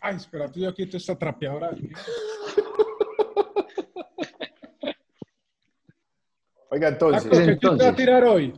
[0.00, 1.70] Ay, espérate, yo quito esta trapeadora.
[6.70, 7.30] Oiga, entonces.
[7.30, 8.54] ¿qué te va a tirar hoy?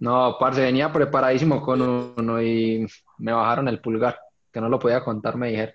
[0.00, 2.86] No, parce, venía preparadísimo con uno y
[3.18, 4.18] me bajaron el pulgar,
[4.52, 5.74] que no lo podía contar, me dijeron.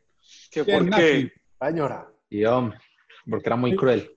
[0.51, 1.31] ¿Qué ¿Quién, por qué?
[1.61, 2.07] Señora.
[2.29, 2.79] Y hombre,
[3.29, 4.11] porque era muy cruel.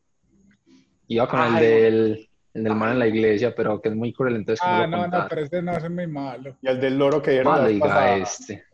[1.08, 4.36] Iba con el del, el del man en la iglesia, pero que es muy cruel,
[4.36, 6.56] entonces Ah, no no, pero ese no, ese es muy malo.
[6.62, 8.64] Y el del loro que dieron vez diga este.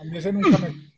[0.00, 0.93] A mí ese nunca me.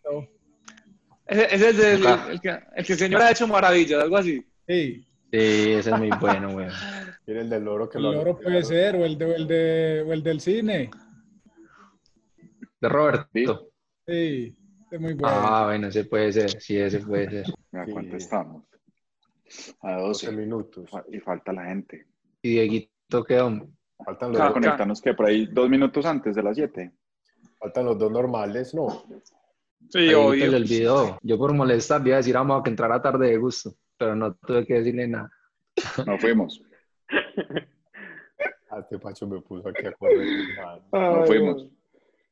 [1.27, 4.45] Ese, ese es el, el, que, el que el señor ha hecho maravillas, algo así.
[4.67, 6.69] Sí, Sí, ese es muy bueno, güey.
[7.27, 10.05] El del loro que el lo loro puede ser, o el, de, o el, de,
[10.07, 10.89] o el del cine.
[12.81, 13.71] De Roberto.
[14.07, 14.57] Sí,
[14.91, 15.37] es muy bueno.
[15.37, 17.45] Ah, bueno, ese puede ser, sí, ese puede ser.
[17.73, 17.91] ¿A Sí.
[17.93, 18.63] cuánto estamos?
[19.83, 20.33] A 12 12.
[20.33, 20.89] minutos.
[21.13, 22.07] Y falta la gente.
[22.43, 23.69] Y Dieguito, ¿qué hombre?
[24.05, 26.93] Faltan los, a dos, conectarnos que por ahí dos minutos antes de las 7.
[27.59, 29.05] faltan los dos normales, ¿no.
[29.91, 30.47] Sí, Dieguito obvio.
[30.51, 31.19] le olvidó.
[31.23, 34.15] Yo por molestar le iba a decir a Mao que entrara tarde de gusto, pero
[34.17, 35.31] no tuve que decirle nada.
[36.07, 36.63] No fuimos.
[38.69, 40.27] Ah, Este Pacho me puso aquí a correr.
[40.93, 41.69] No fuimos.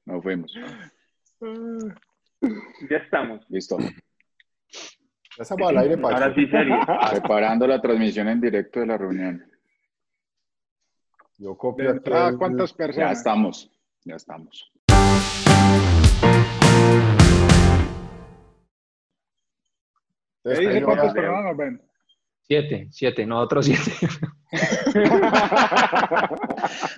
[0.05, 0.53] No fuimos.
[2.91, 3.47] Ya estamos.
[3.49, 3.79] Listo.
[3.79, 6.15] Ya estamos al aire, Pacho.
[6.17, 6.77] Ahora sí, serio.
[7.13, 9.45] Preparando la transmisión en directo de la reunión.
[11.39, 13.19] Yo ¿De copio entrada cuántas Ya personas?
[13.19, 13.71] estamos.
[14.05, 14.73] Ya estamos.
[20.45, 21.83] Entonces, dice cuántas personas ven?
[22.43, 23.93] Siete, siete, no otros siete.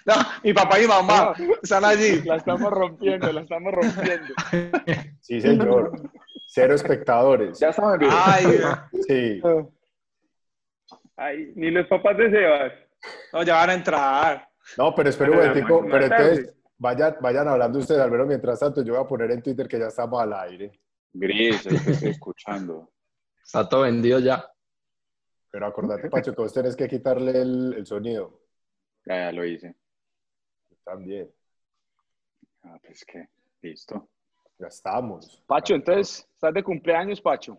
[0.04, 2.22] No, mi papá y mi mamá están allí.
[2.24, 4.34] La estamos rompiendo, la estamos rompiendo.
[5.20, 5.92] Sí, señor.
[6.48, 7.58] Cero espectadores.
[7.58, 8.12] Ya estamos en vivo.
[8.14, 8.46] Ay,
[9.08, 9.40] Sí.
[11.16, 12.72] Ay, ni los papás de Sebas.
[13.32, 14.48] no, ya van a entrar.
[14.76, 15.80] No, pero espera un Pero momentico.
[15.82, 19.30] más Pero entonces, vayan, vayan hablando ustedes, al menos mientras tanto, yo voy a poner
[19.30, 20.78] en Twitter que ya estamos al aire.
[21.12, 22.90] Gris, estoy escuchando.
[23.46, 24.44] Está todo vendido ya.
[25.52, 28.40] Pero acordate, Pacho, que vos tenés que quitarle el, el sonido.
[29.06, 29.74] Ya, ya lo hice.
[30.84, 31.30] También.
[32.64, 33.28] Ah, pues que,
[33.62, 34.08] listo.
[34.58, 35.42] Ya estamos.
[35.46, 37.58] Pacho, entonces, ¿estás de cumpleaños, Pacho?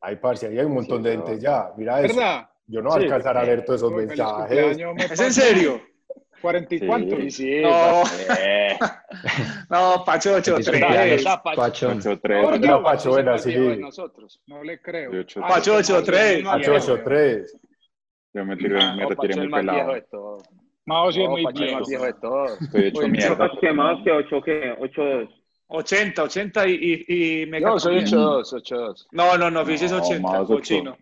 [0.00, 1.38] Ay, parce, ahí hay un montón de gente no.
[1.38, 1.72] ya.
[1.76, 2.14] Mira eso.
[2.16, 2.48] ¿Verdad?
[2.68, 3.04] Yo no voy a Sí.
[3.06, 4.78] alcanzar a leer todos esos mensajes.
[5.10, 5.80] ¿Es en serio?
[6.40, 6.86] ¿Cuarenta y Sí.
[6.86, 7.18] cuántos?
[7.18, 7.62] Sí, sí.
[7.62, 7.68] No,
[9.70, 10.80] no, Pacho 8 Feliz 3.
[10.82, 11.60] cumpleaños, Está, Pacho.
[11.60, 11.98] Pachón.
[11.98, 13.80] ocho, tres, Ahora ocho, no, Pacho, buena, se sí.
[13.80, 14.40] nosotros.
[14.46, 15.10] No le creo.
[15.20, 16.42] ocho, Pacho ese es 8-3.
[16.42, 16.84] más Pacho viejo.
[16.92, 17.56] 83.
[18.34, 20.38] Yo me, tiré, me No, retiré Pacho muy más pelado.
[20.86, 21.78] Mao sí es No, muy viejo.
[21.78, 22.44] más viejo de todo.
[22.60, 23.36] Estoy hecho mierda.
[23.36, 24.74] Más quemados que 8, ¿qué?
[24.78, 25.28] 8, 2.
[25.68, 28.18] 80, 80 y, y, y me Yo soy también.
[28.18, 29.06] 8-2, 8-2.
[29.12, 30.46] No, no, no, Fish es No, 80, más ocho.
[30.54, 30.96] cochino.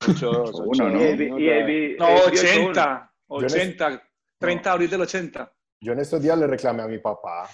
[0.00, 1.00] 8-2, Uno, ¿no?
[1.00, 1.40] Y el, 8-2.
[1.40, 4.02] y el, No, el 80, Yo les- 80,
[4.38, 5.52] 30 de abril del 80.
[5.80, 7.48] Yo en estos días le reclamé a mi papá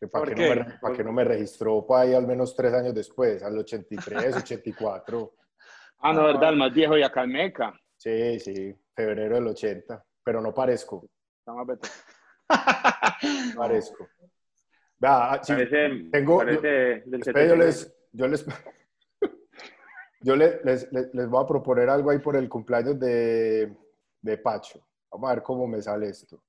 [0.00, 2.56] que para ¿Por que, no me, para que no me registró para ahí al menos
[2.56, 5.32] tres años después, al 83, 84.
[6.04, 7.72] Ah, no, verdad, el más viejo y acá en Meca.
[7.96, 10.04] Sí, sí, febrero del 80.
[10.24, 11.06] Pero no parezco,
[11.38, 11.64] Está más
[13.54, 14.08] no parezco.
[14.98, 17.64] Vea, ah, sí, Parece, tengo- parece yo 79.
[17.64, 18.44] les, yo les,
[20.22, 23.72] yo le- les, les, les voy a proponer algo ahí por el cumpleaños de,
[24.20, 24.84] de Pacho.
[25.08, 26.42] Vamos a ver cómo me sale esto.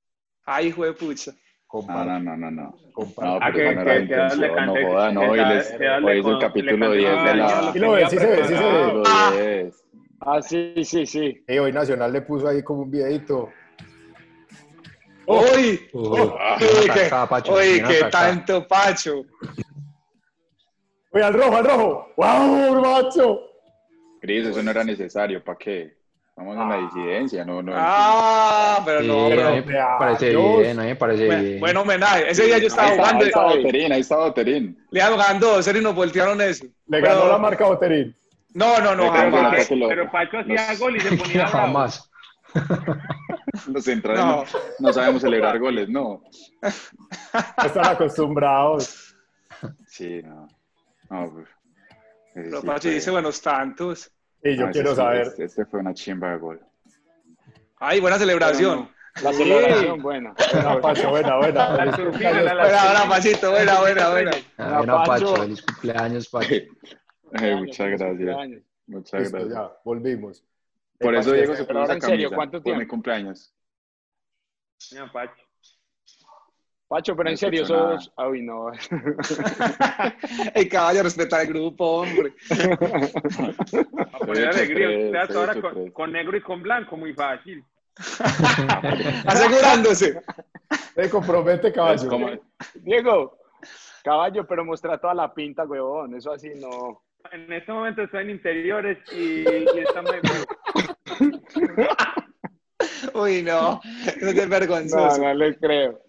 [0.45, 1.31] Ay, hijo de pucha.
[1.31, 1.37] No,
[1.81, 2.75] Compar- no, no, no, no.
[2.93, 5.21] compar- No, Ah, pero que- no era intención, no joda, no.
[5.21, 5.73] Hoy, les,
[6.03, 7.73] hoy es el capítulo le 10 de la...
[7.73, 8.81] Sí lo ve, sí se ve, sí se ve.
[8.81, 9.83] capítulo 10.
[10.19, 11.43] Ah, sí, sí, sí.
[11.59, 13.49] Hoy Nacional le puso ahí como un videito.
[15.25, 15.89] ¡Uy!
[15.93, 19.23] Uy, Uy, qué, Pacho, uy, tanto, Pacho.
[21.11, 22.07] Oye, al rojo, al rojo.
[22.17, 23.41] ¡Wow, macho!
[24.21, 25.43] Gris, eso no era necesario.
[25.43, 25.97] ¿Para qué?
[26.35, 27.73] Estamos en la disidencia, no, no.
[27.75, 29.49] Ah, pero Sí, no, a pero.
[29.51, 30.59] mí me parece Dios.
[30.61, 31.59] bien, a mí me parece Buen, bien.
[31.59, 32.31] buen homenaje.
[32.31, 33.21] Ese día yo ahí estaba está, jugando.
[33.23, 34.85] ahí está Boterín, ahí está Boterín.
[34.89, 36.65] Le ganando, serio, y nos voltearon eso.
[36.87, 38.15] Le Pero- ganó la marca Boterín.
[38.55, 39.69] No, no, no, jamás.
[39.71, 39.77] no.
[39.77, 41.47] lo- Pero Pacho hacía los- gol y se ponía.
[41.47, 42.09] Jamás.
[43.67, 44.37] Los centrales No.
[44.43, 44.45] no,
[44.79, 46.21] no sabemos celebrar goles, no.
[46.61, 46.69] No
[47.65, 49.15] están acostumbrados.
[49.87, 50.47] Sí, no.
[51.09, 51.47] No, pues,
[52.33, 54.11] Pero sí Pacho dice buenos tantos.
[54.43, 55.27] Y yo ese quiero sí, saber.
[55.27, 56.59] Este, este fue una chimba de gol.
[57.77, 58.89] Ay, buena celebración.
[59.21, 60.33] La celebración buena.
[60.51, 61.69] Buena, Pacho, buena, buena.
[61.75, 64.31] La la- Buena, buena, Pachito, buena, buena, buena.
[64.57, 65.35] Ah, Pacho.
[65.35, 66.53] Feliz cumpleaños, Pacho.
[66.55, 68.37] Eh, muchas gracias.
[68.87, 69.53] Muchas Listo, gracias.
[69.55, 70.43] ya, volvimos.
[70.99, 72.77] Por Eh, eso Pacho, Diego se puso ahora esa en serio, camisa ¿cuánto por mi
[72.77, 72.91] tiempo?
[72.91, 73.53] cumpleaños.
[74.91, 75.42] Mira, Pacho.
[76.93, 78.13] Pacho, pero No en serio, sos.
[78.17, 78.67] Ay, no.
[80.53, 82.33] El caballo respeta el grupo, hombre.
[84.11, 85.23] A poner alegría.
[85.35, 87.63] ahora con, con negro y con blanco, muy fácil.
[89.25, 90.21] Asegurándose.
[90.93, 92.07] Se compromete, caballo.
[92.07, 92.29] como,
[92.75, 93.39] Diego,
[94.03, 96.13] Caballo, pero muestra toda la pinta, huevón.
[96.15, 97.01] Eso así no.
[97.31, 100.13] En este momento estoy en interiores y, y estamos
[101.19, 101.87] en vivo.
[103.15, 103.81] Uy, no.
[104.21, 105.17] No es No, vergonzoso.
[105.23, 105.99] no les creo.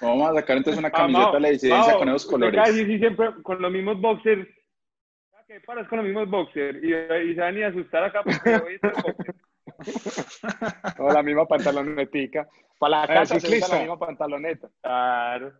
[0.00, 2.54] Vamos a sacar entonces una Ah, camiseta de la disidencia con esos colores.
[2.54, 4.48] casi sí siempre con los mismos boxers.
[5.36, 6.78] ¿A ¿Qué paras con los mismos boxers?
[6.82, 9.34] Y, y se van a ir a asustar acá porque hoy es el boxer.
[10.98, 12.48] O la misma pantalonetica.
[12.78, 13.74] Para la casa se usa ciclista.
[13.74, 14.68] la misma pantaloneta.
[14.82, 15.52] Claro.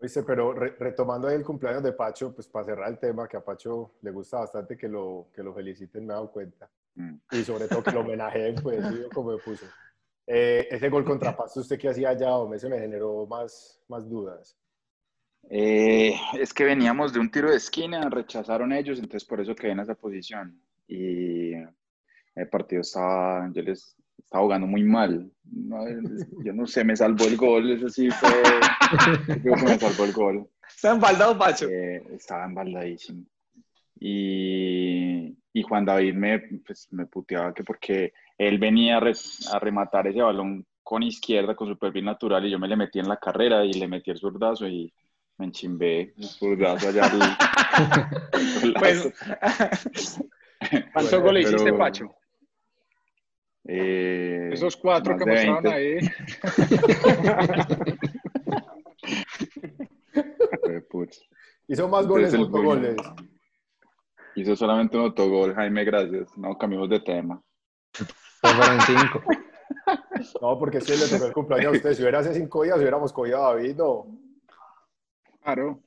[0.00, 3.36] Oíste, pero re- retomando ahí el cumpleaños de Pacho, pues para cerrar el tema, que
[3.36, 6.70] a Pacho le gusta bastante que lo, que lo feliciten, me he dado cuenta.
[6.94, 7.14] Mm.
[7.32, 9.02] Y sobre todo que lo homenajeen, pues, ¿sí?
[9.12, 9.66] como me puso.
[10.30, 12.36] Eh, ese gol contra Pasto, ¿usted qué hacía allá?
[12.36, 14.58] Hombre, ese me generó más, más dudas.
[15.48, 19.72] Eh, es que veníamos de un tiro de esquina, rechazaron ellos, entonces por eso quedé
[19.72, 20.60] en esa posición.
[20.86, 21.52] Y
[22.34, 25.32] el partido estaba, yo les estaba jugando muy mal.
[25.44, 25.78] No,
[26.44, 28.30] yo no sé, me salvó el gol, eso sí fue,
[29.28, 30.50] yo creo que me salvó el gol.
[30.68, 31.66] Está embaldado, Pacho.
[31.70, 33.24] Eh, estaba embaldadísimo.
[34.00, 39.58] Y, y Juan David me, pues, me puteaba que porque él venía a, res- a
[39.58, 43.08] rematar ese balón con izquierda, con su perfil natural, y yo me le metí en
[43.08, 44.92] la carrera y le metí el zurdazo y
[45.36, 47.04] me enchimbé el zurdazo allá.
[47.06, 47.22] al-
[48.62, 49.12] al Pues.
[50.92, 52.14] ¿Cuántos goles hiciste, Pacho?
[53.70, 55.72] Eh, Esos cuatro que mostraron 20.
[55.72, 55.98] ahí.
[61.68, 62.96] Hizo más goles Entonces, goles.
[64.38, 66.36] Hizo solamente un autogol, Jaime, gracias.
[66.38, 67.42] No, cambiamos de tema.
[68.40, 69.22] Fueron cinco.
[70.42, 71.94] No, porque si le tocó el cumpleaños a usted.
[71.94, 74.06] Si hubiera hace cinco días, hubiéramos cogido a David, no.
[75.42, 75.80] Claro.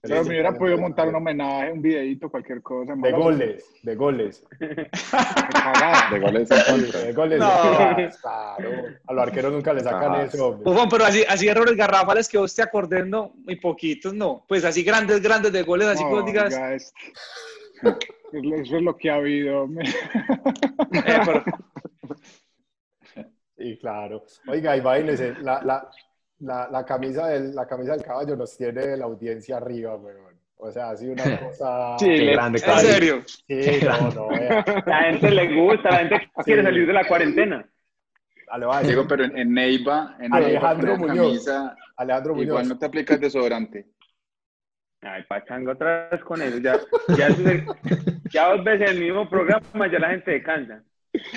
[0.00, 2.94] Pero me hubiera podido montar un homenaje, un videito, cualquier cosa.
[2.94, 4.44] De goles, de goles.
[4.60, 4.66] de.
[4.68, 6.48] De goles.
[6.48, 7.38] De goles.
[7.40, 7.46] No.
[8.20, 8.70] Claro.
[9.06, 10.22] A los arqueros nunca le sacan Ah.
[10.24, 10.70] eso, hombre.
[10.70, 14.44] Ufón, pero así, así errores garrafales que vos te acordés, no, muy poquitos, no.
[14.46, 16.92] Pues así grandes, grandes de goles, así que vos digas, oiga, es-
[18.32, 19.62] Eso es lo que ha habido.
[19.62, 19.88] hombre.
[23.56, 24.24] eh, claro.
[24.48, 25.88] Oiga, imagínese, la, la,
[26.40, 30.36] la, la, camisa del, la camisa del caballo nos tiene la audiencia arriba, weón.
[30.58, 31.96] O sea, ha sido una cosa...
[31.98, 33.22] Sí, Qué le- grande, en serio.
[33.26, 34.64] Sí, no, no, vea.
[34.86, 37.68] La gente le gusta, la gente quiere salir de la cuarentena.
[39.08, 41.16] Pero en, en Neiva, en Alejandro Muñoz.
[41.44, 42.48] camisa, Alejandro Muñoz.
[42.48, 43.86] igual no te aplicas desodorante.
[45.02, 46.58] Ay, pachanga otra vez con eso.
[46.58, 46.78] Ya,
[47.16, 47.28] ya,
[48.30, 50.82] ya dos veces en el mismo programa ya la gente se cansa.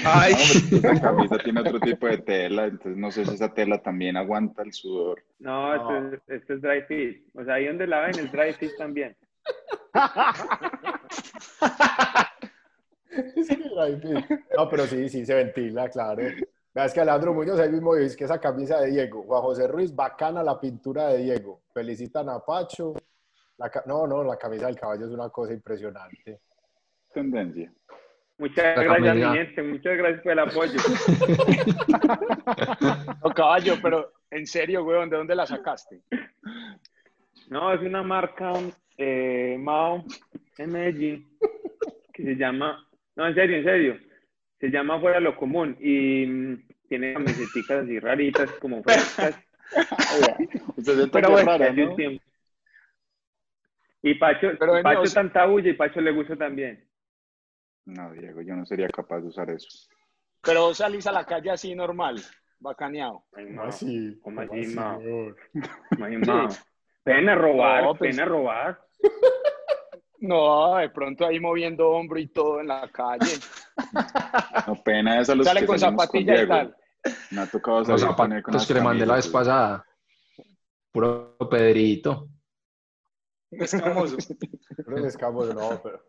[0.06, 0.34] Ay,
[0.82, 4.64] La camisa tiene otro tipo de tela, entonces no sé si esa tela también aguanta
[4.64, 5.24] el sudor.
[5.40, 7.24] No, esto, es, esto es dry fit.
[7.34, 9.16] O sea, ahí donde la ven es dry fit también.
[13.36, 14.38] Es que.
[14.56, 16.22] No, pero sí, sí se ventila, claro.
[16.74, 19.24] Vea, Es que Alejandro Muñoz ahí mismo dice que esa camisa de Diego.
[19.24, 21.62] Juan José Ruiz, bacana la pintura de Diego.
[21.74, 22.94] Felicitan a Pacho.
[23.60, 26.40] La no, no, la camisa del caballo es una cosa impresionante.
[27.14, 27.72] Tendencia.
[28.38, 29.64] Muchas La gracias, mi gente.
[29.64, 30.74] Muchas gracias por el apoyo.
[33.24, 36.02] No, caballo, pero en serio, weón, ¿de dónde la sacaste?
[37.50, 38.54] No, es una marca
[38.98, 40.04] eh, Mao
[40.58, 41.38] en Medellín
[42.14, 44.00] que se llama, no, en serio, en serio,
[44.60, 49.40] se llama Fuera lo Común y mm, tiene camisetas así raritas como frescas.
[51.12, 51.96] Pero bueno, rara, ¿no?
[51.96, 52.24] tiempo.
[54.02, 56.88] Y Pacho, Pero Pacho o sea- tanta bulla y Pacho le gusta también.
[57.86, 59.68] No, Diego, yo no sería capaz de usar eso.
[60.42, 62.22] Pero vos salís a la calle así normal,
[62.60, 63.26] bacaneado.
[63.36, 64.20] Ay, ¿Cómo Mao, así?
[64.22, 65.00] ¿Cómo ¿Cómo así, así, Mao?
[65.00, 65.36] weón?
[66.04, 66.48] ay, Mao.
[67.06, 68.80] Ven a robar, No, pues- ven a robar.
[70.22, 73.32] No, de pronto ahí moviendo hombro y todo en la calle.
[74.68, 76.76] No, pena es a los Sale que con salimos zapatilla y tal.
[77.32, 79.86] Me ha tocado Los salir con con zapatos las que le mandé la vez pasada.
[80.92, 82.28] Puro Pedrito.
[83.52, 84.18] Escamoso.
[84.76, 86.02] Pero un escamoso, no, pero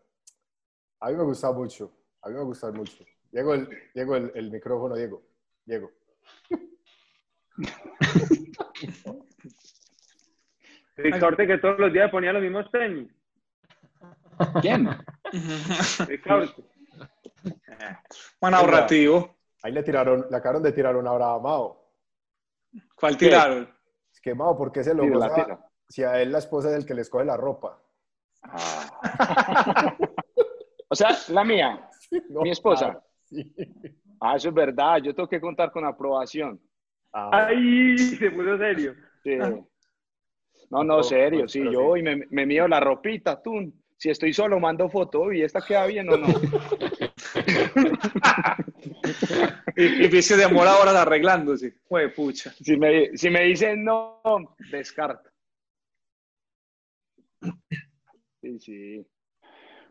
[0.99, 3.03] a mí me gusta mucho, a mí me gusta mucho.
[3.31, 5.23] Diego, el, Diego el, el micrófono, Diego,
[5.65, 5.91] Diego.
[10.97, 13.09] Ricardo que todos los días ponía los mismos tenis.
[14.61, 14.89] ¿Quién?
[16.07, 16.53] Ricardo.
[18.39, 19.37] Juan ahorrativo.
[19.63, 21.91] Ahí le tiraron, le acabaron de tirar una brava a Mao.
[22.95, 23.69] ¿Cuál tiraron?
[24.11, 25.70] Es que Mao, ¿por qué se lo goza.
[25.91, 27.79] Si a él la esposa es el que le escoge la ropa?
[28.43, 29.95] Ah,
[30.89, 31.89] O sea, la mía.
[32.29, 33.01] No, Mi esposa.
[33.25, 33.53] sí.
[34.19, 34.97] Ah, eso es verdad.
[34.97, 36.59] Yo tengo que contar con aprobación.
[37.13, 38.93] Ah, Ay, se puso serio.
[39.23, 39.37] Sí.
[39.41, 39.53] Ah.
[40.69, 41.63] No, no, serio, pues, sí.
[41.63, 41.75] Yo sí.
[41.77, 43.73] voy y me, me mido la ropita, tú.
[43.97, 45.31] Si estoy solo, mando foto.
[45.31, 46.27] ¿Y esta queda bien o no?
[49.75, 51.75] Y, y viste de amor horas arreglándose.
[51.87, 52.51] Fue pucha.
[52.51, 54.21] Si me, si me dicen no,
[54.71, 55.30] descarta.
[58.41, 59.07] Sí, sí.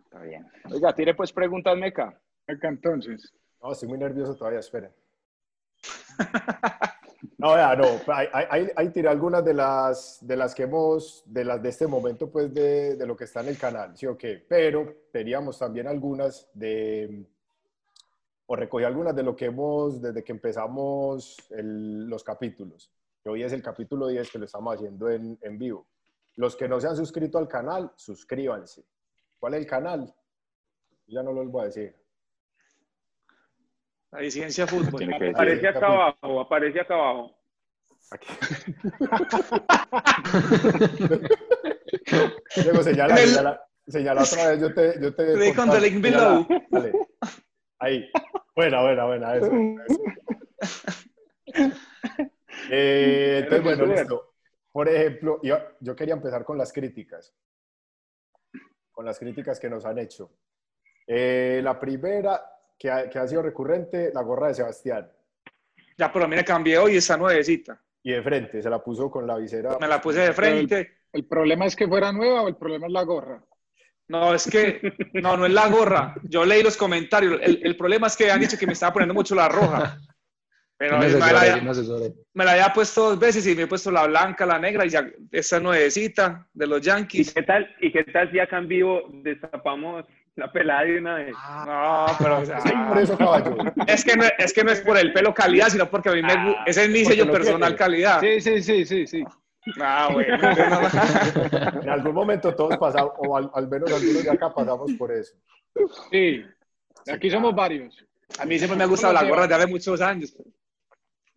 [0.05, 0.47] Está bien.
[0.71, 2.21] Oiga, tire pues preguntas, Meca.
[2.47, 3.33] Acá entonces.
[3.63, 4.91] No, estoy muy nervioso todavía, esperen.
[7.37, 11.45] No, vea, no, ahí, ahí, ahí tiré algunas de las, de las que hemos, de
[11.45, 14.17] las de este momento, pues, de, de lo que está en el canal, ¿sí o
[14.17, 14.45] qué?
[14.47, 17.27] Pero teníamos también algunas de,
[18.47, 22.91] o recogí algunas de lo que hemos, desde que empezamos el- los capítulos.
[23.23, 25.87] Que hoy es el capítulo 10 que lo estamos haciendo en, en vivo.
[26.37, 28.85] Los que no se han suscrito al canal, suscríbanse.
[29.39, 30.15] ¿Cuál es el canal?
[31.07, 31.95] Ya no lo voy a decir.
[34.13, 34.99] La disidencia fútbol.
[34.99, 35.37] Tiene que decir.
[35.37, 37.37] Aparece acá abajo, aparece acá abajo.
[38.11, 38.29] Aquí.
[42.65, 45.01] Luego señala, el- señala, señala otra vez, yo te...
[45.01, 45.81] Yo te the link señala.
[46.01, 46.47] below.
[46.71, 46.93] Dale.
[47.79, 48.11] Ahí.
[48.55, 49.37] Buena, buena, buena.
[49.37, 49.51] Eso,
[49.87, 50.03] eso.
[52.73, 54.30] Eh, entonces, bueno, listo.
[54.73, 57.35] Por ejemplo, yo, yo quería empezar con las críticas.
[58.93, 60.31] Con las críticas que nos han hecho.
[61.07, 62.41] Eh, la primera,
[62.79, 65.11] que ha, que ha sido recurrente, la gorra de Sebastián.
[65.99, 67.83] Ya, pero mira, cambié hoy esa nuevecita.
[68.03, 69.77] Y de frente, se la puso con la visera.
[69.81, 70.99] Me la puse de frente.
[71.13, 73.45] ¿El problema es que fuera nueva o el problema es la gorra?
[74.09, 74.81] No, es que,
[75.15, 76.15] no, no es la gorra.
[76.23, 77.41] Yo leí los comentarios.
[77.43, 79.99] El, el problema es que han dicho que me estaba poniendo mucho la roja.
[80.81, 82.15] Pero Un me la, asesor.
[82.33, 84.89] me la había puesto dos veces y me he puesto la blanca, la negra y
[84.89, 87.35] ya esa nuevecita de los ¿Y Yankees.
[87.35, 90.07] qué tal, y qué tal si acá en vivo destapamos
[90.37, 91.35] la pelada de una vez?
[91.67, 93.57] No, pero o sea, Sí, por eso, caballo.
[93.87, 96.23] es, que no, es que no es por el pelo calidad, sino porque a mí
[96.23, 97.77] me gu- ese es mi sello lo personal quiere.
[97.77, 98.21] calidad.
[98.23, 99.25] Sí, sí, sí, sí, sí.
[99.79, 100.39] Ah, bueno.
[100.39, 100.51] no-
[101.83, 105.35] En algún momento todos pasamos, o al, al menos algunos de acá pasamos por eso.
[106.11, 106.43] Sí.
[107.13, 107.95] Aquí somos varios.
[108.39, 110.35] A mí siempre me ha gustado la gorra de hace muchos años.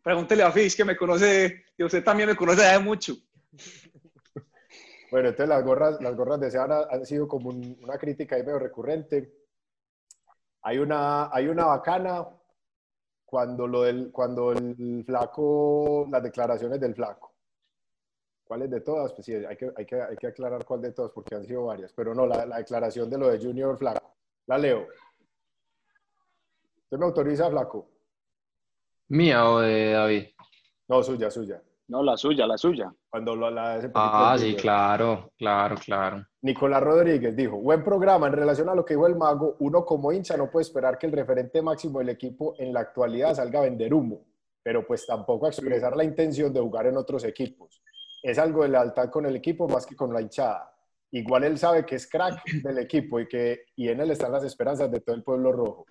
[0.03, 3.13] Pregúntele a Fish que me conoce, y usted también me conoce de mucho.
[5.09, 8.43] Bueno, entonces las gorras, las gorras de Seara han sido como un- una crítica ahí
[8.43, 9.31] medio recurrente.
[10.63, 12.27] Hay una, hay una bacana
[13.25, 17.31] cuando, lo del, cuando el flaco, las declaraciones del flaco.
[18.43, 19.13] ¿Cuáles de todas?
[19.13, 21.65] Pues sí, hay que, hay que, hay que aclarar cuál de todas porque han sido
[21.65, 21.93] varias.
[21.93, 24.15] Pero no, la, la declaración de lo de Junior Flaco.
[24.47, 24.87] La leo.
[26.83, 27.87] ¿Usted me autoriza, Flaco?
[29.09, 30.23] ¿Mía o de David?
[30.87, 31.61] No, suya, suya.
[31.87, 32.93] No, la suya, la suya.
[33.09, 36.25] Cuando lo, la, ese Ah, sí, claro, claro, claro.
[36.41, 40.11] Nicolás Rodríguez dijo, buen programa en relación a lo que dijo el mago, uno como
[40.11, 43.63] hincha no puede esperar que el referente máximo del equipo en la actualidad salga a
[43.63, 44.25] vender humo,
[44.63, 47.83] pero pues tampoco a expresar la intención de jugar en otros equipos.
[48.21, 50.73] Es algo de lealtad con el equipo más que con la hinchada.
[51.11, 54.43] Igual él sabe que es crack del equipo y que y en él están las
[54.43, 55.85] esperanzas de todo el pueblo rojo.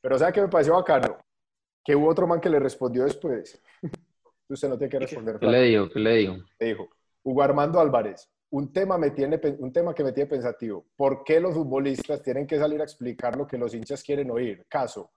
[0.00, 1.18] Pero ¿sabe qué me pareció bacano?
[1.84, 3.60] Que hubo otro man que le respondió después.
[4.48, 5.38] Usted no tiene que responder.
[5.38, 5.88] ¿Qué le digo?
[5.88, 6.36] ¿Qué le digo?
[6.58, 6.88] le dijo,
[7.22, 10.86] Hugo Armando Álvarez, un tema, me tiene, un tema que me tiene pensativo.
[10.96, 14.66] ¿Por qué los futbolistas tienen que salir a explicar lo que los hinchas quieren oír?
[14.68, 15.12] Caso,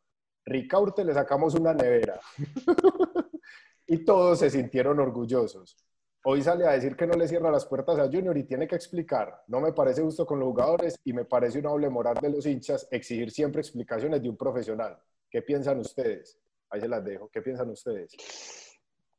[0.46, 2.20] Ricaurte le sacamos una nevera
[3.88, 5.78] y todos se sintieron orgullosos.
[6.26, 8.76] Hoy sale a decir que no le cierra las puertas a Junior y tiene que
[8.76, 9.44] explicar.
[9.48, 12.46] No me parece justo con los jugadores y me parece una doble moral de los
[12.46, 14.98] hinchas exigir siempre explicaciones de un profesional.
[15.30, 16.40] ¿Qué piensan ustedes?
[16.74, 17.30] Ahí se las dejo.
[17.32, 18.16] ¿Qué piensan ustedes?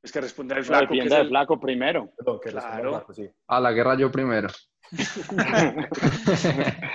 [0.02, 2.10] Es que responder el Flaco, el- primero.
[2.16, 2.90] Perdón, que Claro.
[2.90, 3.30] Flaco, sí.
[3.46, 4.48] A la guerra yo primero.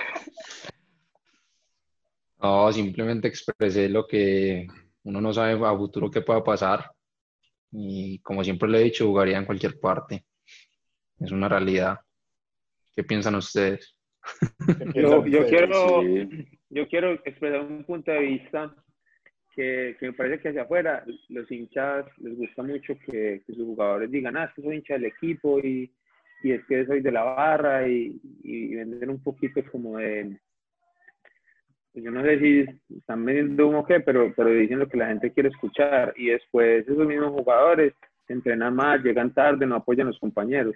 [2.42, 4.66] No, simplemente expresé lo que
[5.02, 6.90] uno no sabe a futuro qué pueda pasar.
[7.70, 10.24] Y como siempre le he dicho, jugaría en cualquier parte.
[11.18, 11.98] Es una realidad.
[12.96, 13.94] ¿Qué piensan ustedes?
[14.66, 16.48] ¿Qué piensan Yo, quiero, Sí.
[16.70, 18.74] yo quiero expresar un punto de vista
[19.54, 23.64] que, que me parece que hacia afuera los hinchas les gusta mucho que, que sus
[23.66, 25.92] jugadores digan, ah, es que soy hincha del equipo y,
[26.42, 30.36] y es que soy de la barra y, y vender un poquito como de,
[31.92, 32.66] pues yo no sé si
[32.96, 36.28] están vendiendo humo o qué, pero, pero dicen lo que la gente quiere escuchar y
[36.28, 37.94] después esos mismos jugadores
[38.28, 40.74] entrenan más, llegan tarde, no apoyan a los compañeros.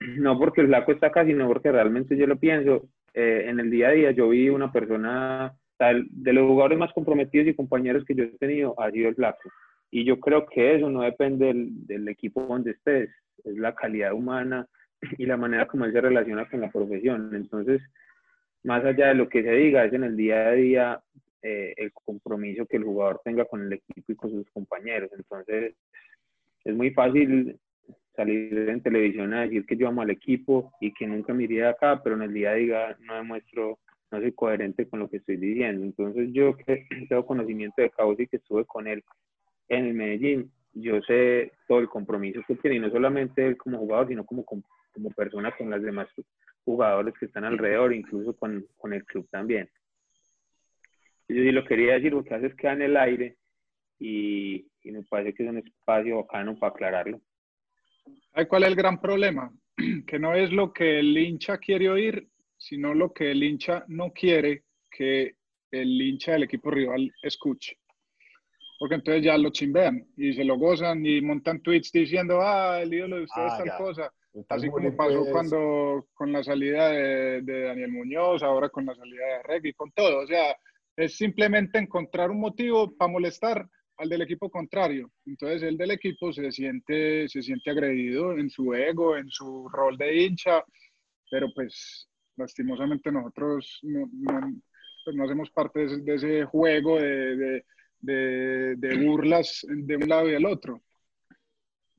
[0.18, 2.88] No porque el flaco está acá, sino porque realmente yo lo pienso.
[3.14, 7.48] eh, en el día a día yo vi una persona, de los jugadores más comprometidos
[7.48, 9.50] y compañeros que yo he tenido, ha sido el flaco.
[9.90, 13.10] Y yo creo que eso no depende del, del equipo donde estés,
[13.44, 14.66] es la calidad humana
[15.18, 17.34] y la manera como él se relaciona con la profesión.
[17.34, 17.82] Entonces,
[18.62, 21.02] más allá de lo que se diga, es en el día a día
[21.42, 25.10] eh, el compromiso que el jugador tenga con el equipo y con sus compañeros.
[25.16, 25.74] Entonces,
[26.64, 27.58] es muy fácil
[28.14, 31.64] salir en televisión a decir que yo amo al equipo y que nunca me iría
[31.64, 33.78] de acá, pero en el día a día no demuestro,
[34.12, 35.84] no soy coherente con lo que estoy diciendo.
[35.84, 39.02] Entonces, yo que tengo conocimiento de Causi, que estuve con él
[39.68, 43.78] en el Medellín, yo sé todo el compromiso que tiene, y no solamente él como
[43.78, 46.08] jugador, sino como, com- como persona con las demás
[46.64, 49.68] jugadores que están alrededor, incluso con, con el club también.
[51.28, 53.36] Yo sí lo quería decir porque a veces queda en el aire
[53.98, 57.20] y, y me parece que es un espacio bacano para aclararlo.
[58.32, 59.50] ¿Sabe cuál es el gran problema?
[60.06, 62.28] Que no es lo que el hincha quiere oír,
[62.62, 65.34] sino lo que el hincha no quiere que
[65.70, 67.76] el hincha del equipo rival escuche.
[68.78, 72.92] Porque entonces ya lo chimbean y se lo gozan y montan tweets diciendo, ah, el
[72.94, 73.76] ídolo de ustedes Ah, tal ya.
[73.76, 74.12] cosa.
[74.48, 79.24] Así como pasó cuando con la salida de, de Daniel Muñoz, ahora con la salida
[79.26, 80.20] de Regui, con todo.
[80.20, 80.56] O sea,
[80.96, 85.10] es simplemente encontrar un motivo para molestar al del equipo contrario.
[85.26, 89.96] Entonces el del equipo se siente, se siente agredido en su ego, en su rol
[89.98, 90.64] de hincha,
[91.30, 94.52] pero pues lastimosamente nosotros no, no-
[95.04, 97.64] pues, no hacemos parte de ese, de ese juego de, de-
[98.00, 100.80] de- de burlas de un lado y del otro.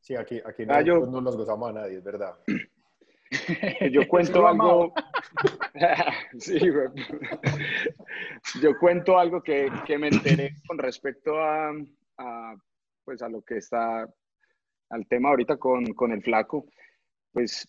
[0.02, 2.36] Sí, aquí, aquí no, Ah, yo- no nos gozamos a nadie, es verdad.
[3.92, 4.94] Yo cuento algo.
[6.38, 6.88] Sí, güey.
[8.62, 11.72] Yo cuento algo que, que me enteré con respecto a,
[12.18, 12.56] a,
[13.04, 14.08] pues a lo que está,
[14.90, 16.66] al tema ahorita con, con el flaco.
[17.32, 17.68] Pues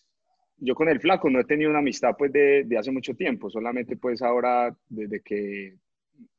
[0.57, 3.49] yo con el flaco no he tenido una amistad pues de, de hace mucho tiempo,
[3.49, 5.75] solamente pues ahora desde que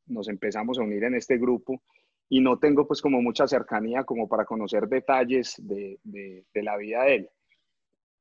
[0.06, 1.82] nos empezamos a unir en este grupo
[2.28, 7.04] y no tengo pues como mucha cercanía como para conocer detalles de, de, la vida
[7.04, 7.30] de él.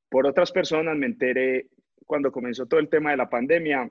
[0.09, 1.69] Por otras personas me enteré
[2.05, 3.89] cuando comenzó todo el tema de la pandemia,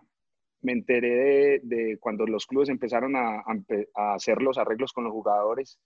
[0.62, 5.04] me enteré de, cuando los clubes empezaron a, a empe- a hacer los arreglos con
[5.04, 5.78] los jugadores,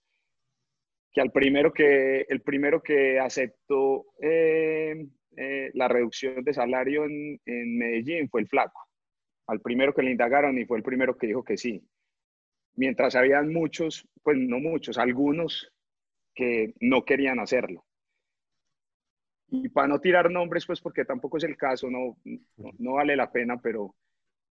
[1.11, 5.07] que al primero que, el primero que aceptó eh,
[5.37, 8.81] eh, la reducción de salario en, en Medellín fue el flaco.
[9.47, 11.83] Al primero que le indagaron y fue el primero que dijo que sí.
[12.75, 15.71] Mientras habían muchos, pues no muchos, algunos
[16.35, 17.85] que no querían hacerlo.
[19.51, 22.17] Y para no tirar nombres, pues porque tampoco es el caso, no,
[22.77, 23.95] no, vale la pena, pero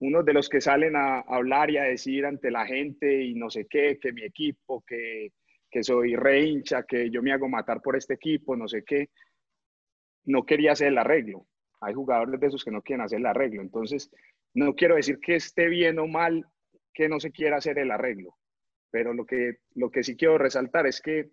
[0.01, 3.51] unos de los que salen a hablar y a decir ante la gente y no
[3.51, 5.33] sé qué, que mi equipo, que,
[5.71, 9.11] que soy re hincha, que yo me hago matar por este equipo, no sé qué,
[10.27, 11.47] no quería hacer el arreglo.
[11.81, 13.63] Hay jugadores de esos que no quieren hacer el arreglo.
[13.63, 14.11] Entonces,
[14.55, 16.45] no quiero decir que esté bien o mal
[16.93, 18.37] que no se quiera hacer el arreglo,
[18.91, 21.31] pero lo que, lo que sí quiero resaltar es que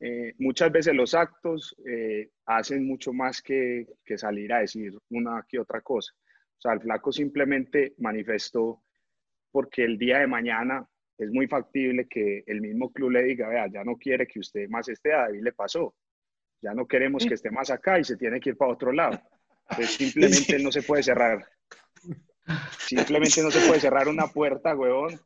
[0.00, 5.44] eh, muchas veces los actos eh, hacen mucho más que, que salir a decir una
[5.48, 6.12] que otra cosa.
[6.58, 8.82] O sea, el flaco simplemente manifestó
[9.50, 10.86] porque el día de mañana
[11.18, 14.68] es muy factible que el mismo club le diga, vea, ya no quiere que usted
[14.68, 15.94] más esté, a David le pasó.
[16.62, 19.20] Ya no queremos que esté más acá y se tiene que ir para otro lado.
[19.70, 21.44] Entonces simplemente no se puede cerrar.
[22.78, 25.18] Simplemente no se puede cerrar una puerta, huevón.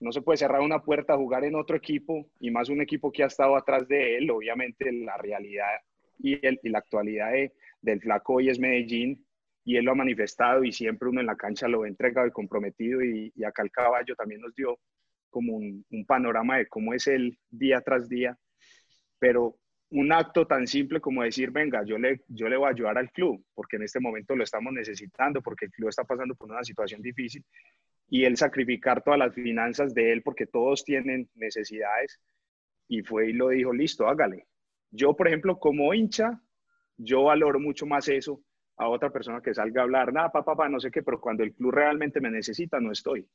[0.00, 3.12] No se puede cerrar una puerta a jugar en otro equipo y más un equipo
[3.12, 4.30] que ha estado atrás de él.
[4.30, 5.66] Obviamente la realidad
[6.18, 9.24] y, el- y la actualidad de- del flaco hoy es Medellín
[9.64, 12.30] y él lo ha manifestado y siempre uno en la cancha lo ve entregado y
[12.30, 14.78] comprometido y, y acá el caballo también nos dio
[15.28, 18.38] como un, un panorama de cómo es él día tras día.
[19.18, 19.58] Pero
[19.90, 23.10] un acto tan simple como decir, venga, yo le, yo le voy a ayudar al
[23.10, 26.62] club, porque en este momento lo estamos necesitando, porque el club está pasando por una
[26.62, 27.44] situación difícil,
[28.08, 32.20] y él sacrificar todas las finanzas de él, porque todos tienen necesidades,
[32.88, 34.46] y fue y lo dijo, listo, hágale.
[34.90, 36.40] Yo, por ejemplo, como hincha,
[36.96, 38.42] yo valoro mucho más eso
[38.76, 41.42] a otra persona que salga a hablar, nada, papá, papá, no sé qué, pero cuando
[41.42, 43.28] el club realmente me necesita, no estoy.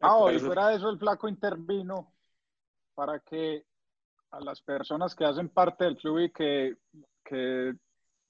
[0.00, 2.12] Ah, y fuera de eso, el flaco intervino
[2.94, 3.64] para que
[4.32, 6.76] a las personas que hacen parte del club y que,
[7.24, 7.74] que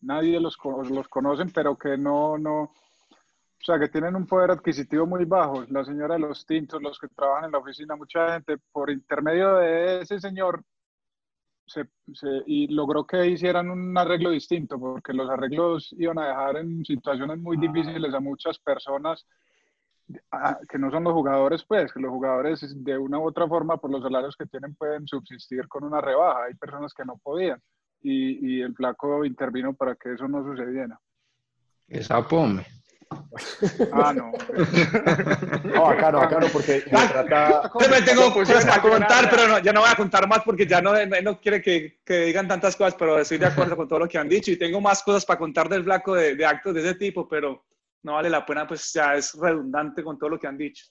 [0.01, 0.57] nadie los,
[0.91, 5.65] los conocen, pero que no, no, o sea, que tienen un poder adquisitivo muy bajo.
[5.69, 9.55] La señora de los tintos, los que trabajan en la oficina, mucha gente, por intermedio
[9.57, 10.65] de ese señor,
[11.67, 16.57] se, se- y logró que hicieran un arreglo distinto, porque los arreglos iban a dejar
[16.57, 19.52] en situaciones muy difíciles a muchas personas ah,
[20.69, 23.91] que no son los jugadores, pues, que los jugadores de una u otra forma, por
[23.91, 26.45] los salarios que tienen, pueden subsistir con una rebaja.
[26.45, 27.61] Hay personas que no podían.
[28.03, 30.99] Y, y el flaco intervino para que eso no sucediera.
[31.89, 32.67] Esa pome.
[33.93, 34.33] Ah, no.
[35.65, 37.71] No, bacano, bacano, porque se trata...
[37.81, 40.43] Yo me tengo Pues, cosas para contar, pero no, ya no voy a contar más
[40.45, 43.77] porque ya no, no, no quiere que, que digan tantas cosas, pero estoy de acuerdo
[43.77, 46.35] con todo lo que han dicho y tengo más cosas para contar del flaco de,
[46.35, 47.65] de actos de ese tipo, pero
[48.03, 50.87] no vale la pena, pues ya es redundante con todo lo que han dicho.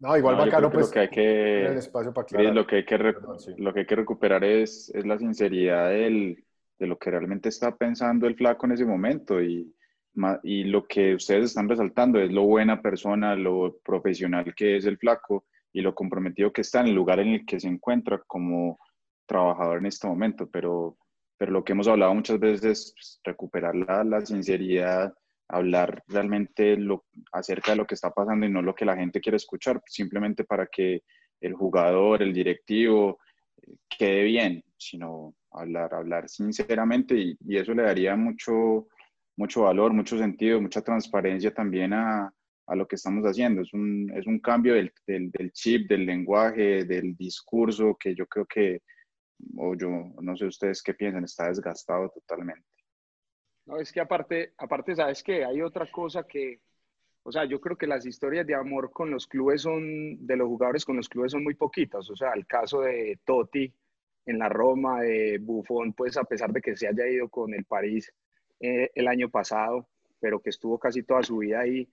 [0.00, 2.54] No, igual No, bacano, pues, que lo que hay que, espacio para aclarar.
[2.54, 3.52] lo que hay que, re- Perdón, sí.
[3.58, 6.42] lo que hay que recuperar es, es la sinceridad del,
[6.78, 9.74] de lo que realmente está pensando el flaco en ese momento y,
[10.42, 14.96] y lo que ustedes están resaltando es lo buena persona, lo profesional que es el
[14.96, 18.78] flaco y lo comprometido que está en el lugar en el que se encuentra como
[19.26, 20.96] trabajador en este momento, pero
[21.36, 25.14] pero lo que hemos hablado muchas veces es pues, recuperar la, la sinceridad,
[25.50, 29.20] hablar realmente lo, acerca de lo que está pasando y no lo que la gente
[29.20, 31.02] quiere escuchar, simplemente para que
[31.40, 33.18] el jugador, el directivo,
[33.62, 38.88] eh, quede bien, sino hablar, hablar sinceramente y, eso le daría mucho,
[39.36, 42.32] mucho valor, mucho sentido, mucha transparencia también a,
[42.66, 43.62] a lo que estamos haciendo.
[43.62, 48.26] Es un, es un cambio del, del, del, chip, del lenguaje, del discurso que yo
[48.26, 48.82] creo que,
[49.56, 49.88] o yo
[50.20, 52.66] no sé ustedes qué piensan, está desgastado totalmente.
[53.70, 55.44] No, es que aparte, aparte, ¿sabes qué?
[55.44, 56.60] Hay otra cosa que,
[57.22, 60.48] o sea, yo creo que las historias de amor con los clubes son, de los
[60.48, 62.10] jugadores con los clubes son muy poquitas.
[62.10, 63.72] O sea, el caso de Totti
[64.26, 67.64] en la Roma, de Buffon, pues a pesar de que se haya ido con el
[67.64, 68.12] París
[68.58, 71.88] eh, el año pasado, pero que estuvo casi toda su vida ahí,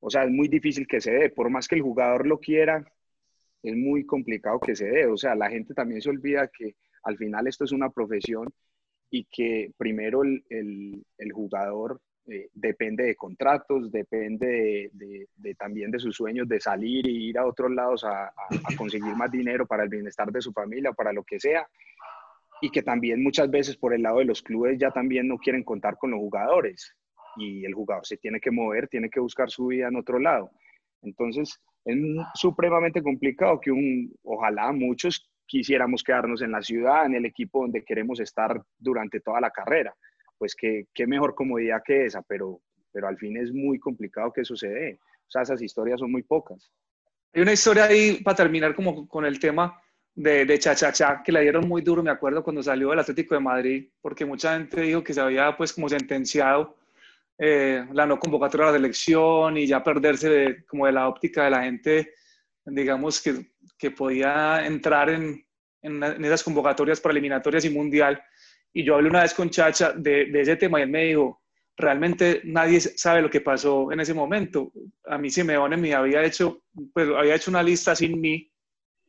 [0.00, 1.30] o sea, es muy difícil que se dé.
[1.30, 2.84] Por más que el jugador lo quiera,
[3.62, 5.06] es muy complicado que se dé.
[5.06, 8.52] O sea, la gente también se olvida que al final esto es una profesión
[9.10, 15.90] y que primero el, el, jugador eh, depende de contratos, depende de, de, de, también
[15.90, 18.32] de sus sueños de salir y ir a otros lados a,
[18.76, 21.66] conseguir más dinero para el bienestar de su familia, para lo que sea,
[22.60, 25.62] y que también muchas veces por el lado de los clubes ya también no quieren
[25.62, 26.94] contar con los jugadores
[27.36, 30.50] y el jugador se tiene que mover, tiene que buscar su vida en otro lado.
[31.02, 31.96] Entonces, es
[32.34, 37.84] supremamente complicado que un, ojalá muchos quisiéramos quedarnos en la ciudad, en el equipo donde
[37.84, 39.94] queremos estar durante toda la carrera.
[40.38, 42.60] Pues qué, qué mejor comodidad que esa, pero,
[42.92, 44.98] pero al fin es muy complicado que dé.
[45.26, 46.70] O sea, esas historias son muy pocas.
[47.32, 49.80] Hay una historia ahí para terminar como con el tema
[50.14, 53.40] de, de Cha-Cha-Cha, que la dieron muy duro, me acuerdo, cuando salió del Atlético de
[53.40, 56.76] Madrid, porque mucha gente dijo que se había pues como sentenciado
[57.38, 61.44] eh, la no convocatoria a la selección y ya perderse de, como de la óptica
[61.44, 62.14] de la gente,
[62.64, 65.44] digamos, que, que podía entrar en,
[65.82, 68.22] en, en, esas convocatorias para eliminatorias y mundial.
[68.72, 71.42] Y yo hablé una vez con Chacha de, de, ese tema y él me dijo,
[71.76, 74.72] realmente nadie sabe lo que pasó en ese momento.
[75.06, 78.50] A mí Simeone me había hecho, pues había hecho una lista sin mí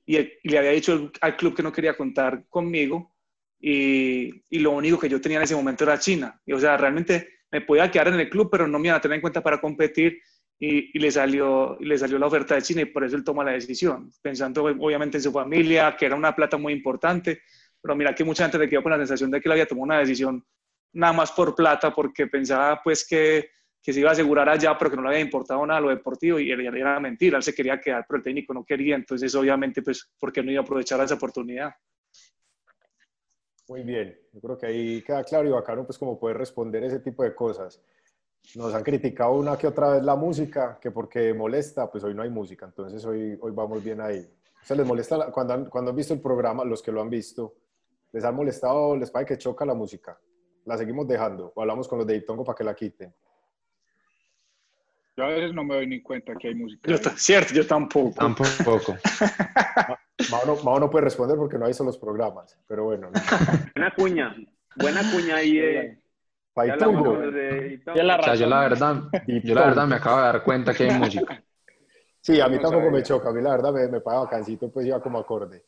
[0.05, 3.13] y, le había dicho al club que no quería contar conmigo
[3.59, 6.39] y, y, lo único que yo tenía en ese momento era China.
[6.45, 9.01] Y, o sea, realmente me podía quedar en el club, pero no me iban a
[9.01, 10.21] tener en cuenta para competir
[10.59, 13.23] y, y, le, salió, y le salió la oferta de China y por eso él
[13.23, 17.41] toma la decisión, pensando obviamente en su familia, que era una plata muy importante,
[17.81, 19.83] pero mira que mucha gente le quedó con la sensación de que él había tomado
[19.83, 20.43] una decisión
[20.93, 23.51] nada más por plata, porque pensaba pues que,
[23.83, 26.39] que se iba a asegurar allá, pero que no le había importado nada lo deportivo
[26.39, 29.83] y era, era mentira, él se quería quedar, pero el técnico no quería, entonces obviamente
[29.83, 31.71] pues porque no iba a aprovechar esa oportunidad.
[33.67, 36.99] Muy bien, yo creo que ahí queda claro y bacano pues como poder responder ese
[36.99, 37.81] tipo de cosas.
[38.55, 42.23] Nos han criticado una que otra vez la música, que porque molesta, pues hoy no
[42.23, 44.19] hay música, entonces hoy, hoy vamos bien ahí.
[44.19, 47.09] O sea, les molesta cuando han, cuando han visto el programa, los que lo han
[47.09, 47.55] visto,
[48.11, 50.19] les ha molestado, les parece que choca la música.
[50.65, 53.13] La seguimos dejando o hablamos con los de Itongo para que la quiten.
[55.15, 56.91] Yo a veces no me doy ni cuenta que hay música.
[56.91, 58.13] Yo, cierto, yo tampoco.
[58.15, 58.95] Tampoco.
[60.31, 63.09] Mao no, Mao no, puede responder porque no ha visto los programas, pero bueno.
[63.09, 63.19] No.
[63.75, 64.35] Buena cuña,
[64.75, 65.57] buena cuña ahí.
[65.57, 65.99] Eh.
[66.57, 67.21] Paitongo.
[67.95, 70.73] Ya la o sea, yo la verdad, yo la verdad me acabo de dar cuenta
[70.73, 71.43] que hay música.
[72.19, 74.87] Sí, a mí tampoco me choca, a mí la verdad me, me paga cansito, pues
[74.87, 75.65] iba como acorde.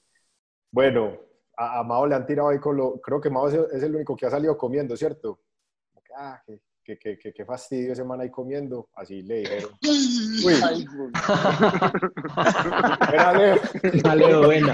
[0.71, 1.15] Bueno,
[1.55, 3.95] a, a, Mao le han tirado ahí con lo, creo que Mao es, es el
[3.95, 5.39] único que ha salido comiendo, ¿cierto?
[6.17, 8.89] Ah, que que, que, que, que, fastidio ese man ahí comiendo.
[8.95, 9.69] Así le dijeron.
[10.43, 10.87] Uy.
[13.13, 13.59] Era Leo.
[14.03, 14.73] Una Leo buena.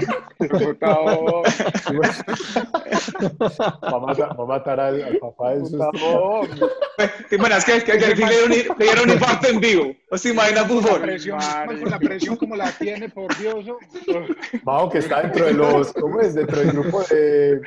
[3.60, 5.90] va, a, va a matar al, al papá del susto.
[7.38, 9.94] Bueno, es que, que, que, que le, dieron, le dieron un infarto en vivo.
[10.10, 11.00] ¿O se imagina Bufón?
[11.00, 13.66] La presión, con la presión como la tiene, por Dios.
[14.62, 16.34] Mao, que está dentro de los, ¿cómo es?
[16.34, 17.60] Dentro del grupo de...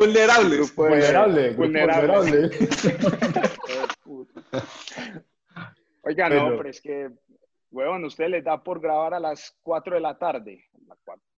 [0.00, 0.74] Vulnerables.
[0.74, 1.50] Vulnerable.
[1.50, 2.50] Vulnerable.
[6.02, 7.10] Oiga, no, pero es que,
[7.70, 10.64] huevón, usted les da por grabar a las 4 de la tarde.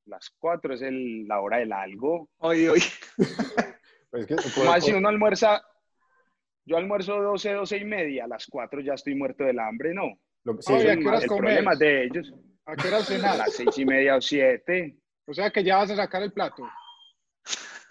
[0.05, 2.29] Las 4 es el, la hora del algo.
[2.37, 2.85] Oye, oye.
[4.11, 5.63] Pues que, Como si uno almuerza,
[6.63, 10.19] yo almuerzo 12, 12 y media, a las 4 ya estoy muerto del hambre, ¿no?
[10.43, 12.31] Lo que, sí, Oye, ¿a qué horas el problema es de ellos.
[12.65, 13.33] ¿A qué horas cenar?
[13.33, 14.97] A las 6 y media o 7.
[15.25, 16.63] O sea que ya vas a sacar el plato.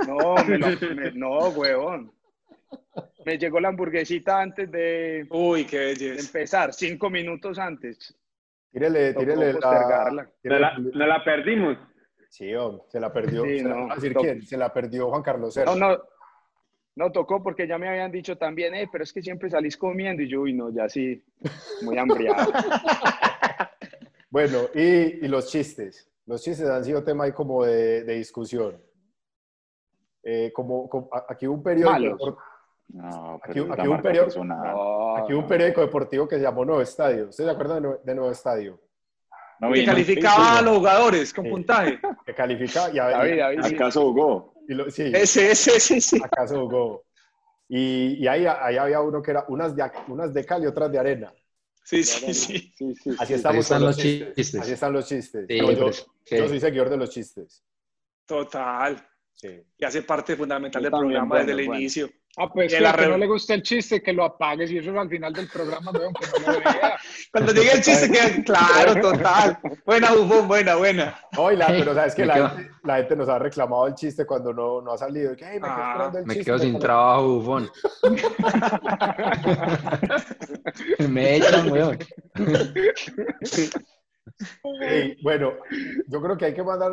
[0.07, 2.13] No, me lo, me, no, huevón.
[3.25, 6.21] Me llegó la hamburguesita antes de, Uy, qué belleza.
[6.21, 8.17] empezar, cinco minutos antes.
[8.73, 11.77] Tírele, tírele la, tírele, la, perdimos.
[12.29, 13.45] Sí, hombre, se la perdió.
[13.45, 14.43] Sí, se, no, la, decir, ¿quién?
[14.43, 15.75] se la perdió Juan Carlos Serra.
[15.75, 16.03] No, no,
[16.95, 20.23] no tocó porque ya me habían dicho también, eh, pero es que siempre salís comiendo
[20.23, 21.23] y yo, uy, no, ya sí,
[21.83, 22.53] muy hambriado.
[24.31, 26.09] bueno, y, y, los chistes.
[26.27, 28.81] Los chistes han sido tema ahí como de, de discusión.
[30.23, 32.39] Eh, como, como- aquí hubo un periódico,
[32.93, 34.73] No, Aquí- aquí un personal.
[34.75, 37.29] No, aquí un periódico deportivo que se llamó Nuevo Estadio.
[37.29, 38.81] ¿Ustedes se acuerdan de Nue- de Nuevo Estadio?
[39.61, 41.51] No Que calificaba a los jugadores con Sí.
[41.51, 42.01] puntaje.
[42.27, 43.75] Que califica y a David, David.
[43.77, 44.55] ¿Acaso jugó?
[44.69, 46.21] y lo- sí, Ese, ese, ese, sí.
[46.23, 47.05] acaso jugó.
[47.69, 50.91] Y, y ahí, ahí había uno que era unas de, unas de cal y otras
[50.91, 51.33] de arena.
[51.85, 52.73] Sí, sí, sí.
[52.77, 53.35] Sí, sí, Así sí.
[53.35, 54.55] estamos están los chistes.
[54.57, 55.47] Así están los chistes.
[55.49, 55.91] Sí, yo,
[56.37, 57.63] yo soy seguidor de los chistes.
[58.27, 58.97] Total.
[59.41, 59.49] Sí.
[59.79, 61.81] Y hace parte fundamental Yo del programa bueno, desde el bueno.
[61.81, 62.11] inicio.
[62.37, 64.67] Ah, pues Y que la que no le gusta el chiste, que lo apague.
[64.69, 66.99] Si eso es al final del programa, weón, que no lo vea.
[67.33, 69.59] Cuando llegue el chiste, queda claro, total.
[69.87, 71.19] Buena, Bufón, buena, buena.
[71.33, 73.95] No, y la- pero sabes que la, quedo- gente, la gente nos ha reclamado el
[73.95, 75.35] chiste cuando no, no ha salido.
[75.35, 76.87] Que, "Hey, me quedo Ah, esperando el Me chiste, quedo sin cuando-".
[76.87, 77.71] trabajo, bufón.
[81.09, 81.99] Me echan, weón.
[85.23, 85.53] Bueno,
[86.09, 86.93] yo creo que hay que mandar.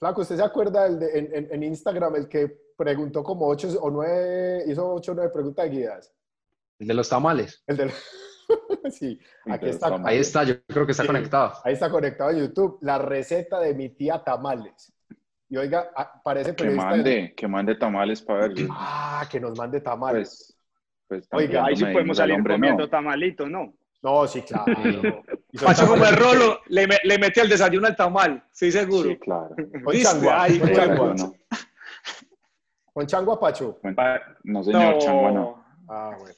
[0.00, 3.68] Flaco, ¿usted se acuerda el de- en, en- en Instagram el que preguntó como ocho
[3.80, 6.12] o nueve, hizo ocho o nueve preguntas guiadas?
[6.78, 7.62] El de los tamales.
[7.66, 7.90] El del.
[8.90, 10.00] sí, aquí está.
[10.04, 11.06] Ahí está, yo creo que está Sí.
[11.06, 11.52] conectado.
[11.64, 12.78] Ahí está conectado en YouTube.
[12.80, 14.90] La receta de mi tía Tamales.
[15.50, 18.52] Y oiga, ah, parece Que de- mande, que mande tamales para ver.
[18.70, 20.56] Ah, que nos mande tamales.
[21.08, 22.88] Pues, pues Oiga, Ahí sí podemos salir comiendo no.
[22.88, 23.74] tamalitos, ¿no?
[24.02, 25.22] No, sí, claro.
[25.64, 29.08] Pacho como el rolo, le, le mete al desayuno al tamal, sí, seguro.
[29.10, 29.54] Sí, claro.
[29.84, 30.42] Con changua.
[30.42, 31.14] Ay, con Eh, changua.
[31.14, 31.34] no,
[32.92, 33.80] Con changua, Pacho.
[34.44, 35.40] no, señor, changua no.
[35.40, 35.64] No.
[35.88, 36.34] Ah, bueno.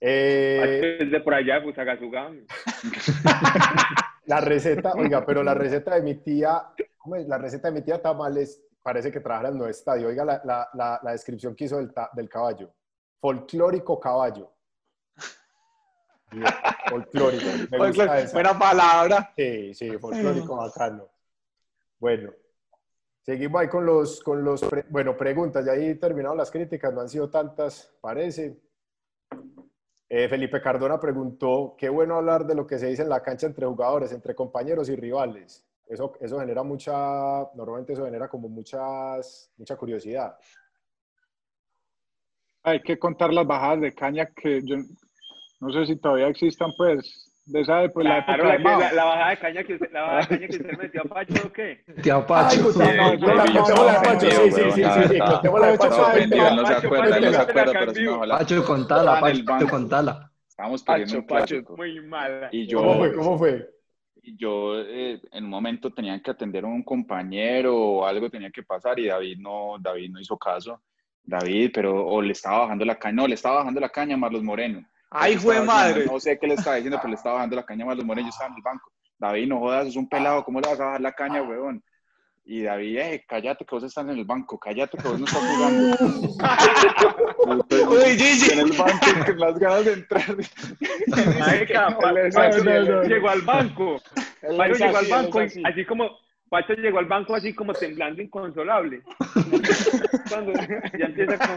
[0.00, 2.30] Eh, Desde por allá, pues Fusagasugá.
[4.26, 6.62] la receta, oiga, pero la receta de mi tía,
[6.98, 7.26] ¿cómo es?
[7.26, 10.08] La receta de mi tía Tamales parece que trabaja en el nuevo estadio.
[10.08, 12.72] Oiga la, la, la, la descripción que hizo del, del caballo.
[13.20, 14.52] Folclórico caballo.
[16.88, 17.44] Folclórico.
[17.70, 18.32] Me gusta esa.
[18.32, 19.32] Buena palabra.
[19.36, 21.08] Sí, sí, folclórico bacano.
[21.98, 22.32] Bueno,
[23.22, 25.64] seguimos ahí con los, con los, pre- bueno, preguntas.
[25.64, 28.60] Ya ahí terminaron las críticas, no han sido tantas, parece.
[30.10, 33.46] Eh, Felipe Cardona preguntó, qué bueno hablar de lo que se dice en la cancha
[33.46, 35.66] entre jugadores, entre compañeros y rivales.
[35.86, 36.92] Eso, eso genera mucha,
[37.54, 40.36] normalmente eso genera como muchas, mucha curiosidad.
[42.62, 44.76] Hay que contar las bajadas de caña que yo
[45.60, 48.84] no sé si todavía existan, pues, de esa época, la época Claro, de la, que-
[48.84, 51.04] la, la bajada de caña que usted, la bajada de caña que usted metió a
[51.04, 51.84] Pacho, ¿o qué?
[52.02, 52.72] Tía Pacho.
[52.72, 55.96] Sí, sí, sí, sí, sí, contemos la de Pacho.
[56.54, 58.38] No, se acuerda, no se acuerda, pero si no, Pacho, ojalá.
[58.38, 60.32] Pacho, contala, Pacho, contala.
[60.48, 61.76] Estábamos perdiendo Pacho, Pacho.
[61.76, 62.48] Muy mala.
[62.52, 63.12] Y yo, ¿Cómo fue?
[63.14, 63.70] ¿Cómo fue?
[64.20, 68.50] y yo eh, en un momento tenía que atender a un compañero o algo tenía
[68.50, 70.82] que pasar y David no, David no hizo caso.
[71.24, 74.18] David, pero o le estaba bajando la caña, no, le estaba bajando la caña a
[74.18, 74.84] Marlos Moreno.
[75.10, 75.88] Ay, fue madre.
[75.88, 78.04] diciendo, No sé qué le estaba diciendo, pero le estaba bajando la caña a Marlos
[78.04, 78.92] Moreno, yo estaba en el banco.
[79.18, 81.82] David, no jodas, es un pelado, ¿cómo le vas a bajar la caña, huevón?
[82.50, 85.42] Y David, eh, cállate que vos estás en el banco, cállate que vos no estás
[85.42, 85.98] jugando.
[87.90, 88.52] Uy, Gigi.
[88.52, 90.24] en el banco con las ganas de entrar.
[93.06, 94.00] Llegó, al banco.
[94.56, 96.08] Pacho llegó al banco, así como
[96.48, 99.02] Pacho llegó al banco así como temblando inconsolable.
[100.30, 100.54] Cuando
[100.98, 101.54] ya empieza con...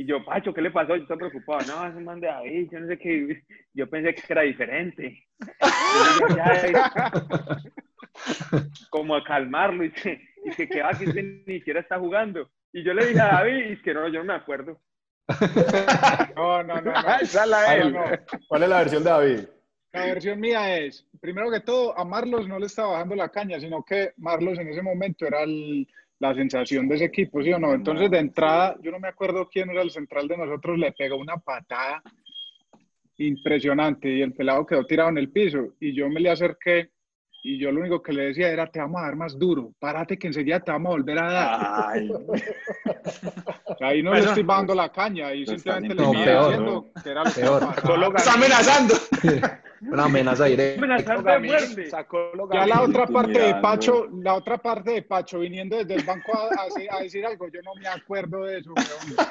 [0.00, 0.96] Y yo, Pacho, ¿qué le pasó?
[0.96, 1.60] Yo estoy preocupado.
[1.66, 3.42] No, ese man de David, yo no sé qué.
[3.74, 5.26] Yo pensé que era diferente.
[5.38, 6.72] Yo dije, "Ya, eh".
[8.88, 12.50] como a calmarlo y que, y que, que va, que usted ni siquiera está jugando.
[12.72, 14.80] Y yo le dije a David, y es que no, yo no me acuerdo.
[16.34, 16.92] No, no, no.
[16.92, 17.14] no.
[17.20, 17.92] Esa es la Ah, él.
[17.92, 18.16] no, no.
[18.48, 19.40] ¿Cuál es la versión de David?
[19.92, 23.60] La versión mía es, primero que todo, a Marlos no le estaba bajando la caña,
[23.60, 25.86] sino que Marlos en ese momento era el-
[26.20, 27.72] la sensación de ese equipo, ¿sí o no?
[27.72, 31.16] Entonces, de entrada, yo no me acuerdo quién era el central de nosotros, le pegó
[31.16, 32.02] una patada
[33.16, 36.90] impresionante y el pelado quedó tirado en el piso y yo me le acerqué
[37.42, 40.18] y yo lo único que le decía era, te vamos a dar más duro, párate
[40.18, 41.86] que enseguida te vamos a volver a dar.
[41.88, 42.10] Ay,
[43.80, 44.24] Ahí no Bueno.
[44.24, 46.44] le estoy bajando la caña, ahí simplemente le No, estoy peor.
[46.48, 48.14] diciendo que era lo que Peor.
[48.16, 48.94] Está amenazando.
[49.90, 50.84] Una amenaza directa.
[50.84, 51.86] Amenazante de muerte.
[51.86, 53.54] Sacó lo Ya la otra parte de.
[53.62, 57.24] Pacho, la otra parte de Pacho viniendo desde el banco a, a decir- a decir
[57.24, 58.74] algo, yo no me acuerdo de eso,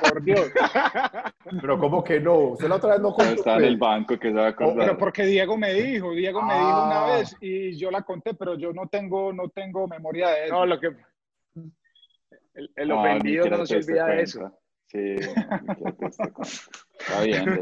[0.02, 0.50] por Dios.
[1.62, 2.34] Pero ¿cómo que no?
[2.54, 3.32] Usted la otra vez no contó.
[3.32, 3.90] estaba en el pues.
[3.92, 4.78] banco que se va a Oh, acordar.
[4.88, 7.16] pero porque Diego me dijo, Diego me dijo una Ah.
[7.18, 10.54] vez y yo la conté, pero yo no tengo, no tengo memoria de eso.
[10.54, 10.88] No, lo que.
[12.54, 14.60] El, el No, ofendido no se olvida de eso.
[14.88, 15.16] Sí.
[17.00, 17.60] Está bien.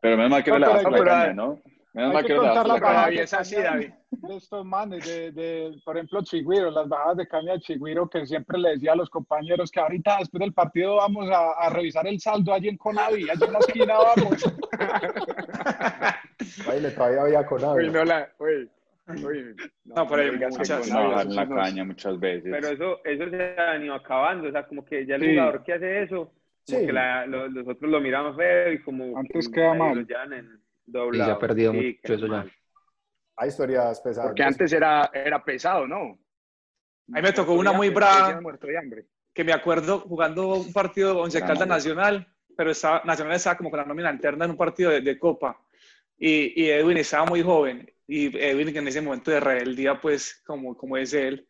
[0.00, 1.60] Pero menos mal que no, le pero bajaste hay la caña, ¿no?
[1.92, 3.00] Menos mal que que no le contar bajaste la caña.
[3.02, 3.90] David, es así, David.
[4.10, 8.24] De estos manes, de, de, por ejemplo, Chigüiro, las bajadas de caña de Chigüiro, que
[8.26, 12.06] siempre le decía a los compañeros que ahorita después del partido vamos a, a revisar
[12.06, 14.44] el saldo allí en Conavi, allí en la esquina vamos.
[16.66, 18.28] Baile, todavía había con Uy, no la.
[18.38, 18.70] Uy.
[19.84, 22.50] No, por ahí digas que muchas- No, la caña muchas veces.
[22.50, 25.30] Pero eso, eso se ha venido acabando, o sea, como que ya el Sí.
[25.30, 26.16] jugador que hace eso,
[26.66, 26.86] como Sí.
[26.86, 30.06] que la, lo- los otros lo miran feo y como Antes que queda mal.
[31.12, 32.32] Y se ha perdido Sí, mucho eso ya.
[32.32, 32.52] mal.
[33.36, 34.30] Hay historias pesadas.
[34.30, 36.18] Porque antes era, era pesado, ¿no?
[37.12, 38.40] A mí me tocó una muy brava.
[39.32, 41.66] Que me acuerdo jugando un partido Once Caldas.
[41.66, 45.18] Nacional, pero estaba, Nacional estaba como con la nómina alterna en un partido de, de
[45.18, 45.58] Copa.
[46.18, 47.90] Y, y Edwin estaba muy joven.
[48.10, 51.46] Y Edwin en ese momento de rebeldía, pues, como, como es él.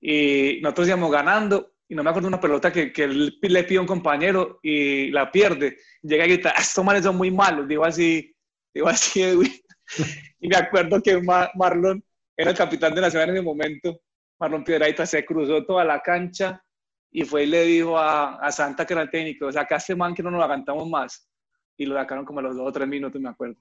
[0.00, 1.74] Y nosotros íbamos ganando.
[1.88, 5.10] Y no me acuerdo una pelota que, que él le pide a un compañero y
[5.10, 5.76] la pierde.
[6.02, 7.68] Llega y grita, "Ah, estos manes son muy malos.
[7.68, 8.34] Digo así,
[8.74, 9.52] digo así Edwin.
[10.40, 12.02] y me acuerdo que Ma- Marlon
[12.36, 14.00] era el capitán de Nacional en ese momento.
[14.40, 16.62] Marlon Piedraita se cruzó toda la cancha
[17.12, 20.22] y fue y le dijo a, a Santa, que era el técnico, este man que
[20.22, 21.28] no nos aguantamos más.
[21.76, 23.56] Y lo sacaron como a los dos o tres minutos, me acuerdo.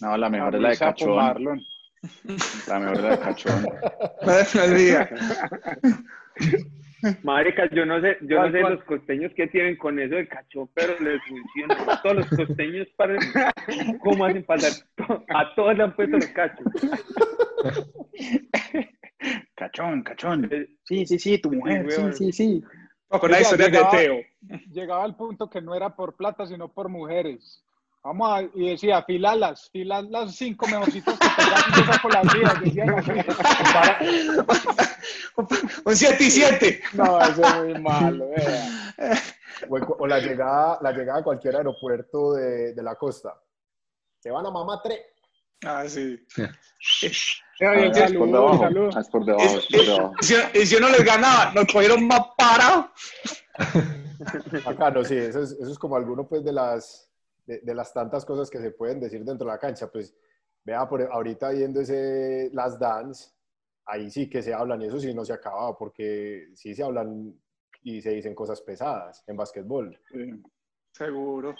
[0.00, 1.16] No, la mejor es la de Cachón.
[1.16, 1.60] Marlon.
[2.68, 3.66] La mejor es la de Cachón.
[7.22, 8.74] Marica, yo no sé, yo no ¿Cuál, sé cuál?
[8.74, 12.00] los costeños que tienen con eso de cacho, pero les funciona.
[12.02, 14.72] Todos los costeños parecen, ¿cómo hacen pasar?
[15.28, 16.66] A todos le han puesto los cachos.
[19.54, 20.48] Cachón, cachón.
[20.50, 21.86] Eh, Sí, sí, sí, tu mujer.
[21.90, 22.14] Sí, weón.
[22.14, 22.64] sí, sí.
[23.08, 24.16] O con la historia de Teo.
[24.72, 27.64] Llegaba al punto que no era por plata, sino por mujeres.
[28.08, 31.26] Vamos a, y decía, filalas, filas las cinco mejorcitas que
[31.76, 32.58] yo saco las días.
[32.62, 33.10] Decían así.
[35.84, 36.80] Un 7 y 7.
[36.94, 38.66] No, eso es muy malo, vea.
[39.68, 43.38] O, la, llegada, la llegada a cualquier aeropuerto de, de la costa.
[44.20, 44.98] Se van a Mamá 3.
[45.66, 46.18] Ah, sí.
[47.60, 48.68] Ah, es por debajo.
[48.98, 50.12] es por debajo, por.
[50.22, 52.86] Y si, y si yo no les ganaba, nos cogieron más parados.
[54.64, 57.07] Acá no, sí, eso es, eso es como alguno pues de las,
[57.48, 59.90] de, de las tantas cosas que se pueden decir dentro de la cancha.
[59.90, 60.14] Pues
[60.64, 63.30] vea, por, ahorita viendo ese Last Dance,
[63.86, 67.34] ahí sí que se hablan y eso sí no se acaba porque sí se hablan
[67.82, 69.98] y se dicen cosas pesadas en básquetbol.
[70.12, 70.42] Sí.
[70.92, 71.54] Seguro.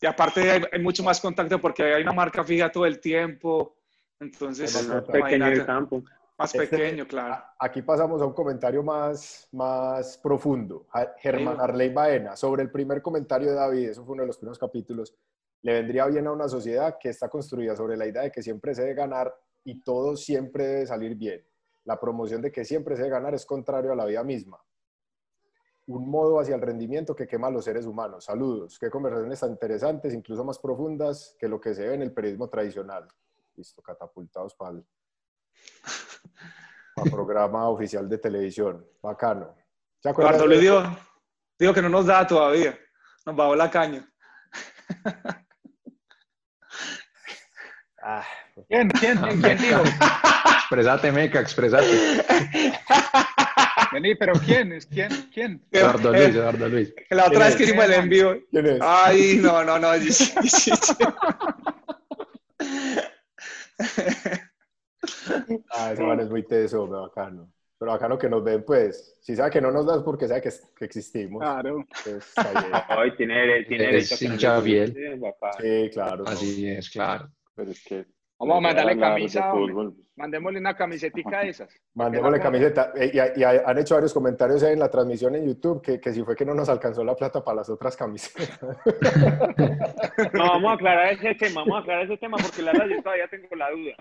[0.00, 3.78] Y aparte hay, hay mucho más contacto porque hay una marca fija todo el tiempo.
[4.20, 6.02] Entonces, Pequeño el campo.
[6.38, 7.42] Más Este- pequeño, claro.
[7.58, 10.86] Aquí pasamos a un comentario más, más profundo.
[11.18, 11.60] Germán.
[11.60, 15.14] Arley Baena, sobre el primer comentario de David, eso fue uno de los primeros capítulos,
[15.62, 18.74] le vendría bien a una sociedad que está construida sobre la idea de que siempre
[18.74, 21.44] se debe ganar y todo siempre debe salir bien.
[21.84, 24.62] La promoción de que siempre se debe ganar es contrario a la vida misma.
[25.88, 28.24] Un modo hacia el rendimiento que quema a los seres humanos.
[28.24, 28.76] Saludos.
[28.78, 32.48] Qué conversaciones tan interesantes, incluso más profundas que lo que se ve en el periodismo
[32.48, 33.06] tradicional.
[33.54, 34.84] Listo, catapultados para el
[36.94, 38.84] para programa oficial de televisión.
[39.02, 39.54] Bacano.
[40.02, 40.82] ¿Se le dijo,
[41.58, 42.78] dijo que no nos da todavía.
[43.24, 44.08] Nos bajó la caña.
[48.02, 48.24] Ah,
[48.68, 49.82] ¿Quién, quién, quién dijo?
[50.60, 52.24] Expresate, Meca, expresate.
[53.92, 54.72] Vení, pero ¿quién?
[54.72, 55.10] ¿Es quién?
[55.32, 55.66] ¿Quién?
[55.72, 56.94] Eduardo Luis, Eduardo Luis.
[57.10, 57.56] la otra ¿Quién vez es?
[57.56, 58.38] que hicimos el envío.
[58.50, 58.78] ¿Quién es?
[58.80, 59.88] Ay, no, no, no.
[65.70, 67.50] Ah, ese man es muy teso, hombre, bacano.
[67.78, 69.18] Pero bacano que nos ven, pues.
[69.20, 71.42] Si sabe que no nos das porque sabe que, que existimos.
[71.42, 71.84] Claro.
[72.04, 72.72] Pues, bien.
[72.88, 75.52] Ay, tiene, tiene Es derecho a que no hincha papá.
[75.60, 76.24] Sí, claro.
[76.24, 76.30] no.
[76.30, 77.28] Así es, claro.
[77.54, 78.06] Pero es que.
[78.38, 79.52] Vamos a mandarle camisa.
[80.14, 81.74] Mandémosle una camisetica de esas.
[81.94, 82.92] Mandémosle camiseta.
[82.94, 86.22] Eh, Y, y han hecho varios comentarios en la transmisión en YouTube que, que si
[86.22, 88.58] fue que no nos alcanzó la plata para las otras camisetas.
[90.32, 93.02] No, vamos a aclarar ese tema, vamos a aclarar ese tema porque la verdad yo
[93.02, 93.92] todavía tengo la duda.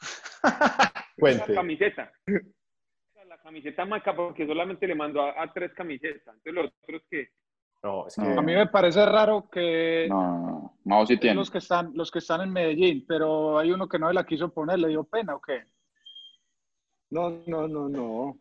[0.42, 1.54] La Cuente.
[1.54, 2.12] camiseta.
[3.26, 6.34] La camiseta marca porque solamente le mandó a, a tres camisetas.
[6.36, 7.28] Entonces los otros que...
[7.82, 8.22] No, es que.
[8.22, 8.40] No.
[8.40, 11.06] A mí me parece raro que No, no, no.
[11.06, 11.36] Sí tiene.
[11.36, 14.52] los que están los que están en Medellín, pero hay uno que no la quiso
[14.52, 15.64] poner, le dio pena o qué?
[17.10, 18.38] No, no, no, no.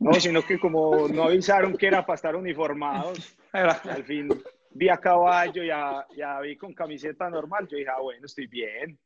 [0.00, 4.28] No, sino que como no avisaron que era para estar uniformados, al fin
[4.74, 7.66] vi a Caballo y a, y a David con camiseta normal.
[7.68, 8.98] Yo dije, ah, bueno, estoy bien.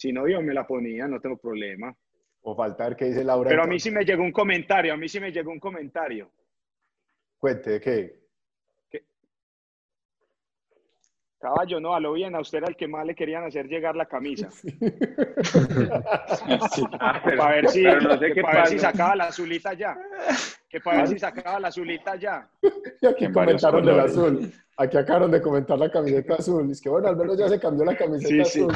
[0.00, 1.94] Si no, yo me la ponía, no tengo problema.
[2.40, 3.50] O falta ver qué dice Laura.
[3.50, 6.30] Pero a mí sí me llegó un comentario, a mí sí me llegó un comentario.
[7.36, 8.18] Cuente, ¿de qué?
[11.38, 13.94] Caballo, no, a lo bien, a usted era el que más le querían hacer llegar
[13.94, 14.48] la camisa.
[16.98, 19.98] Ah, pero, Para ver si, no sé que para ver si sacaba la azulita ya.
[20.68, 22.48] Que para ver si sacaba la azulita ya.
[23.02, 24.52] Y aquí En comentaron del azul.
[24.78, 26.70] Aquí acabaron de comentar la camiseta azul.
[26.70, 28.62] Es que bueno, al menos ya se cambió la camiseta Sí, sí.
[28.62, 28.72] azul.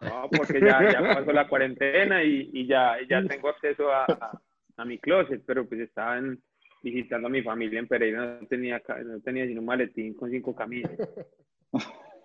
[0.00, 2.96] No, porque ya, ya pasó la cuarentena y, y ya,
[3.28, 4.40] tengo acceso a, a,
[4.76, 6.40] a mi closet, pero pues estaban
[6.82, 10.54] visitando a mi familia en Pereira, no tenía, no tenía sino un maletín con cinco
[10.54, 10.92] camisas.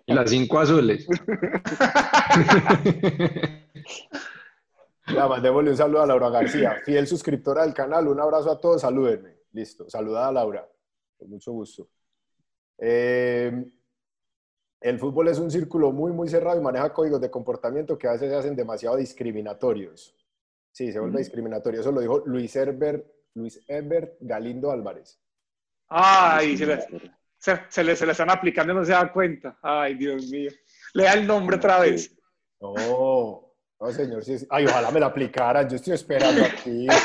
[0.06, 1.06] Y las cinco azules.
[5.06, 8.08] Ya, mandémosle un saludo a Laura García, fiel suscriptora del canal.
[8.08, 9.34] Un abrazo a todos, salúdenme.
[9.52, 10.68] Listo, saludada a Laura.
[11.18, 11.88] Con mucho gusto.
[12.78, 13.64] Eh,
[14.84, 18.12] el fútbol es un círculo muy, muy cerrado y maneja códigos de comportamiento que a
[18.12, 20.14] veces se hacen demasiado discriminatorios.
[20.70, 21.80] Sí, se vuelve discriminatorio.
[21.80, 25.18] Eso lo dijo Luis Herbert, Luis Herbert Galindo Álvarez.
[25.88, 26.80] Ay, se le,
[27.38, 29.58] se, se le, se le están aplicando y no se da cuenta.
[29.62, 30.50] Ay, Dios mío.
[30.92, 32.14] Lea el nombre otra vez.
[32.60, 32.74] No,
[33.80, 34.22] no, señor.
[34.22, 35.66] sí es- Ay, ojalá me la aplicaran.
[35.68, 36.86] Yo estoy esperando aquí.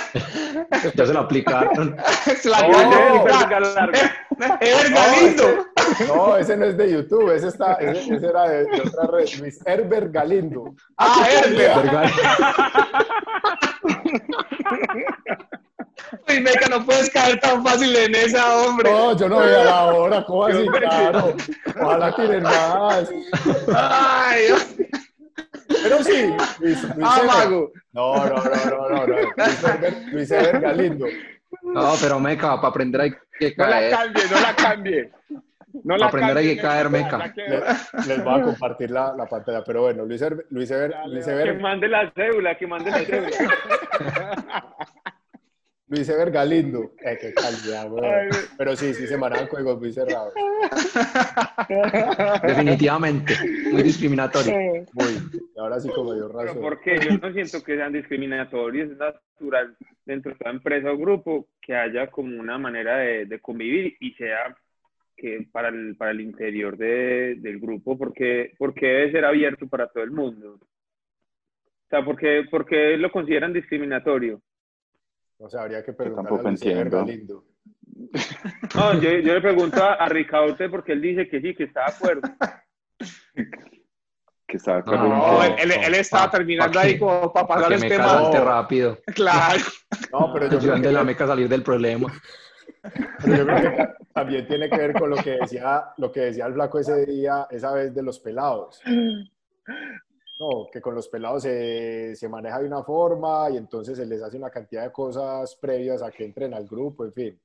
[0.95, 1.95] Ya se lo aplicaron.
[2.41, 4.27] Se la larga.
[4.61, 5.65] ¡Es Galindo!
[6.07, 7.31] No, ese no es de YouTube.
[7.31, 9.27] Ese, está, ese, ese era de, de otra red.
[9.39, 10.73] Luis Herbert Galindo.
[10.97, 11.75] ¡Ah, Herbert!
[11.83, 12.11] Verga.
[16.27, 18.91] Uy, Meca, no puedes caer tan fácil en esa, hombre.
[18.91, 20.25] No, yo no veía la hora.
[20.25, 20.65] ¿Cómo así?
[20.67, 21.35] Claro.
[21.81, 23.09] Ojalá tiren más.
[23.75, 24.67] Ay, Dios.
[25.83, 27.33] Pero sí, Luis, Luis ah, Herbert.
[27.37, 27.71] mago.
[27.91, 29.15] No, no, no, no, no, no.
[29.37, 31.05] Luis Herbert, Luis Herbert Galindo.
[31.61, 33.91] No, pero meca, para aprender hay que No la caer.
[33.91, 35.11] cambie, no la cambie.
[35.83, 36.61] No la Aprender cambie, que
[37.33, 39.63] que- Les, les voy a compartir la, la pantalla.
[39.63, 42.99] Pero bueno, Luis Herbert, Luis Dale, Luis Que Herbert, mande la cédula, que mande la
[42.99, 43.29] cédula.
[45.87, 46.91] Luis Herbert Galindo.
[47.03, 47.87] Eh, qué calidad.
[48.03, 50.33] Ay, Pero sí, sí se manejan códigos muy cerrados.
[52.43, 53.33] Definitivamente.
[53.71, 54.53] Muy discriminatorio.
[54.93, 55.13] Muy.
[55.55, 56.61] Y ahora sí como dio Pero razón.
[56.61, 59.75] porque yo no siento que sean discriminatorios, es natural
[60.05, 64.13] dentro de toda empresa o grupo que haya como una manera de, de convivir y
[64.13, 64.55] sea
[65.19, 69.87] que para el, para el interior de, del grupo, porque, porque debe ser abierto para
[69.87, 70.53] todo el mundo.
[70.61, 74.41] O sea, porque, porque lo consideran discriminatorio.
[75.37, 76.97] O sea, habría que tampoco a entiendo.
[77.05, 77.43] Galindo.
[78.75, 81.85] No, yo, yo le pregunto a, a Ricaurte porque él dice que sí, que está
[81.85, 82.21] de acuerdo.
[84.47, 86.99] Que está de acuerdo No, él, que- él- él estaba Pa- terminando pa' ahí que-
[86.99, 88.31] como para pasar el me tema.
[88.43, 88.97] rápido.
[89.13, 89.61] Claro.
[90.11, 92.07] No, pero yo creo Ayudando que, la meca a salir del problema.
[93.21, 96.45] pero yo creo que también tiene que ver con lo que decía, lo que decía
[96.45, 98.81] el flaco ese día, esa vez de los pelados.
[100.39, 104.21] No, que con los pelados se, se maneja de una forma y entonces se les
[104.23, 107.39] hace una cantidad de cosas previas a que entren al grupo, en fin.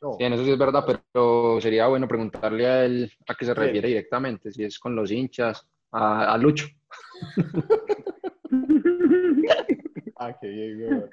[0.00, 3.44] No, Sí, en eso sí es verdad, pero sería bueno preguntarle a él a qué
[3.46, 3.58] se Sí.
[3.58, 6.66] refiere directamente, si es con los hinchas, a, a Lucho.
[10.18, 11.04] Ah, qué bien.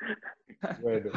[0.82, 1.12] Bueno.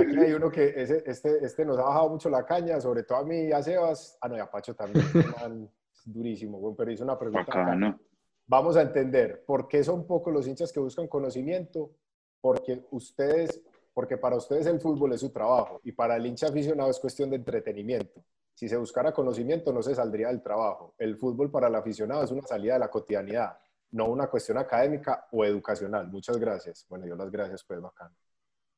[0.00, 3.18] Aquí hay uno que ese, este, este nos ha bajado mucho la caña, sobre todo
[3.18, 4.18] a mí y a Sebas.
[4.20, 5.04] Ah, no, y a Pacho también.
[5.06, 5.70] este man
[6.04, 7.50] durísimo, pero hizo una pregunta.
[7.50, 7.60] acá.
[7.60, 7.98] Bacano.
[8.46, 11.92] Vamos a entender por qué son pocos los hinchas que buscan conocimiento.
[12.40, 13.60] Porque ustedes,
[13.92, 17.28] porque para ustedes el fútbol es su trabajo y para el hincha aficionado es cuestión
[17.28, 18.24] de entretenimiento.
[18.54, 20.94] Si se buscara conocimiento no se saldría del trabajo.
[20.98, 23.58] El fútbol para el aficionado es una salida de la cotidianidad,
[23.92, 26.08] no una cuestión académica o educacional.
[26.08, 26.86] Muchas gracias.
[26.88, 28.10] Bueno, yo las gracias, pues, bacán.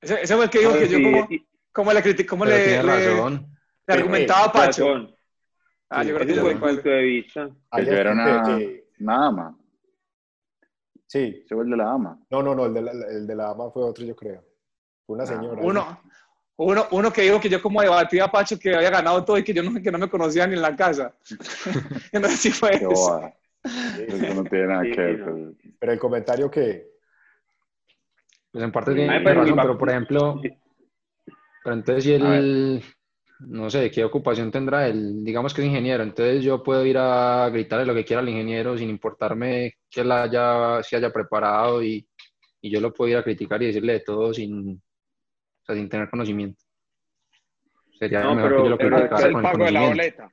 [0.03, 1.28] Ese, ese fue el que dijo que yo como,
[1.72, 3.46] como le critico, como le, razón.
[3.86, 4.84] le argumentaba a Pacho.
[4.86, 5.16] razón.
[5.88, 6.59] Ah, yo creo que sé cuál.
[6.74, 7.50] punto de vista.
[7.70, 9.59] Hay yo era una- que- Una ama.
[11.07, 12.18] Sí, Se vuelve la ama.
[12.30, 14.42] no, no, no, el de la, el de la dama fue otro, yo creo.
[15.07, 15.61] Fue una señora.
[15.62, 16.00] Uno,
[16.57, 19.44] uno, uno que dijo que yo como debatía a Pacho que había ganado todo y
[19.44, 21.14] que yo no, que no me conocía ni en la casa.
[22.12, 23.30] Yo no sé si fue eso.
[24.34, 25.18] no tiene nada Sí, que ver.
[25.20, 25.55] no.
[25.78, 26.91] Pero el comentario que...
[28.53, 30.40] Pues en parte tiene pero razón, pero por ejemplo,
[31.64, 32.82] pero entonces si él,
[33.40, 35.24] no sé, ¿qué ocupación tendrá él?
[35.24, 38.76] Digamos que es ingeniero, entonces yo puedo ir a gritarle lo que quiera al ingeniero
[38.76, 42.07] sin importarme que él haya, se haya preparado y,
[42.61, 45.88] y yo lo puedo ir a criticar y decirle de todo sin, o sea, sin
[45.88, 46.62] tener conocimiento.
[47.98, 50.30] Sería No, mejor pero- que yo lo criticara con el pago de la boleta.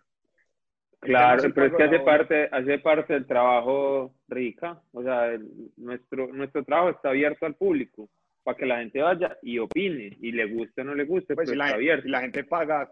[1.01, 4.81] Claro, pero es que hace parte, hace parte del trabajo rica.
[4.91, 8.09] O sea, el- nuestro, nuestro trabajo está abierto al público
[8.43, 11.51] para que la gente vaya y opine, y le guste o no le guste, Pues
[11.51, 12.07] y la, está abierto.
[12.07, 12.91] y la gente paga,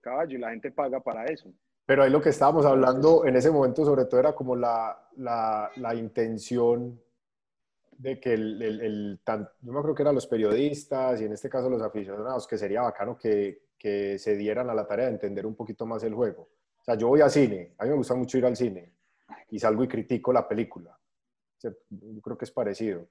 [0.00, 1.52] caballo, y la gente paga para eso.
[1.84, 5.70] Pero ahí lo que estábamos hablando en ese momento sobre todo era como la, la,
[5.76, 6.98] la intención
[7.98, 11.32] de que el, el, el tan- yo me creo que eran los periodistas y en
[11.32, 15.12] este caso los aficionados, que sería bacano que, que se dieran a la tarea de
[15.12, 16.48] entender un poquito más el juego.
[16.82, 18.92] O sea, yo voy a cine, a mí me gusta mucho ir al cine
[19.50, 20.98] y salgo y critico la película.
[21.62, 21.70] Yo
[22.20, 23.08] creo que es parecido.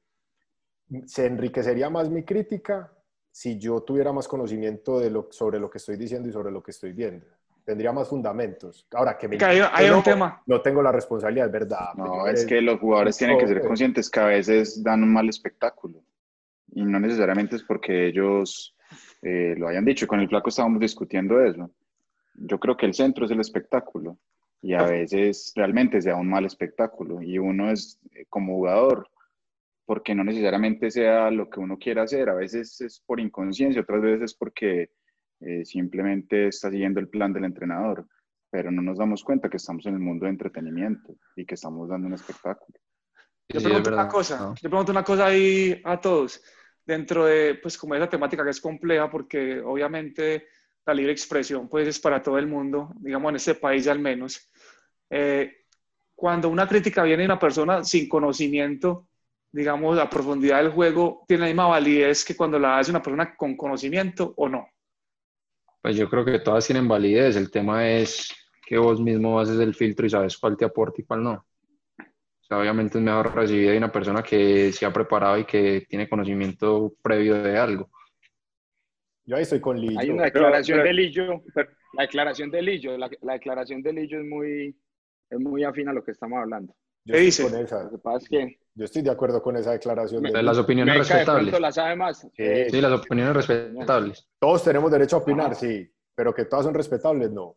[1.05, 2.91] Se enriquecería más mi crítica
[3.31, 6.61] si yo tuviera más conocimiento de lo, sobre lo que estoy diciendo y sobre lo
[6.61, 7.25] que estoy viendo.
[7.63, 8.85] Tendría más fundamentos.
[8.91, 10.43] Ahora que me Que hay, hay yo un no- tema.
[10.47, 11.93] No tengo la responsabilidad, es verdad.
[11.95, 15.13] No, es eres- que los jugadores tienen que ser conscientes que a veces dan un
[15.13, 16.03] mal espectáculo.
[16.73, 18.75] Y no necesariamente es porque ellos
[19.21, 20.07] eh, lo hayan dicho.
[20.07, 21.71] Con el flaco estábamos discutiendo eso.
[22.45, 24.17] Yo creo que el centro es el espectáculo.
[24.63, 27.21] Y a veces realmente se da un mal espectáculo.
[27.21, 29.07] Y uno es, eh, como jugador,
[29.85, 32.29] porque no necesariamente sea lo que uno quiera hacer.
[32.29, 34.91] A veces es por inconsciencia, otras veces es porque
[35.39, 38.05] eh, simplemente está siguiendo el plan del entrenador,
[38.51, 41.89] pero no nos damos cuenta que estamos en el mundo de entretenimiento y que estamos
[41.89, 42.77] dando un espectáculo.
[43.49, 44.55] Yo Sí, pregunto es una cosa, No.
[44.61, 46.43] yo pregunto una cosa ahí a todos,
[46.85, 50.45] dentro de, pues como esa temática que es compleja, porque obviamente
[50.85, 54.49] la libre expresión, pues es para todo el mundo, digamos en este país al menos.
[55.09, 55.65] Eh,
[56.15, 59.07] cuando una crítica viene de una persona sin conocimiento,
[59.51, 63.35] digamos, a profundidad del juego, ¿tiene la misma validez que cuando la hace una persona
[63.35, 64.67] con conocimiento o no?
[65.81, 67.35] Pues yo creo que todas tienen validez.
[67.35, 68.33] El tema es
[68.65, 71.33] que vos mismo haces el filtro y sabes cuál te aporta y cuál no.
[71.33, 75.85] O sea, obviamente es mejor recibir de una persona que se ha preparado y que
[75.89, 77.89] tiene conocimiento previo de algo.
[79.25, 79.99] Yo ahí estoy con Lillo.
[79.99, 81.43] Hay una declaración pero- de Lillo,
[81.93, 84.75] la declaración de Lillo, la, la declaración de Lillo es muy,
[85.29, 86.73] es muy afín a lo que estamos hablando.
[87.03, 87.55] Yo ¿Qué estoy dice?
[87.55, 87.83] con esa.
[87.85, 90.21] Lo que pasa es que Yo estoy de acuerdo con esa declaración.
[90.23, 91.59] de las opiniones Meca de respetables.
[91.59, 92.27] la sabe más.
[92.35, 94.29] Sí, las opiniones respetables.
[94.39, 97.55] Todos tenemos derecho a opinar, sí, pero que todas son respetables, no.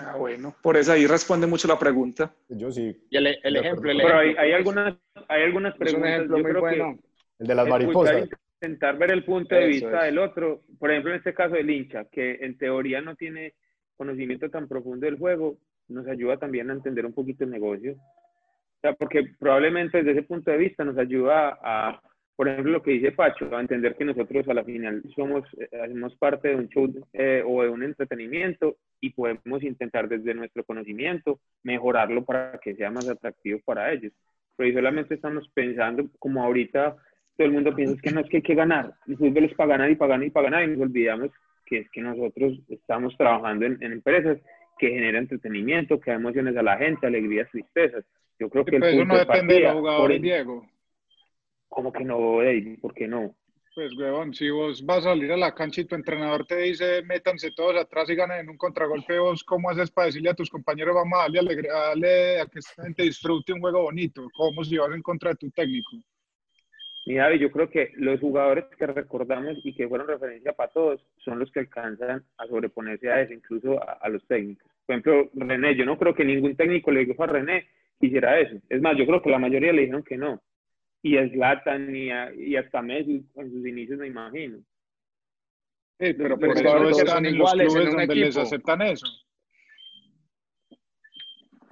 [0.00, 2.32] Ah, bueno, por eso ahí responde mucho la pregunta.
[2.48, 2.96] Yo sí.
[3.10, 4.18] Y el, el De ejemplo, el acuerdo.
[4.18, 6.10] Pero hay, ejemplo, hay pues, algunas, hay algunas es un preguntas.
[6.12, 6.98] ejemplo yo muy creo bueno.
[7.40, 8.28] El de las que mariposas.
[8.60, 10.04] Intentar ver el punto de Eso vista es.
[10.06, 10.62] del otro.
[10.78, 13.54] Por ejemplo, en este caso del hincha, que en teoría no tiene
[13.96, 15.56] conocimiento tan profundo del juego,
[15.88, 17.92] nos ayuda también a entender un poquito el negocio.
[17.92, 22.00] O sea, porque probablemente desde ese punto de vista nos ayuda a,
[22.36, 25.68] por ejemplo, lo que dice Pacho, a entender que nosotros a la final somos, eh,
[25.82, 30.64] hacemos parte de un show eh, o de un entretenimiento y podemos intentar desde nuestro
[30.64, 34.12] conocimiento mejorarlo para que sea más atractivo para ellos.
[34.56, 36.96] Pero solamente estamos pensando, como ahorita
[37.40, 39.70] todo el mundo piensa que no es que hay que ganar, el fútbol es para
[39.70, 41.30] ganar y para ganar y para ganar y nos olvidamos
[41.64, 44.36] que es que nosotros estamos trabajando en, en empresas
[44.78, 48.04] que generan entretenimiento, que da emociones a la gente, alegrías, tristezas.
[48.38, 50.68] Yo creo que el Pues eso no de depende de los jugadores, el- Diego.
[51.70, 52.78] ¿Cómo que no, David?
[52.78, 53.34] ¿Por qué no?
[53.74, 57.02] Pues, huevón, si vos vas a salir a la cancha y tu entrenador te dice
[57.04, 60.50] métanse todos atrás y ganen en un contragolpe, vos cómo haces para decirle a tus
[60.50, 64.28] compañeros vamos a darle, a darle a que esta gente disfrute un juego bonito?
[64.34, 65.96] ¿Cómo si vas en contra de tu técnico?
[67.06, 71.04] Mi David, yo creo que los jugadores que recordamos y que fueron referencia para todos
[71.24, 74.70] son los que alcanzan a sobreponerse a eso, incluso a, a los técnicos.
[74.86, 78.38] Por ejemplo, René, yo no creo que ningún técnico le dijo a René que hiciera
[78.38, 78.56] eso.
[78.68, 80.42] Es más, yo creo que la mayoría le dijeron que no.
[81.02, 84.58] Y a Zlatan y, a- y hasta Messi en sus inicios, me imagino.
[85.98, 89.06] Sí, pero Los por eso jugadores están en los en donde les aceptan eso.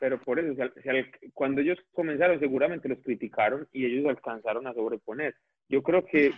[0.00, 0.54] Pero por eso,
[1.34, 5.34] cuando ellos comenzaron, seguramente los criticaron y ellos alcanzaron a sobreponer.
[5.68, 6.30] Yo creo que,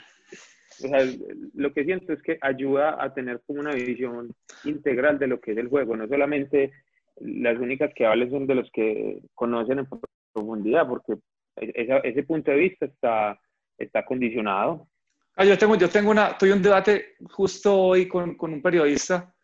[0.82, 1.06] o sea,
[1.54, 4.34] lo que siento es que ayuda a tener como una visión
[4.64, 6.72] integral de lo que es el juego, no solamente
[7.20, 9.86] las únicas que hablan son de los que conocen en
[10.32, 11.14] profundidad, porque
[11.56, 13.38] esa- ese punto de vista está,
[13.76, 14.88] está condicionado.
[15.36, 19.34] Ah, yo tengo, yo tengo una, tuve un debate justo hoy con, con un periodista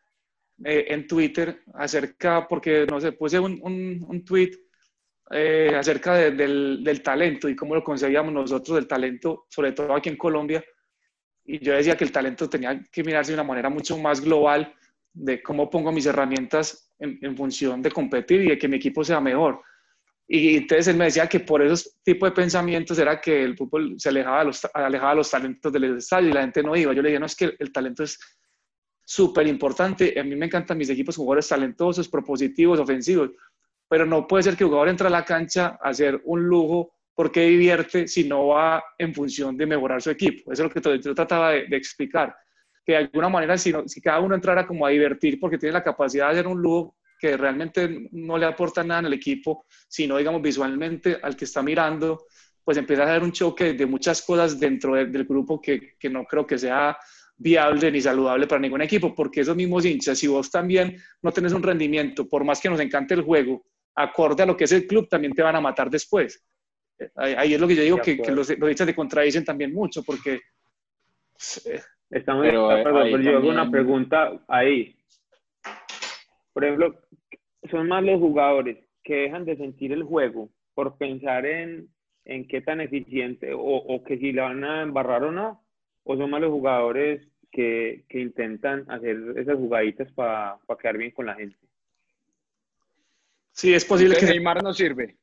[0.65, 4.53] eh, en Twitter acerca, porque no sé, puse un, un, un tweet
[5.31, 9.95] eh, acerca de- del, del talento y cómo lo concebíamos nosotros del talento, sobre todo
[9.95, 10.65] aquí en Colombia.
[11.45, 14.73] Y yo decía que el talento tenía que mirarse de una manera mucho más global
[15.13, 19.03] de cómo pongo mis herramientas en, en función de competir y de que mi equipo
[19.05, 19.63] sea mejor.
[20.29, 23.95] Y entonces él me decía que por esos tipos de pensamientos era que el fútbol
[23.97, 26.93] se alejaba de los, alejaba de los talentos del estadio y la gente no iba.
[26.93, 28.19] Yo le dije, no, es que el talento es
[29.07, 30.19] súper importante.
[30.19, 33.31] A mí me encantan mis equipos jugadores talentosos, propositivos, ofensivos,
[33.89, 36.93] pero no puede ser que el jugador entre a la cancha a hacer un lujo
[37.15, 40.53] porque divierte si no va en función de mejorar su equipo.
[40.53, 42.37] Eso es lo que yo trataba de, de explicar.
[42.85, 45.73] Que de alguna manera, si, no, si cada uno entrara como a divertir porque tiene
[45.73, 49.65] la capacidad de hacer un lujo que realmente no le aporta nada en el equipo,
[49.89, 52.27] sino, digamos, visualmente al que está mirando,
[52.63, 56.11] pues empieza a haber un choque de muchas cosas dentro de, del grupo que, que
[56.11, 56.99] no creo que sea
[57.37, 61.53] viable ni saludable para ningún equipo, porque esos mismos hinchas, si vos también no tenés
[61.53, 63.65] un rendimiento, por más que nos encante el juego,
[63.95, 66.45] acorde a lo que es el club, también te van a matar después.
[67.15, 70.03] Ahí, es lo que yo digo, que, que, los, los hinchas te contradicen también mucho,
[70.03, 70.41] porque...
[72.09, 74.97] Estamos pero, acuerdo, pero yo hago una pregunta ahí.
[76.53, 76.95] Por ejemplo,
[77.71, 81.89] son más los jugadores que dejan de sentir el juego por pensar en,
[82.25, 85.66] en qué tan eficiente o, o, que si la van a embarrar o no,
[86.09, 91.11] o son más los jugadores que, que intentan hacer esas jugaditas para pa quedar bien
[91.11, 91.59] con la gente.
[93.53, 94.35] Sí, es posible Entonces, que...
[94.37, 95.17] Neymar no sirve.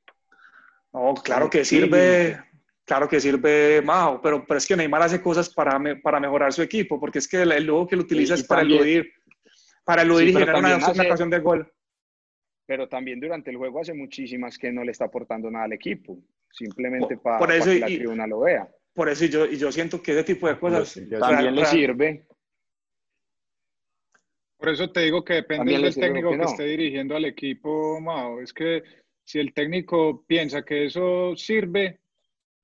[0.92, 2.38] No, claro que sirve,
[2.86, 6.52] claro que sirve Mao, pero, pero es que Neymar hace cosas para, me, para mejorar
[6.52, 9.14] su equipo, porque es que el, el que lo utiliza y, es para también, eludir,
[9.86, 11.72] para eludir sí, y generar una, hace, una ocasión de gol.
[12.66, 16.18] Pero también durante el juego hace muchísimas que no le está aportando nada al equipo.
[16.52, 18.68] simplemente Por- para por eso que la y- tribuna lo vea.
[18.94, 21.00] Por eso y yo, y yo siento que ese tipo de cosas...
[21.20, 22.28] También le sirve.
[24.58, 28.40] Por eso te digo que depende del técnico que esté dirigiendo al equipo, Mao.
[28.40, 28.84] Es que
[29.26, 32.00] si el técnico piensa que eso sirve,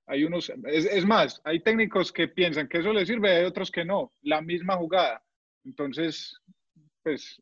[0.06, 3.70] hay unos, es, es más, hay técnicos que piensan que eso le sirve, hay otros
[3.70, 5.22] que no, la misma jugada.
[5.66, 6.40] Entonces,
[7.04, 7.42] pues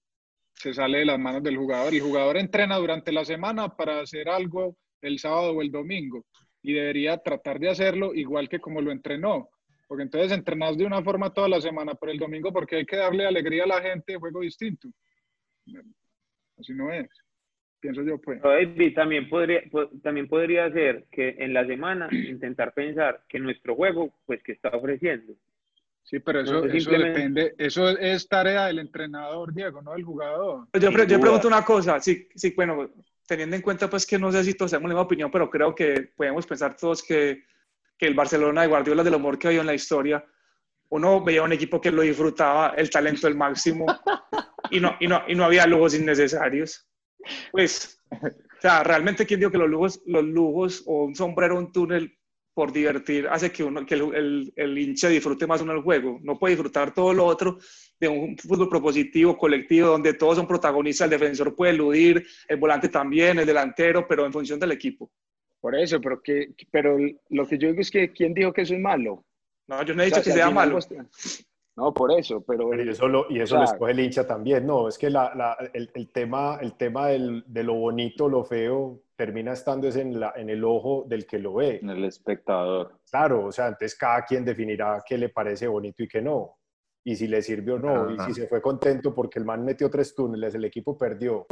[0.56, 1.94] se sale de las manos del jugador.
[1.94, 6.26] El jugador entrena durante la semana para hacer algo el sábado o el domingo
[6.62, 9.50] y debería tratar de hacerlo igual que como lo entrenó.
[9.88, 12.98] Porque entonces entrenas de una forma toda la semana, pero el domingo porque hay que
[12.98, 14.90] darle alegría a la gente, juego distinto.
[16.60, 17.08] Así no es.
[17.80, 18.42] Pienso yo, pues.
[18.42, 23.76] David, también podría, po- también podría ser que en la semana intentar pensar que nuestro
[23.76, 25.34] juego, pues, que está ofreciendo.
[26.04, 30.04] Sí, pero eso, Entonces, eso simplemente- depende, eso es tarea del entrenador, Diego, no del
[30.04, 30.68] jugador.
[30.80, 32.90] Yo, pre- yo pregunto una cosa, sí, sí, bueno,
[33.28, 35.76] teniendo en cuenta pues que no sé si todos tenemos la misma opinión, pero creo
[35.76, 37.44] que podemos pensar todos que,
[37.98, 40.26] que el Barcelona de Guardiola, de lo mejor que ha habido en la historia,
[40.90, 43.86] uno veía un equipo que lo disfrutaba, el talento al máximo,
[44.72, 46.88] y no, y no, y no había lujos innecesarios.
[47.52, 51.72] Pues, o sea, realmente, ¿quién dijo que los lujos, los lujos o un sombrero, un
[51.72, 52.17] túnel
[52.58, 56.20] por divertir hace que, uno, que el, el, el hincha disfrute más uno el juego?
[56.24, 57.60] No puede disfrutar todo lo otro
[58.00, 62.90] de un fútbol propositivo, colectivo, donde todos son protagonistas, el defensor puede eludir, el volante
[62.90, 65.12] también, el delantero, pero en función del equipo.
[65.62, 66.98] Por eso, pero, que, pero
[67.30, 69.24] lo que yo digo es que ¿quién dijo que eso es malo?
[69.68, 70.74] No, yo no he O dicho sea, que sea malo.
[70.74, 70.90] vos-
[71.78, 74.66] No, por eso, pero Y eso lo, y eso O sea, escoge el hincha también.
[74.66, 78.44] No, es que la, la- el, el tema, el tema del- de lo bonito, lo
[78.44, 81.80] feo, termina estando es en, la, en el ojo del que lo ve.
[81.84, 83.00] El espectador.
[83.10, 86.56] Claro, o sea, entonces cada quien definirá qué le parece bonito y qué no.
[87.04, 88.12] Y si le sirvió o no.
[88.12, 88.26] Y Ajá.
[88.26, 91.46] si se fue contento porque el man metió tres túneles, el equipo perdió.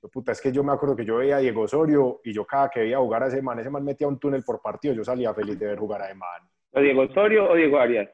[0.00, 2.46] Pero, Puta, es que yo me acuerdo que yo veía a Diego Osorio y yo
[2.46, 5.04] cada que veía jugar a ese man, ese man metía un túnel por partido, yo
[5.04, 6.48] salía feliz de ver jugar a ese man.
[6.72, 8.08] ¿O Diego Osorio o Diego Arias?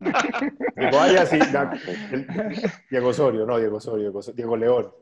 [0.76, 2.26] Diego Arias el-
[2.90, 4.92] Diego Osorio, no, Diego Osorio, Diego, Diego León.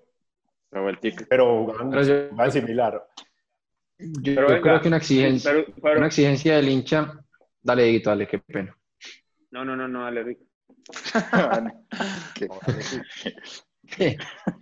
[1.29, 3.07] Pero jugaban similar.
[3.99, 7.13] Yo, Pero yo venga, creo que una exigencia, Pero, pero- una exigencia del hincha.
[7.63, 8.77] Dale, Dieguito, dale, qué pena.
[9.51, 10.45] no, no, no, no, dale, Rico.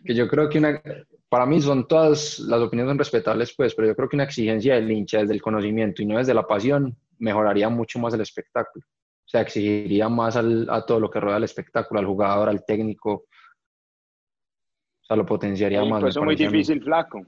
[0.05, 0.80] que yo creo que una,
[1.28, 4.74] para mí son todas las opiniones son respetables, pues, pero yo creo que una exigencia
[4.74, 8.84] del hincha desde el conocimiento y no desde la pasión mejoraría mucho más el espectáculo.
[9.31, 12.64] O sea, exigiría más al- a todo lo que rodea el espectáculo, al jugador, al
[12.64, 13.12] técnico.
[13.12, 16.01] O sea, lo potenciaría Sí, más.
[16.01, 17.24] pues es muy difícil, flaco.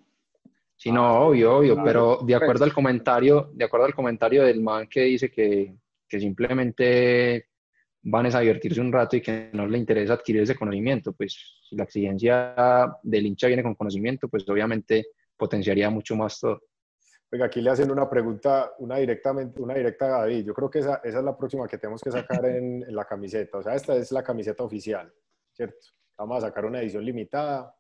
[0.75, 1.87] Sí, no, obvio, obvio, Claro.
[1.87, 5.77] pero de acuerdo Pues- al comentario, de acuerdo al comentario del man que dice que,
[6.09, 7.47] que simplemente
[8.03, 11.77] van a divertirse un rato y que no le interesa adquirir ese conocimiento, pues si
[11.77, 16.63] la exigencia del hincha viene con conocimiento, pues obviamente potenciaría mucho más todo.
[17.33, 20.45] Oiga, aquí le hacen una pregunta, una directamente, una directa a David.
[20.45, 23.07] Yo creo que esa, esa es la próxima que tenemos que sacar en, en la
[23.07, 23.57] camiseta.
[23.57, 25.11] O sea, esta es la camiseta oficial,
[25.51, 25.87] ¿cierto?
[26.19, 27.75] Vamos a sacar una edición limitada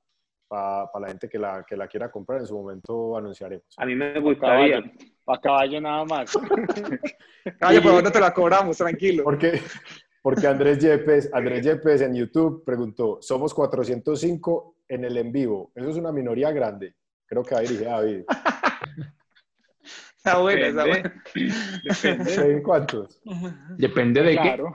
[0.49, 2.41] para la gente que la, que la quiera comprar.
[2.41, 3.65] En su momento anunciaremos.
[3.77, 4.93] A mí me Caballo, gustaría.
[5.27, 6.33] a caballo nada más.
[7.59, 9.23] Calle, pero no te la cobramos, tranquilo.
[9.23, 9.61] Porque,
[10.23, 15.73] porque Andrés Yepes, Andrés Yepes en YouTube preguntó, somos 405 en el en vivo.
[15.75, 16.95] Eso es una minoría grande.
[17.27, 18.25] Creo que va dirigida a David.
[20.25, 21.13] Está buena, está Depende.
[21.35, 22.25] buena.
[22.31, 23.21] ¿Saben ¿Cuántos?
[23.77, 24.73] Depende de Claro.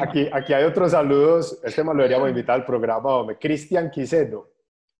[0.00, 1.58] Aquí, aquí hay otros saludos.
[1.64, 3.36] Este me lo deberíamos invitar al programa, hombre.
[3.40, 4.46] Cristian Quiseno.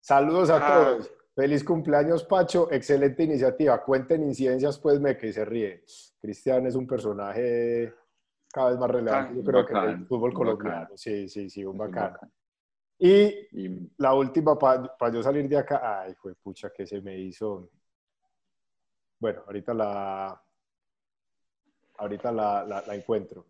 [0.00, 0.84] Saludos a Ah.
[0.84, 1.10] todos.
[1.36, 2.68] Feliz cumpleaños, Pacho.
[2.72, 3.82] Excelente iniciativa.
[3.84, 5.84] Cuenten incidencias, pues, me que se ríe.
[6.20, 7.92] Cristian es un personaje
[8.52, 10.80] cada vez más relevante, yo creo que en bacán, el fútbol colombiano.
[10.82, 10.98] bacán.
[10.98, 12.12] Sí, sí, sí, un bacán.
[12.14, 12.32] bacán.
[12.98, 16.02] Y Y la última, para yo salir de acá.
[16.02, 17.68] Ay, fue pucha, que se me hizo.
[19.18, 20.40] Bueno, ahorita la.
[21.98, 23.44] Ahorita la, la- la encuentro.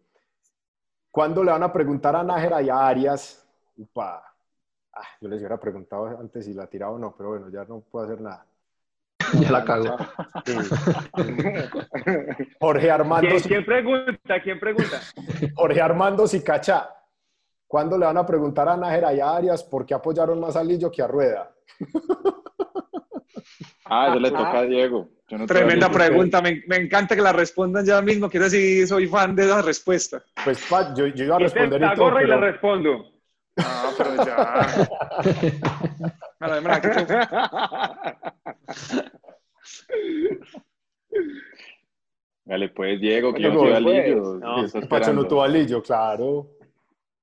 [1.10, 3.46] ¿Cuándo le van a preguntar a Nájera y a Arias?
[3.76, 4.22] Upa.
[4.92, 7.80] Ah, yo les hubiera preguntado antes si la tiraba o no, pero bueno, ya no
[7.80, 8.44] puedo hacer nada.
[9.40, 9.96] ya la cago.
[10.44, 10.54] Sí.
[12.60, 14.42] Jorge Armando, ¿Quién, quién pregunta?
[14.42, 15.00] ¿Quién pregunta?
[15.56, 16.90] Jorge Armando Sicacha.
[17.66, 20.62] ¿Cuándo le van a preguntar a Nájera y a Arias por qué apoyaron más a
[20.62, 21.50] Lillo que a Rueda?
[23.86, 25.08] Ah, eso le toca a Diego.
[25.26, 29.06] Yo no Tremenda pregunta, me, me encanta que la respondan ya mismo, quiero decir, soy
[29.06, 30.22] fan de esa respuesta.
[30.44, 33.10] Pues pa, yo, yo iba a responder y la todo, gorra y le pero- respondo.
[33.56, 33.64] No,
[33.96, 34.88] pero ya.
[36.40, 37.14] La quito.
[42.44, 44.34] Dale, pues, Diego, que Bueno, no lleva pues, Lillo.
[44.38, 44.56] no.
[44.56, 46.50] ¿qué está Pacho no tuvo a Lillo, claro.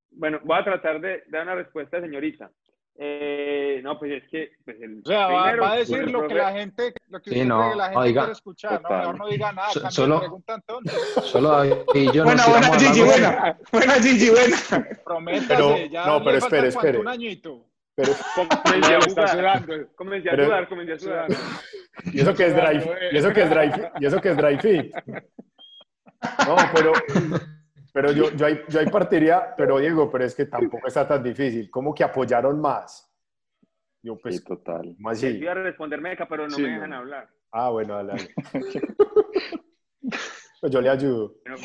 [0.09, 2.49] Bueno, voy a tratar de dar una respuesta, señorita.
[2.97, 4.51] Eh, no, pues es que.
[4.63, 7.21] Pues el O sea, va, primero, va a decir el lo que la gente, lo
[7.21, 8.77] que Sí, usted no, cree que la gente no diga- quiere escuchar, ¿no?
[8.89, 9.17] Total.
[9.17, 10.43] No diga nada, So- solo-.
[11.23, 13.57] Solo y yo Buena, nos buena, Gigi, buena.
[13.71, 14.57] Buena, Gigi, buena.
[15.03, 16.99] Prométase, Pero- ya no, pero espere, espere.
[16.99, 17.65] un añito.
[17.95, 18.13] Pero,
[18.63, 19.29] Comencé a No, está jugar.
[19.65, 19.87] sudando.
[19.95, 21.27] Comencé a Pero- sudar, comencé a sudar.
[22.13, 24.95] ¿Y eso que es dry, y eso que es dry, y eso que es fit?
[26.47, 26.93] No, pero,
[27.93, 31.21] pero yo, yo, ahí, yo ahí partiría, pero Diego, pero es que tampoco está tan
[31.23, 31.69] difícil.
[31.69, 33.07] ¿Cómo que apoyaron más?
[34.03, 34.95] Yo, pues, Sí, total.
[34.95, 35.27] ¿cómo Yo así?
[35.27, 36.73] iba a responder Meca, pero no Sí, me no.
[36.75, 37.29] dejan hablar.
[37.51, 38.13] Ah, bueno, dale.
[40.59, 41.35] Pues yo le ayudo.
[41.43, 41.57] Bueno,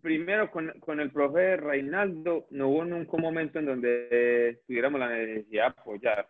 [0.00, 5.08] primero, con, con el profe Reinaldo, no hubo nunca un momento en donde tuviéramos la
[5.08, 6.28] necesidad de apoyar,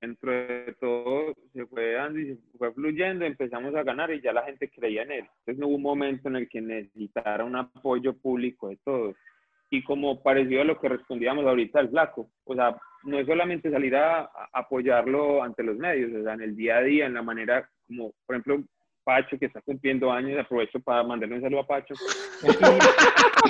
[0.00, 4.32] dentro de todo se fue dando y se fue fluyendo, empezamos a ganar y ya
[4.32, 5.28] la gente creía en él.
[5.40, 9.16] Entonces no hubo un momento en el que necesitara un apoyo público de todos.
[9.70, 13.70] Y como parecido a lo que respondíamos ahorita al flaco, o sea, no es solamente
[13.70, 17.14] salir a, a apoyarlo ante los medios, o sea, en el día a día, en
[17.14, 18.64] la manera como, por ejemplo,
[19.04, 21.94] Pacho, que está cumpliendo años, aprovecho para mandarle un saludo a Pacho.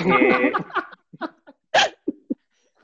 [0.03, 0.51] Eh,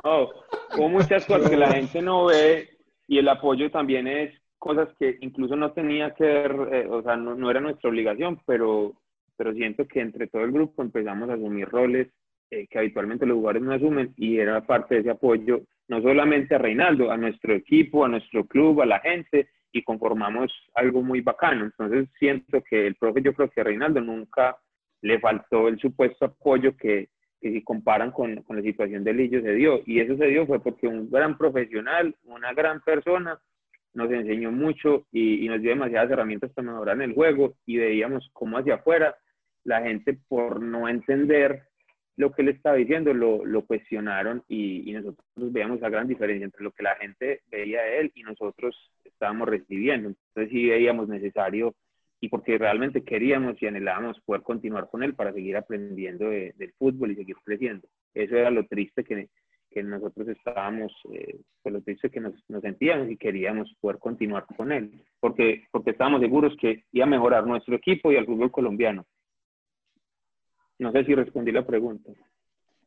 [0.03, 0.29] oh,
[0.75, 2.76] hubo muchas cosas que la gente no ve
[3.07, 7.15] y el apoyo también es cosas que incluso no tenía que ver, eh, o sea,
[7.15, 8.93] no, era nuestra obligación, pero,
[9.37, 12.07] pero siento que entre todo el grupo empezamos a asumir roles
[12.49, 16.55] eh, que habitualmente los jugadores no asumen y era parte de ese apoyo, no solamente
[16.55, 21.21] a Reinaldo, a nuestro equipo, a nuestro club, a la gente y conformamos algo muy
[21.21, 21.65] bacano.
[21.65, 24.57] Entonces siento que el profe, yo creo que a Reinaldo nunca
[25.01, 27.09] le faltó el supuesto apoyo que,
[27.39, 29.81] que si comparan con, con la situación de Lillo se dio.
[29.85, 33.39] Y eso se dio fue porque un gran profesional, una gran persona,
[33.93, 37.77] nos enseñó mucho y, y nos dio demasiadas herramientas para mejorar en el juego y
[37.77, 39.15] veíamos cómo hacia afuera
[39.63, 41.63] la gente por no entender
[42.15, 46.45] lo que le estaba diciendo lo, lo cuestionaron y, y nosotros veíamos la gran diferencia
[46.45, 50.09] entre lo que la gente veía de él y nosotros estábamos recibiendo.
[50.09, 51.75] Entonces sí veíamos necesario
[52.19, 56.73] y porque realmente queríamos y anhelábamos poder continuar con él para seguir aprendiendo de- del
[56.73, 57.87] fútbol y seguir creciendo.
[58.13, 59.29] Eso era lo triste que,
[59.69, 64.45] que nosotros estábamos, eh, pues lo triste que nos, nos sentíamos y queríamos poder continuar
[64.57, 68.51] con él, porque, porque estábamos seguros que iba a mejorar nuestro equipo y al fútbol
[68.51, 69.05] colombiano.
[70.79, 72.11] No sé si respondí la pregunta.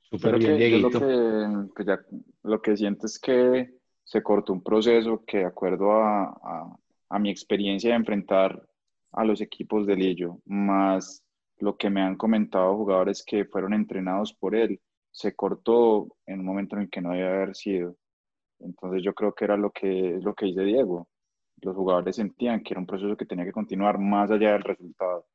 [0.03, 2.05] Súper bien, que lo que, que ya-
[2.43, 3.71] lo que siento es que
[4.05, 6.77] se cortó un proceso que de acuerdo a, a-
[7.11, 8.61] a mi experiencia de enfrentar
[9.13, 11.25] a los equipos de Lillo, más
[11.59, 14.81] lo que me han comentado jugadores que fueron entrenados por él,
[15.11, 17.97] se cortó en un momento en el que no debía haber sido.
[18.61, 21.09] Entonces yo creo que era lo que, lo que dice Diego.
[21.63, 25.27] Los jugadores sentían que era un proceso que tenía que continuar más allá del resultado.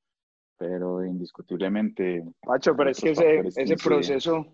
[0.58, 4.48] Pero indiscutiblemente Pacho, pero es que ese, ese proceso,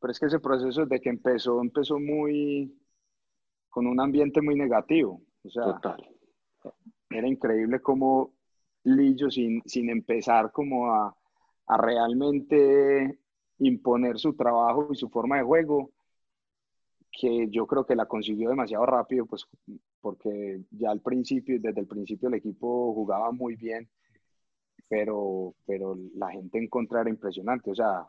[0.00, 2.74] pero es que ese proceso de que empezó, empezó muy,
[3.68, 5.20] con un ambiente muy negativo.
[5.44, 6.08] O sea, Total.
[7.10, 8.35] era increíble cómo
[8.86, 11.14] Lillo, sin, sin empezar como a,
[11.66, 13.18] a realmente
[13.58, 15.90] imponer su trabajo y su forma de juego,
[17.10, 19.46] que yo creo que la consiguió demasiado rápido, pues
[20.00, 23.88] porque ya al principio, desde el principio el equipo jugaba muy bien,
[24.88, 28.06] pero, pero la gente en contra era impresionante, o sea,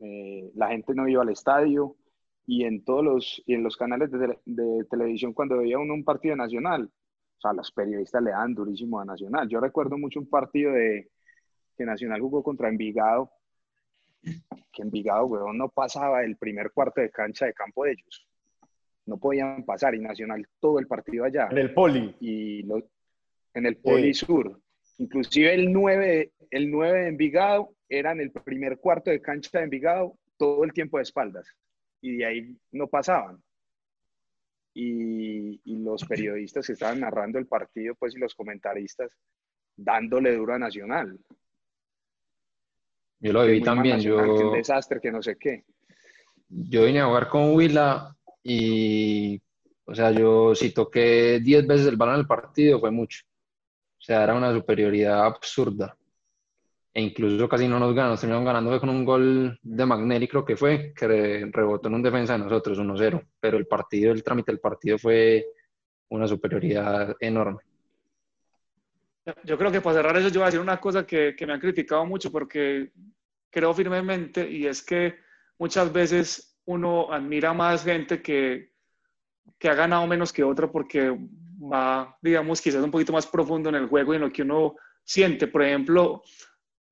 [0.00, 1.96] eh, la gente no iba al estadio
[2.46, 6.04] y en todos los, y en los canales de, de televisión cuando veía uno un
[6.04, 6.90] partido nacional,
[7.38, 9.48] o sea, los periodistas le dan durísimo a Nacional.
[9.48, 11.08] Yo recuerdo mucho un partido de
[11.76, 13.30] que Nacional jugó contra Envigado,
[14.72, 18.26] que Envigado, weón, no pasaba el primer cuarto de cancha de campo de ellos.
[19.06, 22.16] No podían pasar y Nacional todo el partido allá En el poli.
[22.20, 22.68] y
[23.54, 24.60] en el Poli Sur.
[24.98, 29.64] Inclusive el 9, el 9 de Envigado era en el primer cuarto de cancha de
[29.64, 31.46] Envigado todo el tiempo de espaldas
[32.00, 33.40] y de ahí no pasaban.
[34.80, 39.10] Y, y los periodistas que estaban narrando el partido, pues y los comentaristas
[39.76, 41.18] dándole duro a Nacional.
[43.18, 43.96] Yo lo viví también.
[43.96, 45.64] Nacional, que Yo, un desastre, que no sé qué.
[46.48, 49.42] yo vine a jugar con Huila y,
[49.84, 53.24] o sea, yo si toqué 10 veces el balón en el partido fue mucho.
[53.98, 55.97] O sea, era una superioridad absurda.
[56.94, 60.44] E incluso casi no nos ganan, nos terminaron ganando con un gol de Magnelli, creo
[60.44, 63.22] que fue, que re- rebotó en un defensa de nosotros, 1-0.
[63.38, 65.46] Pero el partido, el trámite del partido fue
[66.08, 67.58] una superioridad enorme.
[69.44, 71.52] Yo creo que para cerrar eso yo voy a decir una cosa que, que me
[71.52, 72.90] han criticado mucho porque
[73.50, 75.16] creo firmemente y es que
[75.58, 78.72] muchas veces uno admira más gente que,
[79.58, 81.14] que ha ganado menos que otra porque
[81.60, 84.76] va, digamos, quizás un poquito más profundo en el juego y en lo que uno
[85.04, 85.46] siente.
[85.46, 86.22] Por ejemplo,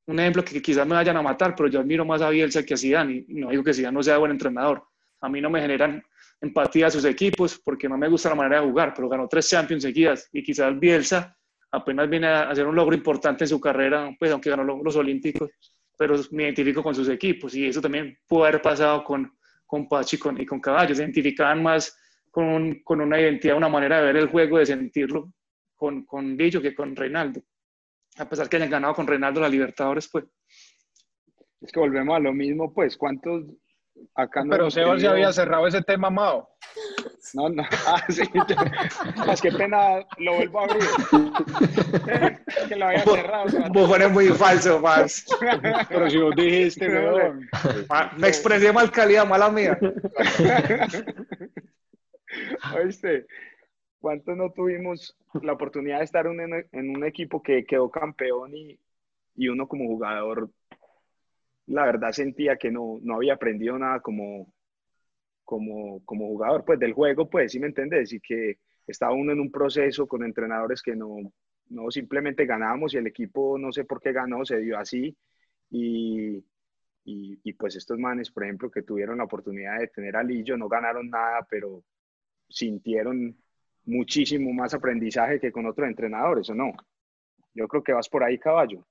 [0.07, 2.75] un ejemplo que quizás me vayan a matar, pero yo admiro más a Bielsa que
[2.75, 4.85] a Zidane y no digo que Zidane no sea buen entrenador.
[5.21, 6.03] A mí no me generan
[6.41, 9.49] empatía a sus equipos, porque no me gusta la manera de jugar, pero ganó tres
[9.49, 11.37] Champions seguidas y quizás Bielsa
[11.71, 15.51] apenas viene a hacer un logro importante en su carrera, pues aunque ganó los Olímpicos,
[15.97, 19.33] pero me identifico con sus equipos y eso también pudo haber pasado con,
[19.67, 21.99] con Pachi y con, y con Caballo, se identificaban más
[22.31, 25.33] con, con, una identidad, una manera de ver el juego, de sentirlo
[25.75, 27.43] con, con que con Reinaldo,
[28.19, 30.25] a pesar que hayan ganado con Reinaldo la Libertadores, pues.
[31.61, 33.45] Es que volvemos a lo mismo, pues, ¿cuántos
[34.15, 36.49] acá no Pero Sebas ya había cerrado ese tema, Mao.
[37.35, 37.63] No, no.
[37.87, 38.23] Ah, sí.
[39.33, 40.83] Es que pena, lo vuelvo a abrir.
[42.69, 43.47] Que lo había cerrado.
[43.71, 45.27] Bujón es muy falso, Max.
[45.89, 47.49] Pero si vos dijiste, weón.
[47.91, 49.79] Ah, Me expresé mal calidad, mala mía.
[52.77, 53.27] ¿Oíste?
[54.01, 58.79] ¿Cuántos no tuvimos la oportunidad de estar un- en, un equipo que quedó campeón y,
[59.37, 60.51] y uno como jugador,
[61.67, 64.53] la verdad sentía que no, no había aprendido nada como,
[65.45, 68.13] como, como jugador, pues del juego, pues, ¿sí me entiendes?
[68.13, 71.17] Y que estaba uno en un proceso con entrenadores que no,
[71.71, 75.17] no simplemente ganábamos y el equipo no sé por qué ganó, se dio así.
[75.71, 76.39] Y,
[77.05, 80.57] y, y, pues estos manes, por ejemplo, que tuvieron la oportunidad de tener a Lillo,
[80.59, 81.85] no ganaron nada, pero
[82.49, 83.37] sintieron
[83.87, 86.73] muchísimo más aprendizaje que con otros entrenadores, ¿o no?
[87.55, 88.85] Yo creo que vas por ahí, caballo.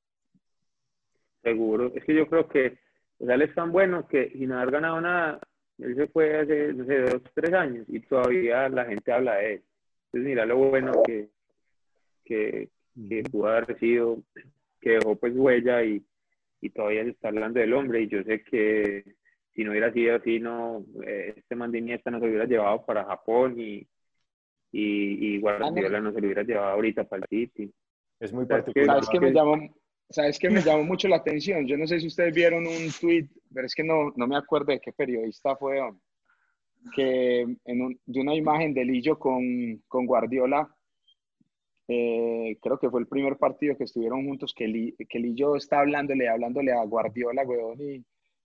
[1.43, 1.91] Seguro.
[1.93, 2.79] Es que yo creo que
[3.19, 5.39] o sea, él es tan bueno que sin haber ganado nada,
[5.77, 9.53] él se fue hace, no sé, dos, tres años y todavía la gente habla de
[9.53, 9.63] él.
[10.05, 11.29] Entonces, mira lo bueno que,
[12.23, 12.69] que,
[13.09, 14.23] que pudo haber sido,
[14.81, 16.03] que dejó pues huella y,
[16.61, 18.01] y todavía se está hablando del hombre.
[18.01, 19.15] Y yo sé que
[19.53, 22.85] si no hubiera sido así, no, eh, este man de Iniesta no se hubiera llevado
[22.85, 23.87] para Japón y,
[24.77, 27.71] y, y Guardiola no se lo hubiera llevado ahorita para el City.
[28.19, 28.87] Es muy particular.
[29.03, 29.75] ¿Sabes qué me llamó,
[30.09, 31.65] ¿sabes qué me llamó mucho la atención?
[31.67, 34.67] Yo no sé si ustedes vieron un tweet, pero es que no, no me acuerdo
[34.73, 35.79] de qué periodista fue,
[36.93, 40.67] que en un- de una imagen de Lillo con, con Guardiola,
[41.87, 45.79] eh, creo que fue el primer partido que estuvieron juntos, que, Li- que Lillo está
[45.79, 48.03] hablándole, hablándole a Guardiola, weón, y,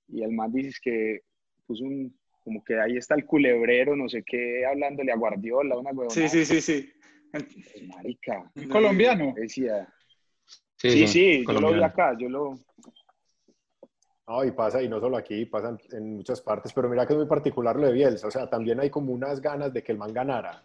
[0.09, 1.21] y el man dice que
[1.67, 5.91] puso un, como que ahí está el culebrero, no sé qué, hablándole a Guardiola, una
[5.91, 6.11] weón.
[6.11, 6.93] Sí, sí, sí, sí.
[7.89, 9.35] Marica, Un colombiano.
[9.37, 9.89] decía.
[10.77, 12.55] Sí, Sí, sí, yo lo vi acá, yo lo...
[14.27, 17.19] No, y pasa, y no solo aquí, pasa en, muchas partes, pero mira que es
[17.19, 19.99] muy particular lo de Bielsa, o sea, también hay como unas ganas de que el
[19.99, 20.65] man ganara.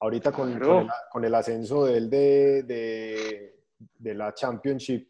[0.00, 0.66] Ahorita con, Claro.
[0.66, 3.54] con, el, con el ascenso de él de, de,
[3.98, 5.08] de la Championship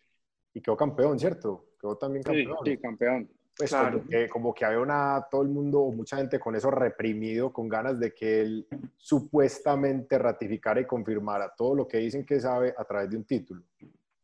[0.54, 1.66] y quedó campeón, ¿cierto?
[1.80, 2.58] Quedó también Sí, campeón.
[2.64, 3.30] sí, campeón.
[3.56, 3.98] Pues Claro.
[3.98, 7.52] como, que, como que había una, todo el mundo, o mucha gente con eso reprimido,
[7.52, 12.74] con ganas de que él supuestamente ratificara y confirmara todo lo que dicen que sabe
[12.76, 13.62] a través de un título.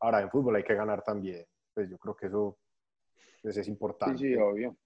[0.00, 1.44] Ahora, en fútbol hay que ganar también.
[1.74, 2.56] Pues yo creo que eso
[3.42, 4.18] pues, es Sí, importante.
[4.18, 4.76] sí, obvio.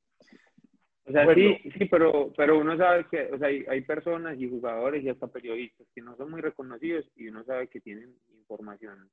[1.05, 1.57] O sea, Bueno.
[1.63, 5.09] sí, sí, pero, pero uno sabe que, o sea, hay, hay personas y jugadores y
[5.09, 9.09] hasta periodistas que no son muy reconocidos y uno sabe que tienen información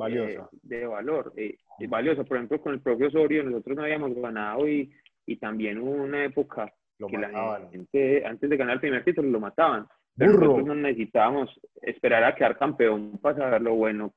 [0.00, 0.48] Valiosa.
[0.52, 2.24] eh, de valor, eh, eh, valiosa.
[2.24, 4.90] Por ejemplo, con el propio Osorio nosotros no habíamos ganado y,
[5.26, 7.70] y también hubo una época Lo que la mataban.
[7.70, 9.86] gente, antes de ganar el primer título, lo mataban.
[10.16, 10.44] Pero Burro.
[10.46, 14.12] nosotros no necesitábamos esperar a quedar campeón para saber lo bueno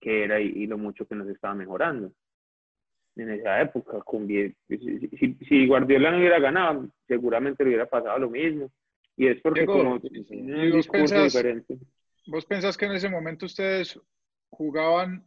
[0.00, 2.12] que era y, y lo mucho que nos estaba mejorando.
[3.16, 7.86] En esa época, con Vie- si, si- si Guardiola no hubiera ganado, seguramente le hubiera
[7.86, 8.70] pasado lo mismo.
[9.16, 10.24] Y es porque Diego, como sí, sí.
[10.24, 11.76] tienen ¿y un discurso pensás- diferente.
[12.26, 13.98] ¿Vos pensás que en ese momento ustedes
[14.50, 15.24] jugaban,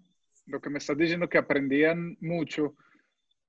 [0.47, 2.75] lo que me estás diciendo, que aprendían mucho?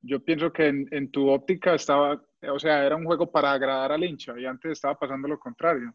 [0.03, 3.93] Yo pienso que en, en tu óptica estaba, o sea, era un juego para agradar
[3.93, 5.95] al hincha y antes estaba pasando lo contrario.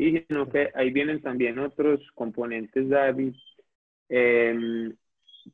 [0.00, 3.34] Sí, sino que ahí vienen también otros componentes, David,
[4.08, 4.96] em,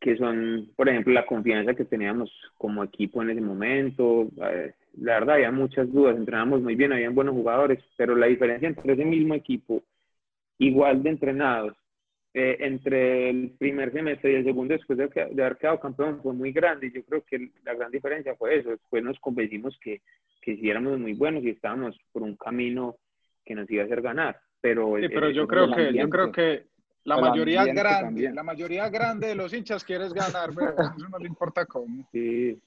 [0.01, 4.29] que son, por ejemplo, la confianza que teníamos como equipo en ese momento.
[4.49, 8.69] Eh, la verdad, había muchas dudas, entrenábamos muy bien, habían buenos jugadores, pero la diferencia
[8.69, 9.83] entre ese mismo equipo,
[10.59, 11.77] igual de entrenados,
[12.39, 16.21] eh, entre el primer semestre y el segundo, después de, que- de haber quedado campeón,
[16.23, 16.89] fue muy grande.
[16.89, 18.69] Y yo creo que la gran diferencia fue eso.
[18.71, 20.03] Después nos convencimos que,
[20.43, 22.97] que sí éramos muy buenos y estábamos por un camino
[23.43, 24.39] que nos iba a hacer ganar.
[24.61, 26.67] Pero, Sí, pero yo creo que, yo creo que
[27.05, 28.35] la mayoría grande, también.
[28.35, 32.07] la mayoría grande de los hinchas quieres ganar, pero eso no le importa cómo.
[32.13, 32.61] Sí,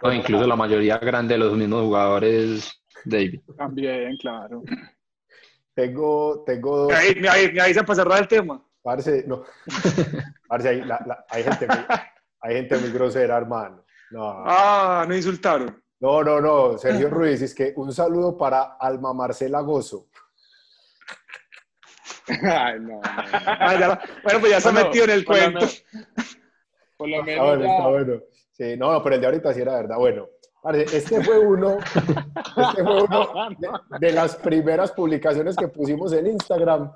[0.00, 3.40] No, incluso la mayoría grande de los mismos jugadores, David.
[3.56, 4.62] También, claro.
[5.74, 6.92] Tengo, tengo dos.
[6.92, 8.62] Ahí, ahí, ahí se para cerrar el tema.
[8.82, 9.42] Parce, no.
[10.48, 11.76] Parce, hay, la- la- hay gente muy,
[12.40, 13.84] hay gente muy grosera, hermano.
[14.10, 15.82] No, Ah, no insultaron.
[16.00, 16.76] no, no, no.
[16.78, 20.08] Sergio Ruiz, es que un saludo para Alma Marcela Gozo.
[22.28, 23.00] Ay, no, no, no.
[23.04, 25.60] Ah, ya- bueno, pues ya se ha Bueno, metido en el por lo cuento.
[25.60, 25.84] menos-
[26.96, 28.20] Por lo Está menos bueno, ya- está bueno.
[28.52, 29.96] Sí, no, no, pero el de ahorita sí era verdad.
[29.96, 30.28] Bueno,
[30.70, 31.78] este fue uno,
[32.68, 36.92] este fue uno de, de las primeras publicaciones que pusimos en Instagram.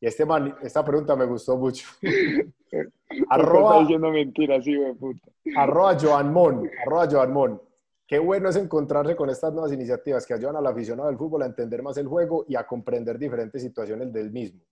[0.00, 1.88] Y este man, esta pregunta me gustó mucho.
[3.30, 3.80] Arroba.
[3.80, 5.28] diciendo mentiras, sí, güey, puta.
[5.56, 7.62] arroba Joan Mon, arroba Joan Mon.
[8.06, 11.46] Qué bueno es encontrarse con estas nuevas iniciativas que ayudan al aficionado del fútbol a
[11.46, 14.62] entender más el juego y a comprender diferentes situaciones del mismo.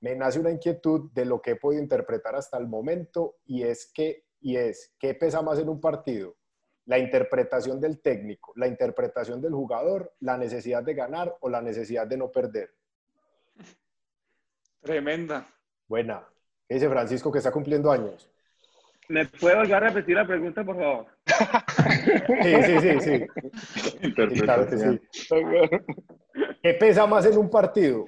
[0.00, 3.90] Me nace una inquietud de lo que he podido interpretar hasta el momento y es
[3.92, 6.34] que y es qué pesa más en un partido,
[6.86, 12.06] la interpretación del técnico, la interpretación del jugador, la necesidad de ganar o la necesidad
[12.06, 12.74] de no perder.
[14.80, 15.48] Tremenda.
[15.86, 16.26] Buena.
[16.68, 18.28] ¿Qué dice Francisco que está cumpliendo años?
[19.08, 21.06] ¿Me puede volver a repetir la pregunta, por favor?
[22.42, 23.26] Sí, sí, sí, sí.
[24.00, 25.00] Sí, claro que sí.
[26.62, 28.06] ¿Qué pesa más en un partido?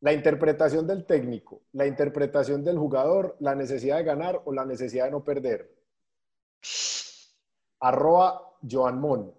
[0.00, 5.06] La interpretación del técnico, la interpretación del jugador, la necesidad de ganar o la necesidad
[5.06, 5.74] de no perder.
[7.80, 9.32] Arroba Joan Mon.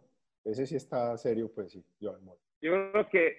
[0.46, 2.36] Ese sí está serio, pues sí, Joan Mon.
[2.62, 3.38] Yo creo que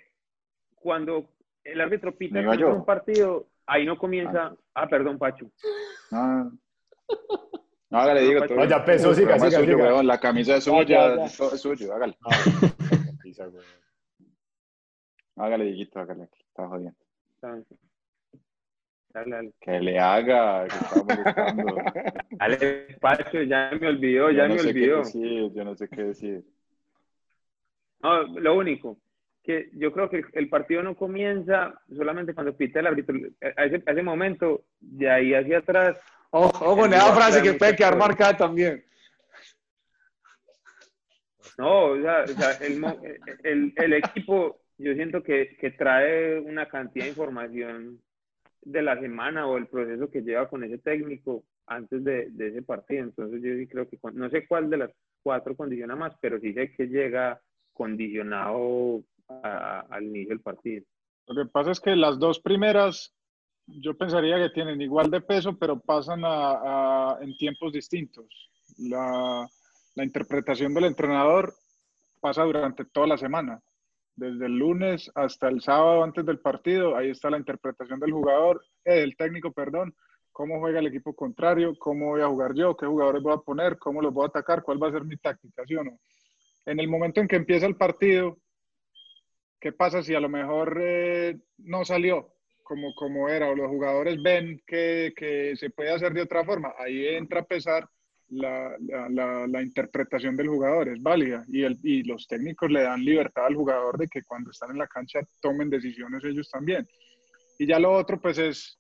[0.77, 1.29] cuando
[1.65, 4.57] el árbitro pita en un partido, ahí no comienza.
[4.75, 5.51] Ah, perdón, Pacho.
[6.11, 6.53] No,
[7.91, 8.47] no hágale, digo.
[8.47, 9.77] todo No, ya El siga, siga, suyo, siga.
[9.77, 12.17] weón, La camisa es Ya, suya, es suyo, hágale.
[13.23, 13.65] Güey.
[15.37, 16.29] Hágale, Dieguito, hágale.
[16.49, 16.99] Está jodiendo.
[19.13, 19.53] Dale, dale.
[19.61, 21.77] Que le haga, que está molestando.
[22.31, 24.99] Dale, Pacho, ya me olvidó, Yo ya no me sé qué olvidó.
[24.99, 26.45] decir, yo no sé qué decir.
[28.03, 28.99] No, lo único,
[29.43, 33.17] que yo creo que el partido no comienza solamente cuando pita el árbitro.
[33.57, 35.97] A ese, a ese momento, de ahí hacia atrás,
[36.33, 38.85] Ojo, ojo con esa frase que puede quedar marcada también.
[41.59, 43.01] No, o sea, o sea, el, mo-
[43.43, 48.01] el- el equipo, yo siento que, que trae una cantidad de información
[48.63, 53.05] de la semana o el proceso que lleva con ese técnico antes de, ese partido.
[53.05, 54.91] Entonces yo sí creo que, no sé cuál de las
[55.23, 57.41] cuatro condiciona más, pero sí sé que llega
[57.73, 60.85] condicionado al inicio del partido.
[61.27, 63.15] Lo que pasa es que las dos primeras,
[63.67, 66.23] yo pensaría que tienen igual de peso, pero pasan
[67.23, 68.27] en tiempos distintos.
[68.79, 69.49] La
[69.97, 71.55] interpretación del entrenador
[72.21, 73.63] pasa durante toda la semana,
[74.17, 76.97] desde el lunes hasta el sábado antes del partido.
[76.97, 79.95] Ahí está la interpretación del jugador, eh, del técnico, perdón.
[80.33, 83.79] Cómo juega el equipo contrario, cómo voy a jugar yo, qué jugadores voy a poner,
[83.79, 85.99] cómo los voy a atacar, cuál va a ser mi táctica, ¿sí o no?
[86.67, 88.39] En el momento en que empieza el partido,
[89.61, 94.23] ¿qué pasa si a lo mejor eh, no salió como, como era o los jugadores
[94.23, 96.75] ven que, que se puede hacer de otra forma?
[96.79, 97.89] Ahí entra a pesar
[98.31, 98.77] la,
[99.09, 103.47] la, la- interpretación del jugador, es válida y, el, y los técnicos le dan libertad
[103.47, 106.87] al jugador de que cuando están en la cancha tomen decisiones ellos también.
[107.59, 108.79] Y ya lo otro pues es,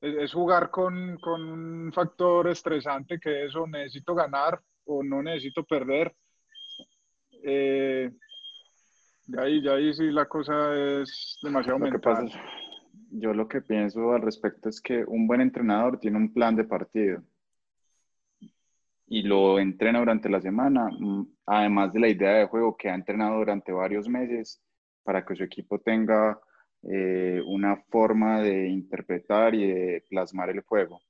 [0.00, 5.22] es, es jugar con, con un factor estresante que es o necesito ganar o no
[5.22, 6.14] necesito perder.
[7.42, 8.10] Eh,
[9.26, 12.14] ya ahí, ya ahí sí la cosa es demasiado Lo que mental.
[12.14, 12.42] pasa
[13.10, 16.64] yo lo que pienso al respecto es que un buen entrenador tiene un plan de
[16.64, 17.22] partido
[19.06, 22.94] y lo entrena durante la semana, mm, además de la idea de juego que ha
[22.94, 24.60] entrenado durante varios meses
[25.04, 26.38] para que su equipo tenga
[26.82, 31.00] eh, una forma de interpretar y de plasmar el juego.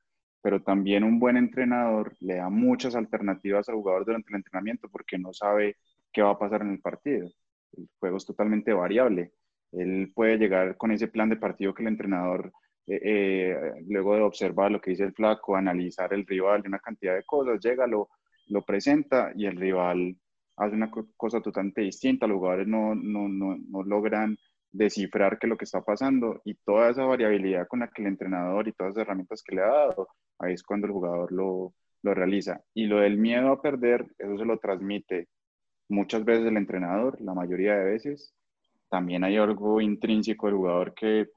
[0.43, 5.19] Pero también un buen entrenador le da muchas alternativas al jugador durante el entrenamiento porque
[5.19, 5.77] no sabe
[6.13, 7.29] qué va a pasar en el partido.
[7.73, 9.33] El juego es totalmente variable.
[9.73, 12.53] Él puede llegar con ese plan de partido que el entrenador,
[12.87, 13.57] eh, eh,
[13.89, 17.61] luego de observar lo que dice el flaco, analizar el rival una cantidad de cosas,
[17.65, 18.09] llega, lo,
[18.49, 20.17] lo presenta y el rival
[20.57, 22.27] hace una co- cosa totalmente distinta.
[22.27, 24.37] Los jugadores no, no, no, no logran
[24.73, 28.09] descifrar qué es lo que está pasando y toda esa variabilidad con la que el
[28.09, 30.09] entrenador y todas las herramientas que le ha dado,
[30.39, 32.63] ahí es cuando el jugador lo, lo realiza.
[32.75, 35.29] Y lo del miedo a perder, eso se lo transmite
[35.89, 38.35] muchas veces el entrenador, la mayoría de veces.
[38.91, 41.29] También hay algo intrínseco del jugador que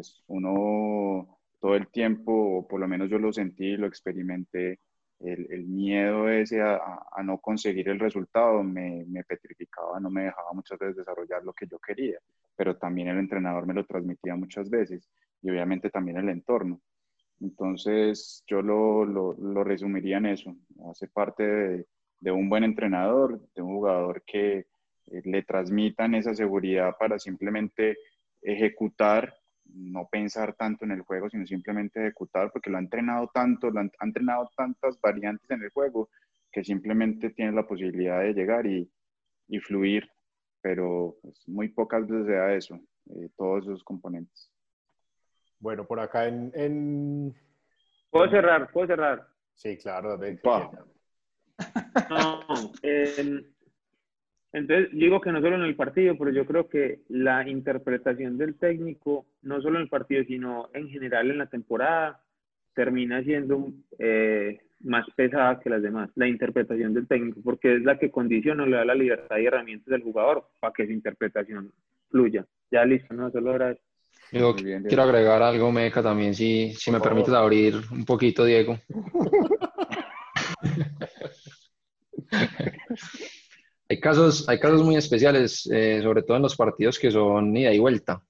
[0.00, 4.80] pues, uno todo el tiempo, o por lo menos yo lo sentí, lo experimenté,
[5.20, 6.76] el, el miedo ese a,
[7.12, 11.52] a- no conseguir el resultado me, me petrificaba, no me dejaba muchas veces desarrollar lo
[11.52, 12.18] que yo quería,
[12.56, 15.06] pero también el entrenador me lo transmitía muchas veces
[15.42, 16.80] y obviamente también el entorno.
[17.40, 20.54] Entonces yo lo, lo, lo resumiría en eso,
[20.90, 21.86] hace parte de,
[22.20, 24.66] de un buen entrenador, de un jugador que eh,
[25.24, 27.96] le transmitan esa seguridad para simplemente
[28.42, 29.34] ejecutar,
[29.74, 33.80] no pensar tanto en el juego, sino simplemente ejecutar, porque lo ha entrenado tanto, lo
[33.80, 36.08] han, ha entrenado tantas variantes en el juego,
[36.52, 38.90] que simplemente tiene la posibilidad de llegar y,
[39.48, 40.10] y fluir,
[40.60, 44.52] pero pues, muy pocas veces se da eso, eh, todos esos componentes.
[45.58, 46.50] Bueno, por acá en...
[46.54, 47.34] en-
[48.10, 49.28] Puedo cerrar, puedo cerrar.
[49.54, 50.16] Sí, claro.
[50.16, 50.40] de-.
[52.08, 52.40] No,
[52.82, 53.44] eh,
[54.52, 58.56] entonces digo que no solo en el partido, pero yo creo que la interpretación del
[58.56, 62.20] técnico, no solo en el partido, sino en general en la temporada,
[62.74, 67.98] termina siendo eh, más pesada que las demás, la interpretación del técnico, porque es la
[67.98, 71.72] que condiciona o le da la libertad y herramientas del jugador para que su interpretación
[72.10, 72.44] fluya.
[72.72, 73.56] Ya listo, no solo.
[74.32, 78.78] Yo bien, quiero agregar algo, Meca, también, si, si me permites abrir un poquito, Diego.
[83.90, 87.72] Hay casos, hay casos muy especiales, eh, sobre todo en los partidos que son ida
[87.72, 88.22] y vuelta.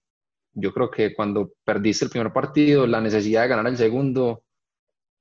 [0.54, 4.42] Yo creo que cuando perdiste el primer partido, la necesidad de ganar el segundo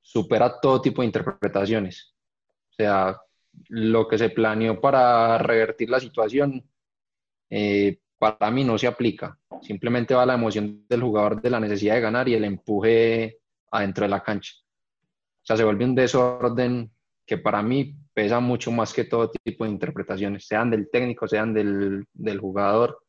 [0.02, 2.16] supera todo tipo de interpretaciones.
[2.72, 3.18] O sea,
[3.68, 6.64] lo que se planeó para revertir la situación,
[7.50, 9.38] eh, para mí no se aplica.
[9.62, 13.40] Simplemente va la emoción del jugador de la necesidad de ganar y el empuje
[13.72, 14.54] adentro de la cancha.
[14.56, 16.90] O sea, se vuelve un desorden
[17.26, 21.54] que para mí pesa mucho más que todo tipo de interpretaciones, sean del técnico, sean
[21.54, 23.00] del, del jugador,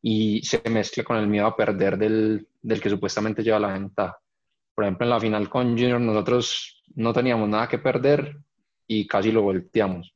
[0.00, 4.16] y se mezcla con el miedo a perder del, del que supuestamente lleva la ventaja.
[4.72, 8.38] Por ejemplo, en la final con Junior nosotros no teníamos nada que perder
[8.86, 10.14] y casi lo volteamos.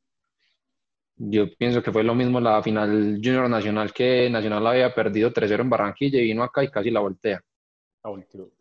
[1.17, 5.59] Yo pienso que fue lo mismo la final Junior Nacional, que Nacional había perdido 3-0
[5.59, 7.43] en Barranquilla y vino acá y casi la voltea.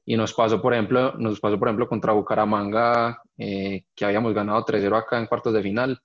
[0.05, 4.65] Y nos pasó, por ejemplo, nos pasó, por ejemplo, contra Bucaramanga, eh, que habíamos ganado
[4.65, 6.01] 3-0 acá en cuartos de final,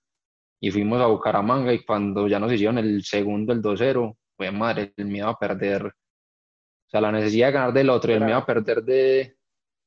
[0.59, 4.93] y fuimos a Bucaramanga y cuando ya nos hicieron el segundo, el 2-0, fue madre,
[4.97, 8.37] el miedo a perder, o sea, la necesidad de ganar del otro y el miedo
[8.37, 9.35] a perder de,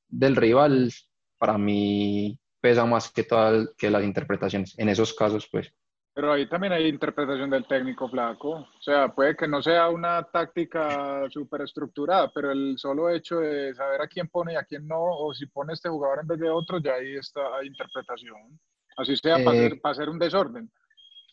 [0.08, 0.92] del rival,
[1.38, 5.72] para mí pesa más que todas que las interpretaciones, en esos casos, pues.
[6.16, 8.52] Pero ahí también hay interpretación del técnico flaco.
[8.52, 13.74] O sea, puede que no sea una táctica súper estructurada, pero el solo hecho de
[13.74, 16.38] saber a quién pone y a quién no, o si pone este jugador en vez
[16.38, 18.58] de otro, ya ahí está hay interpretación.
[18.96, 20.72] Así sea para, Eh, hacer, para hacer un desorden.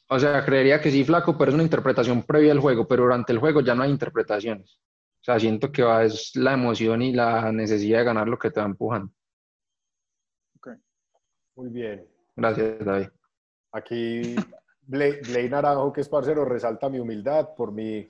[0.09, 3.31] O sea, creería que sí, flaco, pero es una interpretación previa al juego, pero durante
[3.31, 4.81] el juego ya no hay interpretaciones.
[5.21, 8.51] O sea, siento que va, es la emoción y la necesidad de ganar lo que
[8.51, 9.13] te va empujando.
[11.55, 12.05] Muy bien.
[12.35, 13.07] Gracias, David.
[13.71, 14.35] Aquí
[14.93, 18.07] Blay, Blay Naranjo, que es parcero, resalta mi humildad por mi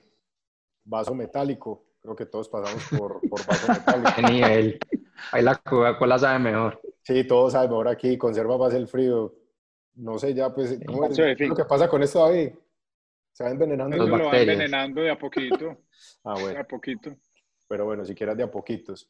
[0.84, 1.86] vaso metálico.
[2.00, 4.10] Creo que todos pasamos por, por vaso metálico.
[4.16, 4.78] Qué nivel.
[5.32, 6.78] Ahí la Coca-Cola sabe mejor.
[7.00, 9.34] Sí, todos saben mejor aquí, conserva más el frío.
[9.94, 11.16] No sé ya, pues, ¿cómo es?
[11.16, 12.50] De ¿Qué es lo que pasa con esto, David?
[13.32, 13.96] ¿Se va envenenando?
[13.96, 14.52] Eso Los lo va bacterias.
[14.54, 15.78] envenenando de a poquito,
[16.24, 17.16] Ah, de bueno, a poquito.
[17.66, 19.08] pero bueno, si quieras de a poquitos.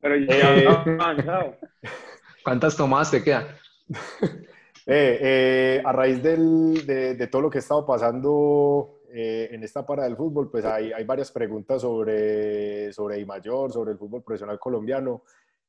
[0.00, 0.66] Pero ya Eh.
[0.68, 1.56] avanzado.
[2.44, 3.46] ¿Cuántas tomadas te quedan?
[4.88, 9.64] Eh, eh, a raíz del- de, de todo lo que ha estado pasando eh, en
[9.64, 13.98] esta para del fútbol, pues hay, hay varias preguntas sobre, sobre I mayor, sobre el
[13.98, 15.22] fútbol profesional colombiano.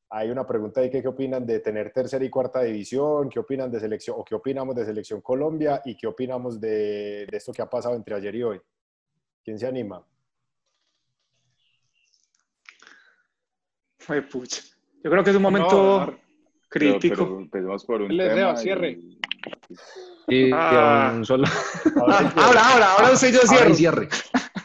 [0.09, 3.71] Hay una pregunta ahí que qué opinan de tener tercera y cuarta división, qué opinan
[3.71, 7.61] de selección o qué opinamos de selección Colombia y qué opinamos de, de esto que
[7.61, 8.61] ha pasado entre ayer y hoy.
[9.43, 10.05] ¿Quién se anima?
[14.07, 14.61] Ay, pucha.
[15.03, 16.17] Yo creo que es un momento No,
[16.69, 17.15] crítico.
[17.15, 18.47] Pero, pero empecemos por un Les tema.
[18.47, 18.89] dejo, cierre.
[18.91, 19.17] y-
[20.29, 21.13] Sí, Ah.
[21.15, 21.45] un solo.
[22.07, 23.73] Ah, ahora, ahora, ahora sí yo Ahora cierro.
[23.75, 24.09] cierre.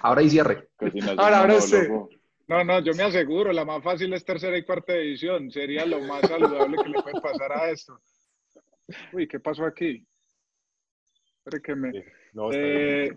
[0.00, 0.68] Ahora hay cierre.
[0.76, 1.74] casi no es un Ahora, ahora sí.
[1.76, 2.09] monólogo.
[2.48, 5.50] No, no, yo me aseguro, la más fácil es tercera y cuarta división.
[5.50, 7.98] Sería lo más saludable que le puede pasar a esto.
[9.12, 10.05] Uy, ¿qué pasó aquí?
[11.38, 11.92] Espere que me...
[11.92, 11.98] Sí,
[12.34, 12.50] no.
[12.53, 13.16] Eh,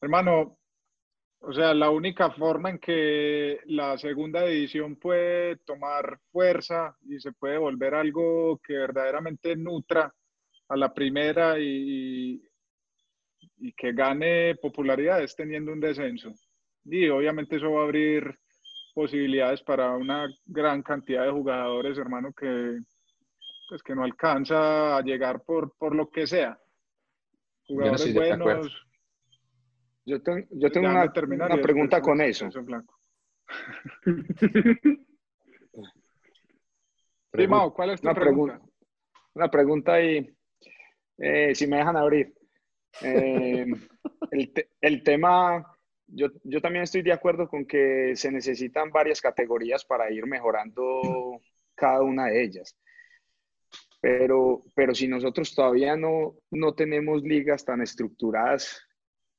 [0.00, 0.58] hermano,
[1.44, 7.32] o sea, la única forma en que la segunda división puede tomar fuerza y se
[7.32, 10.14] puede volver algo que verdaderamente nutra
[10.68, 12.40] a la primera y,
[13.58, 16.32] y que gane popularidad es teniendo un descenso.
[16.84, 18.38] Y obviamente eso va a abrir
[18.94, 22.78] posibilidades para una gran cantidad de jugadores, hermano, que,
[23.68, 26.56] pues, que no alcanza a llegar por, por lo que sea.
[27.66, 28.86] Jugadores buenos.
[30.04, 32.48] Yo, ten- yo tengo una, pregunta con eso.
[32.62, 32.98] Blanco.
[37.34, 38.52] Sí, ¿cuál es tu Una pregunta?
[38.54, 38.74] pregunta.
[39.34, 40.36] Una pregunta y
[41.16, 42.34] eh, si me dejan abrir.
[43.00, 43.64] Eh,
[44.30, 45.64] el, te- el tema,
[46.06, 51.40] yo, yo también estoy de acuerdo con que se necesitan varias categorías para ir mejorando
[51.74, 52.76] cada una de ellas.
[54.00, 58.84] Pero, pero si nosotros todavía no, no tenemos ligas tan estructuradas,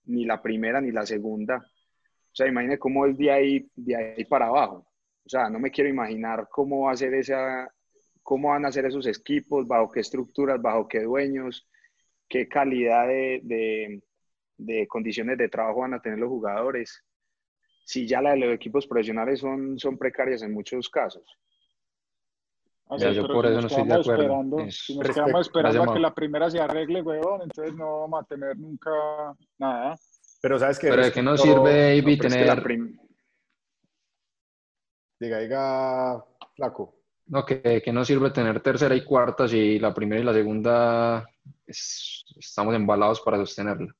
[0.05, 1.65] ni la primera ni la segunda,
[2.34, 4.88] o sea, imagine cómo es de ahí, de ahí para abajo.
[5.23, 7.71] O sea, no me quiero imaginar cómo va a ser esa,
[8.23, 11.69] cómo van a ser esos equipos, bajo qué estructuras, bajo qué dueños,
[12.27, 14.03] qué calidad de, de,
[14.57, 17.03] de condiciones de trabajo van a tener los jugadores.
[17.85, 21.38] Si ya la de los equipos profesionales son, son precarias en muchos casos.
[22.88, 24.23] O Ya, yo por si eso nos no estoy de quedamos acuerdo.
[24.23, 28.01] Esperando, Es- si nos quedamos esperando a que la primera se arregle, huevón, entonces no
[28.01, 28.91] vamos a tener nunca
[29.57, 29.97] nada.
[30.41, 30.89] Pero sabes que...
[30.89, 32.64] Pero ¿de qué nos respecto- sirve, David, No, pero es que la tener...
[32.64, 32.97] prim-
[35.19, 36.95] Diga, diga, flaco.
[37.27, 41.26] No, que, que no sirve tener tercera y cuarta si la primera y la segunda
[41.65, 43.95] es- estamos embalados para sostenerla.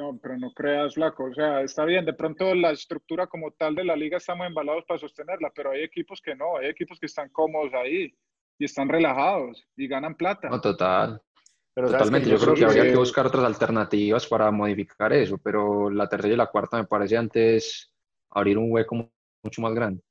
[0.00, 1.24] No, pero no creas, flaco.
[1.24, 4.82] O sea, está bien, de pronto la estructura como tal de la liga estamos embalados
[4.86, 8.10] para sostenerla, pero hay equipos que no, hay equipos que están cómodos ahí
[8.58, 10.48] y están relajados y ganan plata.
[10.48, 11.20] No, total.
[11.74, 12.30] Pero Totalmente.
[12.30, 16.36] Yo creo que habría que buscar otras alternativas para modificar eso, pero la tercera y
[16.38, 17.92] la cuarta me parece antes
[18.30, 19.10] abrir un hueco mu-
[19.42, 20.02] mucho más grande.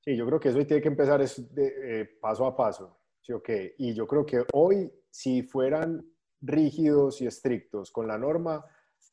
[0.00, 2.98] Sí, yo creo que eso tiene que empezar es de, eh, paso a paso.
[3.20, 3.74] ¿sí o qué?
[3.76, 6.02] Y yo creo que hoy, si fueran
[6.40, 8.64] rígidos y estrictos con la norma,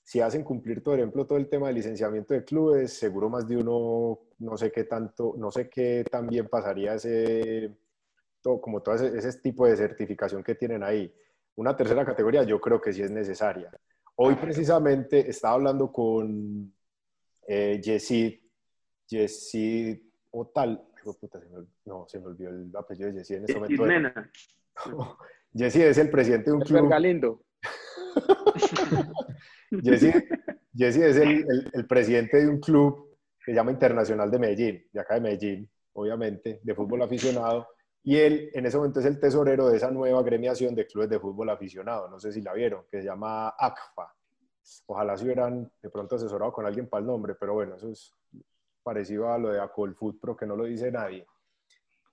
[0.07, 3.57] si hacen cumplir, por ejemplo, todo el tema de licenciamiento de clubes, seguro más de
[3.57, 7.76] uno, no sé qué tanto, no sé qué también pasaría ese,
[8.40, 11.11] todo, como todo ese, ese tipo de certificación que tienen ahí.
[11.56, 13.72] Una tercera categoría yo creo que sí es necesaria.
[14.18, 16.72] Hoy precisamente estaba hablando con
[17.48, 18.40] eh, Yesid,
[19.07, 19.98] Yesid
[20.30, 23.36] o tal, Ay, puta, se me ol- no, se me olvidó el apellido de Yesid
[23.38, 23.73] en este momento.
[23.73, 24.32] Ismena.
[25.53, 26.90] Yesid es el presidente de un El club.
[26.90, 27.41] Galindo.
[29.84, 30.27] Jesse,
[30.76, 33.10] Jesse es el, el- presidente de un club
[33.43, 37.68] que se llama Internacional de Medellín, de acá de Medellín, obviamente, de fútbol aficionado.
[38.03, 41.19] Y él en ese momento es el tesorero de esa nueva gremiación de clubes de
[41.19, 42.10] fútbol aficionado.
[42.10, 44.14] No sé si la vieron, que se llama ACFA.
[44.88, 48.14] Ojalá se hubieran de pronto asesorado con alguien para el nombre, pero bueno, eso es
[48.84, 51.26] parecido a lo de Acolfoot, pero que no lo dice nadie.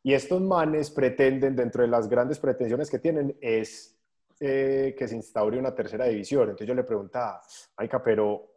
[0.02, 3.98] Y estos manes pretenden, dentro de las grandes pretensiones que tienen, es
[4.44, 6.42] eh, que se instaure una tercera división.
[6.42, 7.40] Entonces yo le preguntaba,
[7.78, 8.54] Maika, pero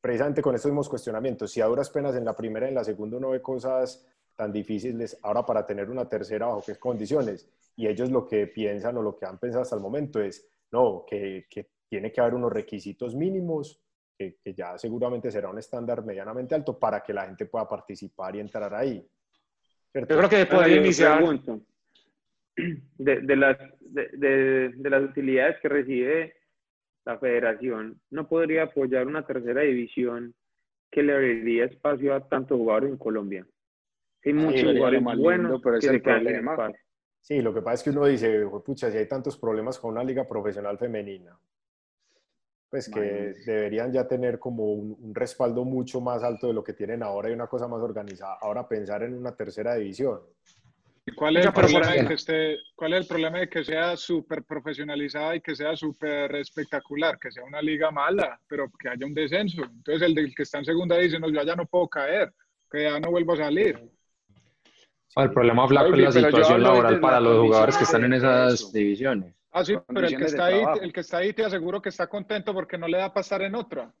[0.00, 2.84] precisamente con estos mismos cuestionamientos, si a duras penas en la primera y en la
[2.84, 7.50] segunda uno ve cosas tan difíciles, ahora para tener una tercera, ¿bajo qué condiciones?
[7.76, 11.04] Y ellos lo que piensan o lo que han pensado hasta el momento es, no,
[11.06, 13.78] que, que tiene que haber unos requisitos mínimos,
[14.16, 18.36] que, que ya seguramente será un estándar medianamente alto para que la gente pueda participar
[18.36, 19.06] y entrar ahí.
[19.92, 20.14] ¿Cierto?
[20.14, 21.18] Yo creo que podría iniciar.
[21.18, 21.60] pregunto,
[22.56, 26.34] de, de las, de, de- de las utilidades que recibe
[27.04, 30.34] la federación, ¿no podría apoyar una tercera división
[30.90, 33.46] que le abriría espacio a tantos jugadores en Colombia?
[34.24, 36.52] Hay muchos lo jugadores más lindo, buenos pero es que el se quedan sin problema.
[36.52, 36.80] espacio.
[37.20, 39.92] Sí, lo que pasa es que uno dice, "Jue pucha, si hay tantos problemas con
[39.92, 41.38] una liga profesional femenina,
[42.68, 43.00] pues que
[43.46, 47.30] deberían ya tener como un, un respaldo mucho más alto de lo que tienen ahora
[47.30, 48.36] y una cosa más organizada.
[48.40, 50.20] Ahora pensar en una tercera división.
[51.08, 53.96] ¿Y ¿Cuál es, el problema de que esté, ¿Cuál es el problema de que sea
[53.96, 57.16] súper profesionalizada y que sea súper espectacular?
[57.16, 59.62] Que sea una liga mala, pero que haya un descenso.
[59.62, 62.32] Entonces el del que está en segunda dice, no, yo ya no puedo caer,
[62.68, 63.88] que ya no vuelvo a salir.
[65.14, 68.72] El problema flaco es la situación laboral para los jugadores que están en esas eso.
[68.72, 69.32] divisiones.
[69.52, 72.08] Ah, sí, pero el que está ahí, el que está ahí te aseguro que está
[72.08, 73.94] contento porque no le da para estar en otra.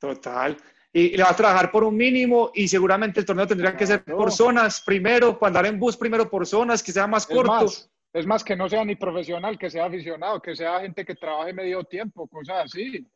[0.00, 0.56] Total.
[0.96, 3.86] Y, y le va a trabajar por un mínimo y seguramente el torneo tendría que
[3.86, 4.18] ser Claro.
[4.18, 7.52] por zonas primero, para andar en bus primero por zonas, que sea más Es corto.
[7.52, 11.14] más, es más que no sea ni profesional, que sea aficionado, que sea gente que
[11.14, 13.06] trabaje medio tiempo, cosas así.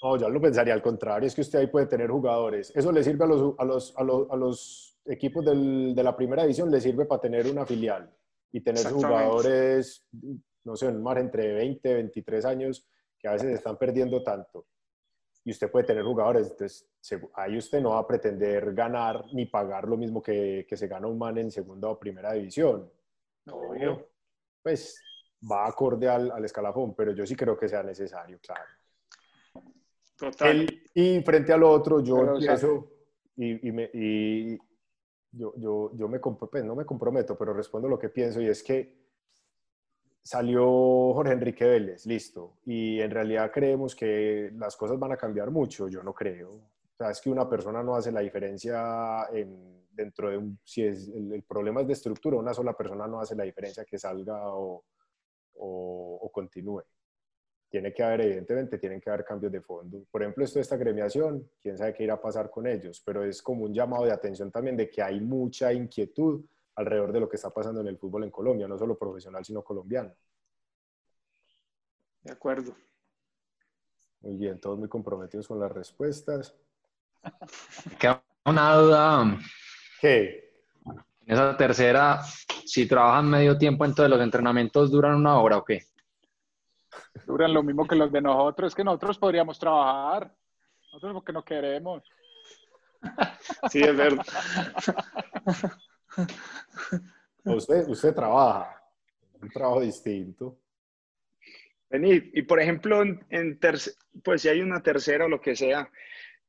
[0.00, 2.70] No, yo lo pensaría al contrario, es que usted ahí puede tener jugadores.
[2.72, 6.14] Eso le sirve a los, a los, a los, a los equipos del- de la
[6.16, 8.08] primera división, le sirve para tener una filial
[8.52, 10.04] y tener jugadores,
[10.62, 12.86] no sé, un margen entre 20, 23 años,
[13.18, 14.66] que a veces están perdiendo tanto.
[15.44, 16.88] Y usted puede tener jugadores, entonces
[17.34, 21.08] ahí usted no va a pretender ganar ni pagar lo mismo que, que se gana
[21.08, 22.88] un man en segunda o primera división.
[23.50, 24.06] Obvio.
[24.62, 25.02] Pues
[25.50, 28.62] va acorde al, al escalafón, pero yo sí creo que sea necesario, claro.
[30.16, 30.48] Total.
[30.60, 32.92] El- y frente al otro, yo Pero, o sea, empiezo
[33.36, 34.56] y, y me- y
[35.32, 38.62] yo, yo, yo me pues, no me comprometo, pero respondo lo que pienso y es
[38.62, 39.01] que
[40.22, 40.64] salió
[41.14, 45.88] Jorge Enrique Vélez, listo, y en realidad creemos que las cosas van a cambiar mucho,
[45.88, 46.50] yo no creo.
[46.52, 50.84] O sea, es que una persona no hace la diferencia en- dentro de un, si
[50.84, 53.98] es, el, el problema es de estructura, una sola persona no hace la diferencia que
[53.98, 54.84] salga o,
[55.54, 56.82] o- o continúe
[57.68, 60.04] tiene que haber, evidentemente, tienen que haber cambios de fondo.
[60.10, 63.24] Por ejemplo, esto de esta gremiación, quién sabe qué irá a pasar con ellos, pero
[63.24, 66.44] es como un llamado de atención también de que hay mucha inquietud
[66.74, 69.62] alrededor de lo que está pasando en el fútbol en Colombia, no solo profesional, sino
[69.62, 70.14] colombiano.
[72.22, 72.74] De acuerdo.
[74.20, 76.54] Muy bien, todos muy comprometidos con las respuestas.
[77.98, 79.38] Queda una duda.
[80.00, 80.52] ¿Qué?
[81.26, 82.20] En esa tercera,
[82.64, 85.86] si trabajan medio tiempo, entonces los entrenamientos duran una hora o qué?
[87.26, 90.34] Duran lo mismo que los de nosotros, es que nosotros podríamos trabajar.
[90.86, 92.02] Nosotros porque no queremos.
[93.70, 94.24] Sí, es verdad.
[97.44, 98.82] usted, usted trabaja,
[99.40, 100.58] un trabajo distinto.
[101.90, 103.58] Vení, y por ejemplo, en, en
[104.22, 105.90] pues si hay una tercera o lo que sea,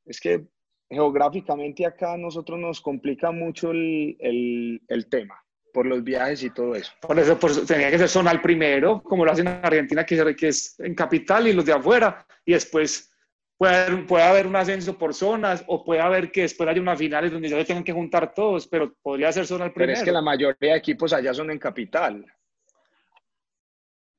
[0.06, 0.46] es que
[0.88, 6.50] geográficamente acá a nosotros nos complica mucho el, el, el tema por los viajes y
[6.50, 6.92] todo eso.
[7.00, 10.48] Por eso, por eso tenía que ser zonal primero, como lo hacen en Argentina, que
[10.48, 13.12] es en capital y los de afuera, y después
[13.56, 16.98] puede haber, puede haber un ascenso por zonas, o puede haber que después haya unas
[16.98, 19.98] finales donde ya se tengan que juntar todos, pero podría ser zonal Pero primero.
[19.98, 22.26] es que la mayoría de equipos allá son en capital.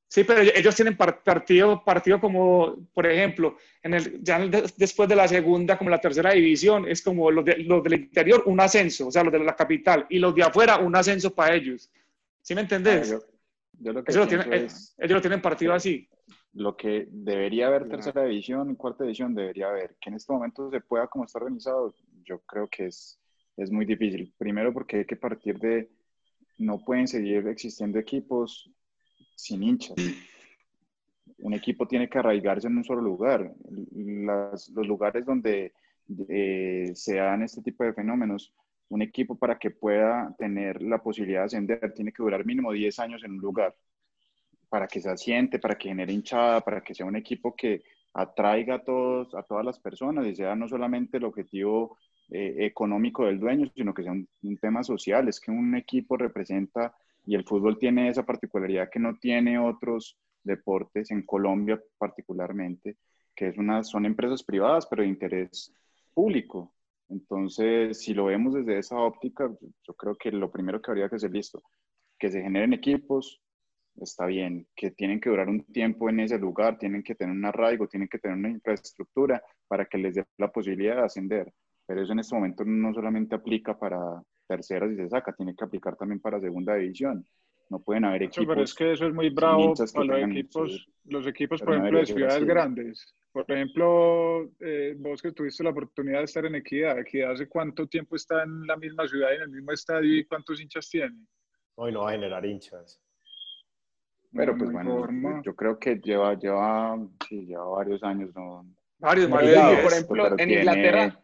[0.08, 5.10] Sí, pero ellos tienen par- partido, partido como, por ejemplo, en el, ya el después
[5.10, 8.60] de la segunda, como la tercera división, es como los, de- los del interior, un
[8.62, 11.92] ascenso, o sea, los de la capital, y los de afuera, un ascenso para ellos.
[12.42, 13.12] ¿Sí me entendés?
[13.12, 16.08] Ah, yo, yo lo que Eso lo pienso tienen- es ellos lo tienen partido así.
[16.56, 18.02] Lo que debería haber Claro.
[18.02, 19.96] tercera división y cuarta división debería haber.
[20.02, 23.20] Que en este momento se pueda como está organizado, yo creo que es,
[23.58, 24.34] es muy difícil.
[24.38, 25.90] Primero porque hay que partir de,
[26.58, 28.72] no pueden seguir existiendo equipos
[29.36, 29.96] sin hinchas.
[31.40, 33.54] Un equipo tiene que arraigarse en un solo lugar.
[33.94, 35.74] Las- los lugares donde
[36.30, 38.54] eh, se dan este tipo de fenómenos,
[38.90, 42.98] un equipo para que pueda tener la posibilidad de ascender tiene que durar mínimo 10
[43.00, 43.76] años en un lugar
[44.70, 47.84] para que se asiente, para que genere hinchada, para que sea un equipo que
[48.14, 51.98] atraiga a, todos, a todas las personas y sea no solamente el objetivo
[52.32, 54.28] eh, económico del dueño, sino que sea un,
[54.60, 55.28] tema social.
[55.28, 60.18] Es que un equipo representa, y el fútbol tiene esa particularidad que no tiene otros
[60.44, 62.98] deportes, en Colombia particularmente,
[63.36, 65.74] que es una, son empresas privadas, pero de interés
[66.14, 66.74] público.
[67.10, 69.52] Entonces, si lo vemos desde esa óptica,
[69.88, 71.62] yo creo que lo primero que habría que hacer, listo,
[72.18, 73.42] que se generen equipos,
[74.02, 77.46] está bien, que tienen que durar un tiempo en ese lugar, tienen que tener un
[77.46, 81.52] arraigo, tienen que tener una infraestructura para que les dé la posibilidad de ascender.
[81.86, 84.00] Pero eso en este momento no solamente aplica para
[84.48, 87.26] tercera si se saca, tiene que aplicar también para segunda división.
[87.70, 88.48] No pueden haber equipos.
[88.48, 91.12] pero es que eso es muy bravo para los equipos, sí.
[91.12, 92.46] los equipos, por ejemplo, de ciudades así.
[92.46, 93.16] grandes.
[93.32, 97.88] Por ejemplo, eh, vos que tuviste la oportunidad de estar en Equidad, ¿Equidad hace cuánto
[97.88, 101.18] tiempo está en la misma ciudad y en el mismo estadio y cuántos hinchas tiene?
[101.76, 103.02] Hoy no va a generar hinchas.
[104.36, 106.98] Pero pues no bueno, yo creo que lleva, lleva,
[107.28, 108.66] sí, lleva varios años, ¿no?
[109.00, 109.84] Varios, más de Cuidado, 10.
[109.84, 111.22] por ejemplo, Pero en tiene- Inglaterra,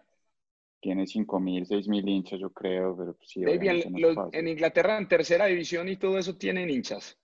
[0.84, 4.40] Tiene 5.000, 6.000 hinchas, yo creo, pero pues, sí, David, en, no es los- fácil.
[4.40, 7.20] en Inglaterra, en tercera división y todo eso tienen hinchas.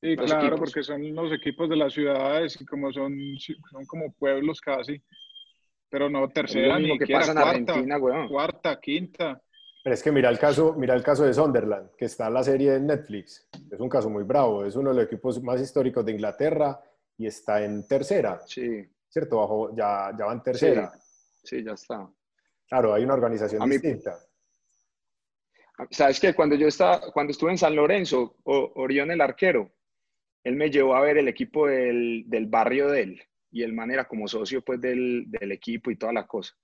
[0.00, 0.60] Sí, Los claro, equipos.
[0.60, 5.02] porque son los equipos de las ciudades y como son, son como pueblos casi.
[5.88, 8.28] Pero no, tercera, ni que siquiera, pasa en cuarta, Argentina, weón.
[8.28, 9.42] cuarta, quinta.
[9.82, 12.44] Pero es que mira el caso, mira el caso de Sunderland, que está en la
[12.44, 13.48] serie de Netflix.
[13.70, 14.64] Es un caso muy bravo.
[14.66, 16.80] Es uno de los equipos más históricos de Inglaterra
[17.16, 19.38] y está en tercera, Sí, ¿cierto?
[19.38, 20.92] Bajo, ya, ya va en tercera.
[21.42, 22.08] sí, ya está.
[22.68, 24.18] Claro, hay una organización A mí- distinta.
[25.90, 29.72] Sabes que cuando yo estaba, cuando estuve en San Lorenzo, O- Orión el arquero,
[30.44, 33.90] él me llevó a ver el equipo del, del barrio de él y el man
[33.90, 36.54] era como socio pues del, del equipo y toda la cosa.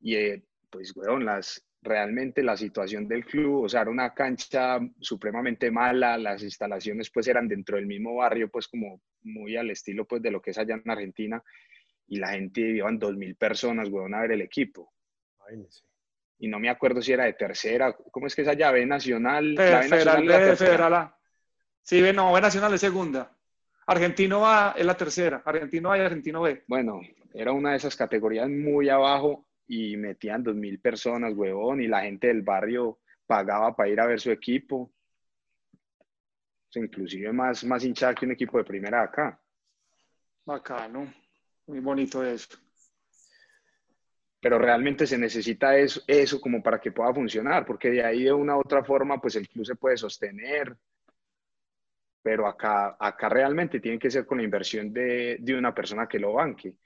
[0.00, 4.78] Y eh, pues, weón, las, realmente la situación del club, o sea, era una cancha
[5.00, 10.04] supremamente mala, las instalaciones pues eran dentro del mismo barrio, pues como muy al estilo
[10.04, 11.42] pues de lo que es allá en Argentina
[12.08, 14.92] y la gente iban dos mil personas, weón, a ver el equipo.
[16.38, 18.70] Y no me acuerdo si era de tercera, ¿cómo es que es allá?
[18.70, 19.54] B Nacional.
[19.54, 20.56] la B Federal, Nacional la.
[20.56, 21.18] Federal A.
[21.82, 23.32] Sí, no, B Nacional es segunda.
[23.86, 25.42] Argentino A es la tercera.
[25.44, 26.64] Argentino A y Argentino B.
[26.66, 27.00] Bueno,
[27.32, 32.02] era una de esas categorías muy abajo y metían dos mil personas, huevón, y la
[32.02, 34.92] gente del barrio pagaba para ir a ver su equipo.
[35.96, 39.40] O sea, inclusive más, más hinchada que un equipo de primera acá.
[40.44, 41.12] Bacano.
[41.66, 42.58] Muy bonito eso.
[44.40, 48.32] Pero realmente se necesita eso, eso como para que pueda funcionar, porque de ahí de
[48.32, 50.76] una u otra forma, pues el club se puede sostener.
[52.22, 56.20] Pero acá, acá realmente tiene que ser con la inversión de, de una persona que
[56.20, 56.76] lo banque.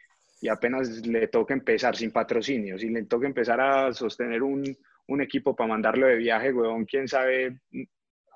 [0.40, 4.64] Y apenas le toca empezar sin patrocinio, si le toca empezar a sostener un,
[5.08, 7.60] un equipo para mandarlo de viaje, huevón, quién sabe,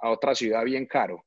[0.02, 1.24] a otra ciudad bien caro.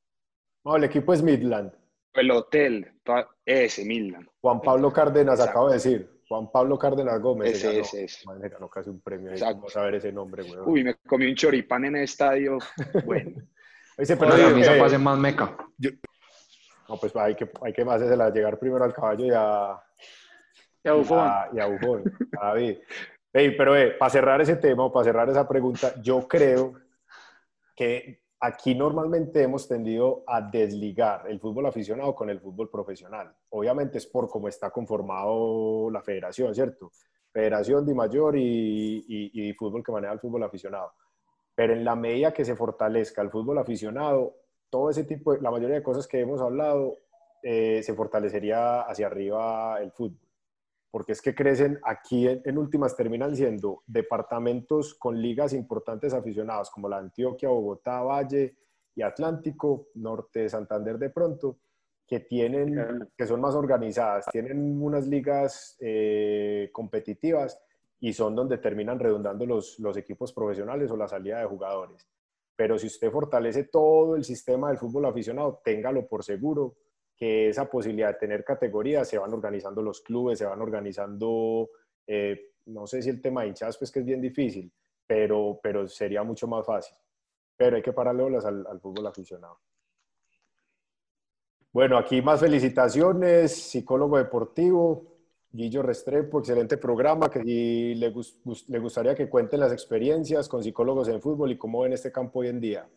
[0.64, 1.72] No, el equipo es Midland.
[2.12, 4.28] El hotel, toda- ese, Milan.
[4.40, 5.50] Juan Pablo Cárdenas Exacto.
[5.50, 6.10] acabo de decir.
[6.28, 7.52] Juan Pablo Cárdenas Gómez.
[7.54, 7.80] Ese, ganó.
[7.80, 8.26] ese, ese.
[8.26, 9.28] Madre, ganó casi un premio.
[9.30, 9.34] ahí.
[9.34, 9.56] Exacto.
[9.56, 10.58] Vamos a ver ese nombre, güey.
[10.66, 12.58] Uy, me comí un choripán en el estadio.
[13.06, 13.30] Bueno,
[13.96, 14.78] Oye, Pero ¿sabe camisa qué?
[14.80, 15.56] pase más meca.
[16.88, 19.72] No, pues hay que, hay que más hacerla llegar primero al caballo y a,
[20.88, 21.18] Y a Buffon.
[21.18, 22.04] y a, y a Buffon,
[22.40, 22.78] a David.
[23.32, 26.74] Ey, pero eh, para cerrar ese tema para cerrar esa pregunta, yo creo
[27.76, 33.34] que aquí normalmente hemos tendido a desligar el fútbol aficionado con el fútbol profesional.
[33.50, 36.90] Obviamente es por cómo está conformado la federación, ¿cierto?
[37.32, 40.92] Federación de mayor y, y, y fútbol que maneja el fútbol aficionado.
[41.54, 44.34] pero en la medida que se fortalezca el fútbol aficionado,
[44.70, 46.98] todo ese tipo, de, la mayoría de cosas que hemos hablado,
[47.42, 50.27] eh, se fortalecería hacia arriba el fútbol.
[50.90, 56.88] Porque es que crecen aquí, en, últimas, terminan siendo departamentos con ligas importantes aficionados, como
[56.88, 58.56] la Antioquia, Bogotá, Valle
[58.94, 61.58] y Atlántico, Norte, Santander de pronto,
[62.06, 67.60] que tienen, que son más organizadas, tienen unas ligas eh, competitivas
[68.00, 72.08] y son donde terminan redundando los, los equipos profesionales o la salida de jugadores.
[72.56, 76.76] Pero si usted fortalece todo el sistema del fútbol aficionado, téngalo por seguro
[77.18, 81.68] que esa posibilidad de tener categorías se van organizando los clubes, se van organizando,
[82.06, 84.72] eh, no sé si el tema de hinchadas, pues que es bien difícil,
[85.06, 86.96] pero, pero sería mucho más fácil.
[87.56, 89.58] Pero hay que pararle al, al fútbol aficionado.
[91.72, 95.18] Bueno, aquí más felicitaciones, psicólogo deportivo,
[95.50, 101.20] Guillo Restrepo, excelente programa, que le, le gustaría que cuenten las experiencias con psicólogos en
[101.20, 102.88] fútbol y cómo ven este campo hoy en día.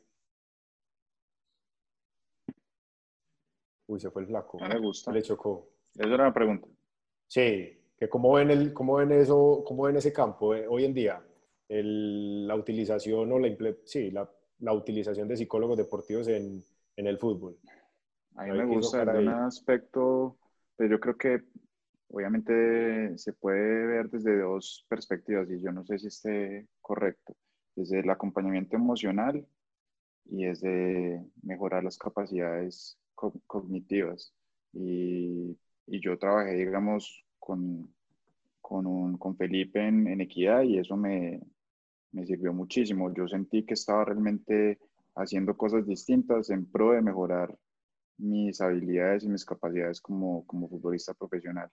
[3.92, 4.58] Uy, se fue el flaco.
[4.58, 5.12] No le gusta.
[5.12, 5.68] Le chocó.
[5.94, 6.66] Esa era una pregunta.
[7.28, 10.94] Sí, que cómo ven, el, cómo ven eso, cómo ven ese campo eh, hoy en
[10.94, 11.22] día.
[11.68, 13.54] la utilización o la,
[13.84, 16.64] sí, la, la, utilización de psicólogos deportivos en,
[16.96, 17.58] en el fútbol.
[18.36, 20.38] A mí me gusta en un aspecto,
[20.78, 21.42] pues yo creo que
[22.08, 27.36] obviamente se puede ver desde dos perspectivas y yo no sé si esté correcto.
[27.76, 29.46] Desde el acompañamiento emocional
[30.24, 32.98] y desde mejorar las capacidades
[33.48, 34.34] cognitivas.
[34.73, 35.57] Y,
[35.88, 37.93] y, yo trabajé, digamos, con,
[38.61, 41.41] con, un, con Felipe en, en, Equidad y eso me,
[42.11, 43.14] me sirvió muchísimo.
[43.14, 44.80] Yo sentí que estaba realmente
[45.15, 47.57] haciendo cosas distintas en pro de mejorar
[48.18, 51.69] mis habilidades y mis capacidades como, como futbolista profesional.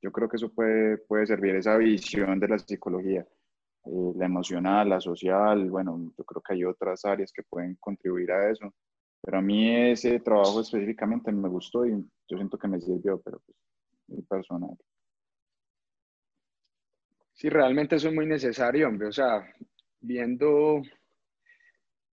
[0.00, 3.26] Yo creo que eso puede, puede servir, esa visión de la psicología,
[3.84, 8.32] eh, la emocional, la social, bueno, yo creo que hay otras áreas que pueden contribuir
[8.32, 8.74] a eso,
[9.22, 11.92] pero a mí ese trabajo específicamente me gustó y
[12.28, 13.56] yo siento que me sirvió, pero pues
[14.08, 14.76] muy personal.
[17.32, 19.08] Sí, realmente eso es muy necesario, hombre.
[19.08, 19.44] O sea,
[20.00, 20.82] viendo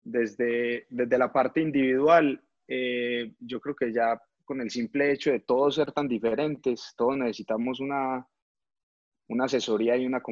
[0.03, 5.41] desde, desde la parte individual, eh, yo creo que ya con el simple hecho de
[5.41, 8.27] todos ser tan diferentes, todos necesitamos una,
[9.29, 10.23] una asesoría y, una,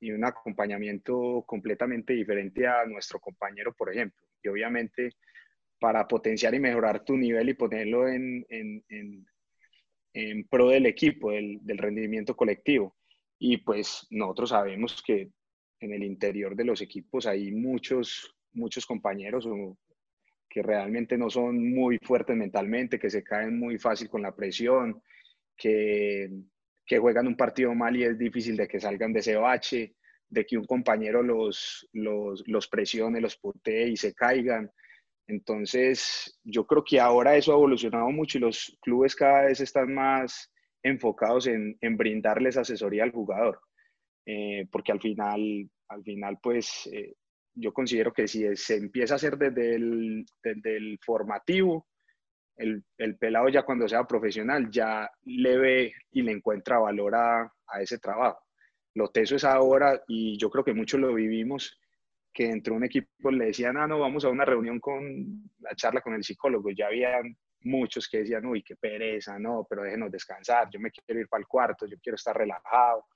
[0.00, 4.22] y un acompañamiento completamente diferente a nuestro compañero, por ejemplo.
[4.42, 5.16] Y obviamente
[5.78, 9.26] para potenciar y mejorar tu nivel y ponerlo en, en,
[10.12, 12.96] en, pro del equipo, del, del, rendimiento colectivo.
[13.38, 15.30] Y pues nosotros sabemos que
[15.80, 19.46] en el interior de los equipos hay muchos, muchos compañeros
[20.48, 25.02] que realmente no son muy fuertes mentalmente, que se caen muy fácil con la presión,
[25.54, 26.30] que,
[26.86, 29.96] que juegan un partido mal y es difícil de que salgan de ese bache,
[30.28, 34.70] de que un compañero los, los presione, los putee y se caigan.
[35.28, 39.92] Entonces, yo creo que ahora eso ha evolucionado mucho y los clubes cada vez están
[39.92, 43.60] más enfocados en, brindarles asesoría al jugador,
[44.24, 47.14] eh, porque al final, al final, pues, eh,
[47.54, 51.88] yo considero que si se empieza a hacer desde el, desde el formativo,
[52.56, 57.42] el, el, pelado ya cuando sea profesional ya le ve y le encuentra valor a,
[57.42, 58.38] a ese trabajo.
[58.94, 61.78] Lo teso es ahora, y yo creo que muchos lo vivimos,
[62.36, 65.74] que dentro de un equipo le decían, ah, no, vamos a una reunión con la
[65.74, 66.68] charla con el psicólogo.
[66.70, 67.22] Ya había
[67.62, 71.40] muchos que decían, uy, qué pereza, no, pero déjenos descansar, yo me quiero ir para
[71.40, 73.06] el cuarto, yo quiero estar relajado.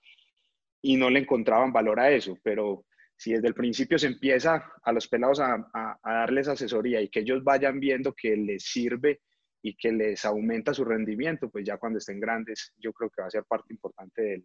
[0.80, 4.90] Y no le encontraban valor a eso, pero si desde el principio se empieza a
[4.90, 9.20] los pelados a, a, darles asesoría y que ellos vayan viendo que les sirve
[9.60, 13.28] y que les aumenta su rendimiento, pues ya cuando estén grandes, yo creo que va
[13.28, 14.44] a ser parte importante de,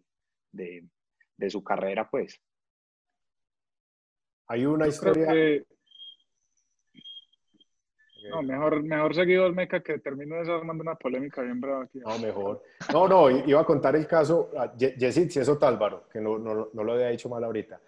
[0.52, 0.84] de,
[1.38, 2.38] de su carrera, pues.
[4.48, 5.64] Hay una historia.
[8.30, 12.00] No, mejor, mejor seguido el Meca que termine desarmando una polémica bien brava aquí.
[12.00, 12.62] No, mejor.
[12.92, 16.92] No, no, iba a contar el caso, Jessy eso Tálvaro, que no, no, no, lo
[16.92, 17.80] había dicho mal ahorita,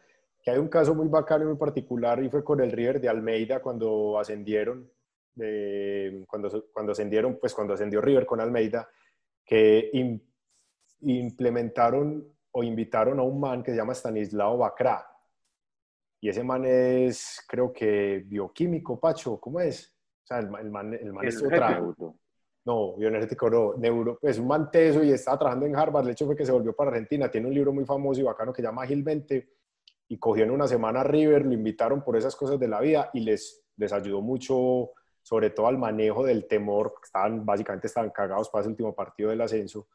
[0.43, 3.09] que hay un caso muy bacano y muy particular y fue con el River de
[3.09, 4.89] Almeida cuando ascendieron,
[5.35, 8.89] de, cuando, cuando ascendieron, pues cuando ascendió River con Almeida,
[9.45, 9.91] que
[11.01, 15.05] implementaron o invitaron a un man que se llama Stanislao Bacra
[16.21, 19.95] y ese man es, creo que, bioquímico, Pacho, ¿cómo es?
[20.25, 21.81] O sea, el, man, el man es otra...
[22.65, 26.27] No, bioenergético no, neuro, es un man teso y estaba trabajando en Harvard, el hecho
[26.27, 28.87] fue que se volvió para Argentina, tiene un libro muy famoso y bacano que llama
[28.87, 29.49] Gil 20
[30.09, 33.09] y cogió en una semana a River, lo invitaron por esas cosas de la vida
[33.15, 34.91] y les, les ayudó mucho,
[35.23, 39.41] sobre todo al manejo del temor, estaban, básicamente estaban cagados para ese último partido del
[39.41, 39.89] ascenso.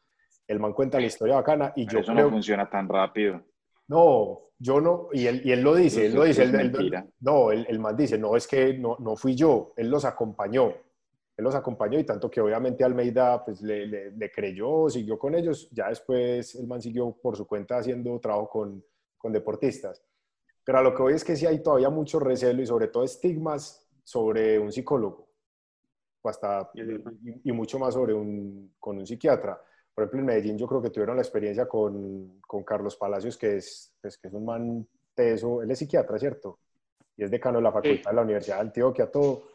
[0.46, 3.40] El man cuenta la historia bacana y yo eso no funciona tan rápido.
[3.88, 6.70] No, yo no, y él, y él lo dice, él lo dice, él- él-
[7.20, 10.68] no, el, el man dice, no, es que no, no fui yo, él los acompañó,
[11.36, 15.34] él los acompañó y tanto que obviamente Almeida pues le, le- le creyó, siguió con
[15.34, 18.84] ellos, ya después el man siguió por su cuenta haciendo trabajo con,
[19.18, 20.02] con deportistas.
[20.64, 23.04] Pero a lo que voy es que sí hay todavía mucho recelo y sobre todo
[23.04, 25.28] estigmas sobre un psicólogo,
[26.22, 29.60] o hasta, y, y mucho más sobre un, con un psiquiatra.
[29.94, 33.56] Por ejemplo, en Medellín yo creo que tuvieron la experiencia con, con Carlos Palacios, que
[33.56, 36.58] es, pues, que es un man teso, él es psiquiatra, ¿cierto?
[37.16, 39.50] Y es decano de la facultad de la Universidad de Antioquia, todo,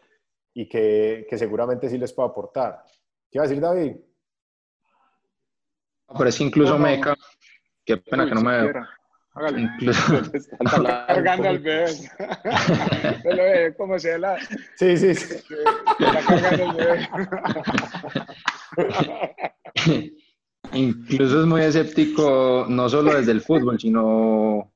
[0.53, 2.83] y que, que seguramente sí les puede aportar.
[3.29, 3.97] ¿Qué iba a decir David?
[6.17, 6.85] Pero es incluso No, no.
[6.85, 7.15] Meca,
[7.85, 8.73] qué pena Uy, que no me veo.
[9.33, 9.61] Hágale.
[9.61, 10.57] Incluso, Está
[11.07, 11.85] cargando al bebé.
[13.25, 14.39] Él lo ve como se la
[14.75, 15.35] Sí, sí, sí.
[15.99, 17.09] está cargando el bebé.
[20.73, 24.71] Incluso es muy escéptico, no solo desde el fútbol, sino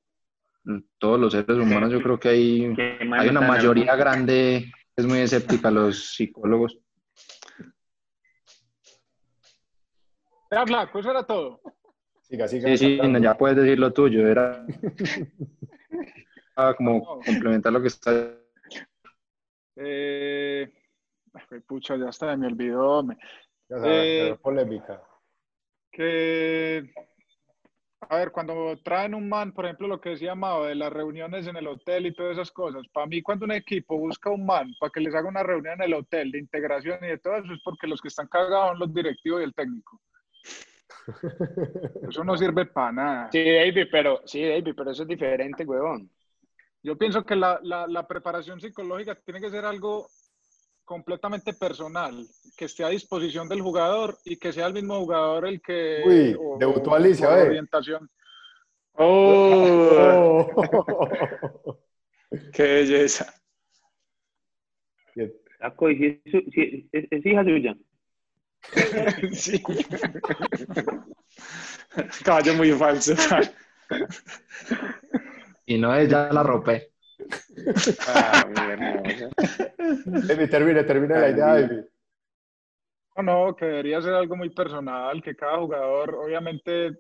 [0.98, 1.92] todos los seres humanos.
[1.92, 2.76] Yo creo que hay,
[3.14, 4.66] hay una mayoría grande
[4.96, 6.78] que es muy escéptica a los psicólogos.
[10.52, 11.62] Ya, Flaco, eso era todo.
[12.22, 12.70] Siga, siga.
[12.70, 14.28] Sí, sí, ya puedes decir lo tuyo.
[14.28, 14.66] Era
[16.56, 18.38] ah, como complementar lo que está.
[19.76, 20.72] Eh,
[21.68, 23.04] pucha, ya está, me olvidó.
[23.04, 23.18] me-
[23.70, 25.02] Ya sabes, Eh, polémica.
[25.94, 26.92] Que,
[28.10, 31.48] a ver, cuando traen un man, por ejemplo, lo que decía Mao, de las reuniones
[31.48, 34.74] en el hotel y todas esas cosas, para mí cuando un equipo busca un man
[34.80, 37.54] para que les haga una reunión en el hotel de integración y de todo eso,
[37.54, 40.02] es porque los que están cagados son los directivos y el técnico.
[42.10, 43.30] Eso no sirve para nada.
[43.32, 46.10] Sí, David, pero, sí, David, pero eso es diferente, huevón.
[46.82, 50.08] Yo pienso que la, la, la preparación psicológica tiene que ser algo
[50.86, 52.26] completamente personal,
[52.58, 56.02] que esté a disposición del jugador y que sea el mismo jugador el que...
[56.06, 57.42] Uy, o- debutó o- Alicia, por eh.
[57.44, 58.10] orientación.
[58.96, 60.48] ¡Oh!
[60.56, 61.78] Oh.
[62.54, 63.34] ¡Qué belleza!
[65.60, 67.76] Taco, ¿y si es, su- si es- es hija suya?
[69.34, 69.62] Sí.
[72.24, 73.14] Caballo muy falso.
[75.66, 76.93] Y no es ya la ropé.
[78.08, 79.30] Ah, mi hermosa.
[80.50, 81.86] Termine, termine la idea.
[83.18, 86.98] No, no, que debería ser algo muy personal, que cada jugador, obviamente,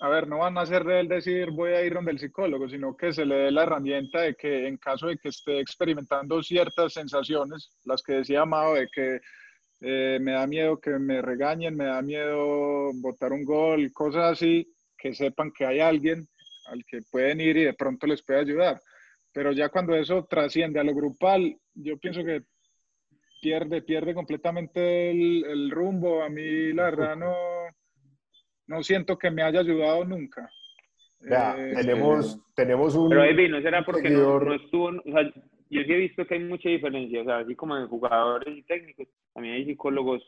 [0.00, 2.68] a ver, no van a hacer de él decir voy a ir donde el psicólogo,
[2.68, 6.42] sino que se le dé la herramienta de que en caso de que esté experimentando
[6.42, 9.20] ciertas sensaciones, las que decía Amado, de que
[9.82, 14.66] eh, me da miedo que me regañen, me da miedo botar un gol, cosas así,
[14.98, 16.28] que sepan que hay alguien
[16.66, 18.80] al que pueden ir y de pronto les puede ayudar.
[19.32, 22.42] Pero ya cuando eso trasciende a lo grupal, yo pienso que
[23.40, 26.22] pierde, pierde completamente el, el rumbo.
[26.22, 27.34] A mí, la verdad, no,
[28.66, 30.50] no siento que me haya ayudado nunca.
[31.22, 33.10] Eh, tenemos, tenemos un.
[33.10, 34.86] Pero David, ¿no será porque no estuvo?
[34.88, 35.22] O sea,
[35.70, 38.62] yo sí he visto que hay mucha diferencia, o sea, así como en jugadores y
[38.62, 40.22] técnicos, también hay psicólogos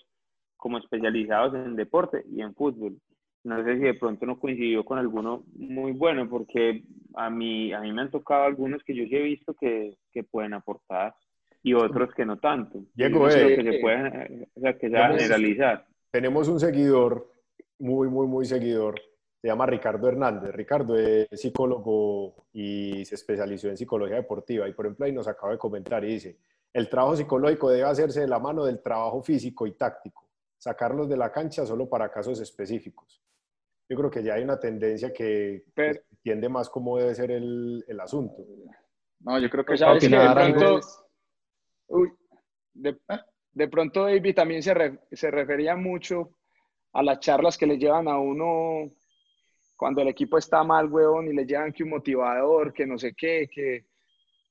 [0.57, 2.99] como especializados en deporte y en fútbol.
[3.45, 7.81] No sé si de pronto no coincidió con alguno muy bueno, porque a mí, a
[7.81, 11.15] mí me han tocado algunos que yo sí he visto que, que pueden aportar
[11.63, 12.81] y otros que no tanto.
[12.95, 15.87] Diego, eh, que se puede, eh, o sea, que se generalizar.
[16.11, 17.31] tenemos un seguidor,
[17.79, 19.01] muy, muy, muy seguidor,
[19.41, 20.55] se llama Ricardo Hernández.
[20.55, 24.69] Ricardo es psicólogo y se especializó en psicología deportiva.
[24.69, 26.39] Y por ejemplo, ahí nos acaba de comentar y dice,
[26.73, 31.17] el trabajo psicológico debe hacerse de la mano del trabajo físico y táctico, sacarlos de
[31.17, 33.21] la cancha solo para casos específicos.
[33.93, 37.31] Yo creo que ya hay una tendencia que, que Pero- entiende más cómo debe ser
[37.31, 38.43] el, el asunto.
[39.21, 40.81] No, yo creo que Pues que de pronto,
[41.89, 42.11] uy,
[42.73, 42.97] de,
[43.53, 46.31] de pronto David también se, re- se refería mucho
[46.95, 48.91] a las charlas que le llevan a uno
[49.77, 53.13] cuando el equipo está mal, huevón, y le llevan que un motivador, que no sé
[53.15, 53.85] qué, que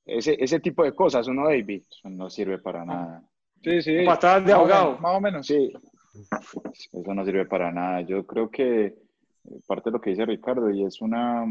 [0.06, 1.82] ese, ese tipo de cosas, ¿o no, David?
[1.90, 3.24] eso no sirve para nada.
[3.60, 4.04] Sí, sí.
[4.06, 4.98] Patadas de ahogado.
[4.98, 5.44] Más o menos.
[5.48, 5.72] Sí,
[6.92, 8.02] Eso no sirve para nada.
[8.02, 8.94] Yo creo que eh,
[9.66, 11.44] parte de lo que dice Ricardo, y es una,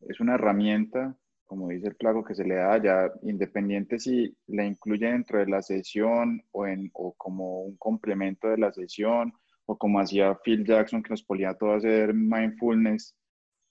[0.00, 4.64] es una herramienta, como dice el plago, que se le da ya, independiente si la
[4.64, 9.32] incluye dentro de la sesión o, en, o como un complemento de la sesión,
[9.66, 13.14] o como hacía Phil Jackson, que nos ponía a todos a hacer mindfulness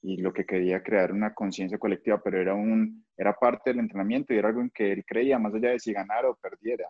[0.02, 4.34] y lo que quería crear una conciencia colectiva, pero era, un, era parte del entrenamiento
[4.34, 6.88] y era algo en que él creía, más allá de si ganara o perdiera.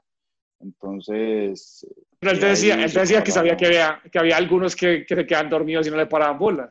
[0.63, 1.85] Entonces,
[2.19, 5.05] Pero él te decía, él te decía que sabía que había, que había algunos que,
[5.05, 6.69] que se quedan dormidos y no le paraban bolas.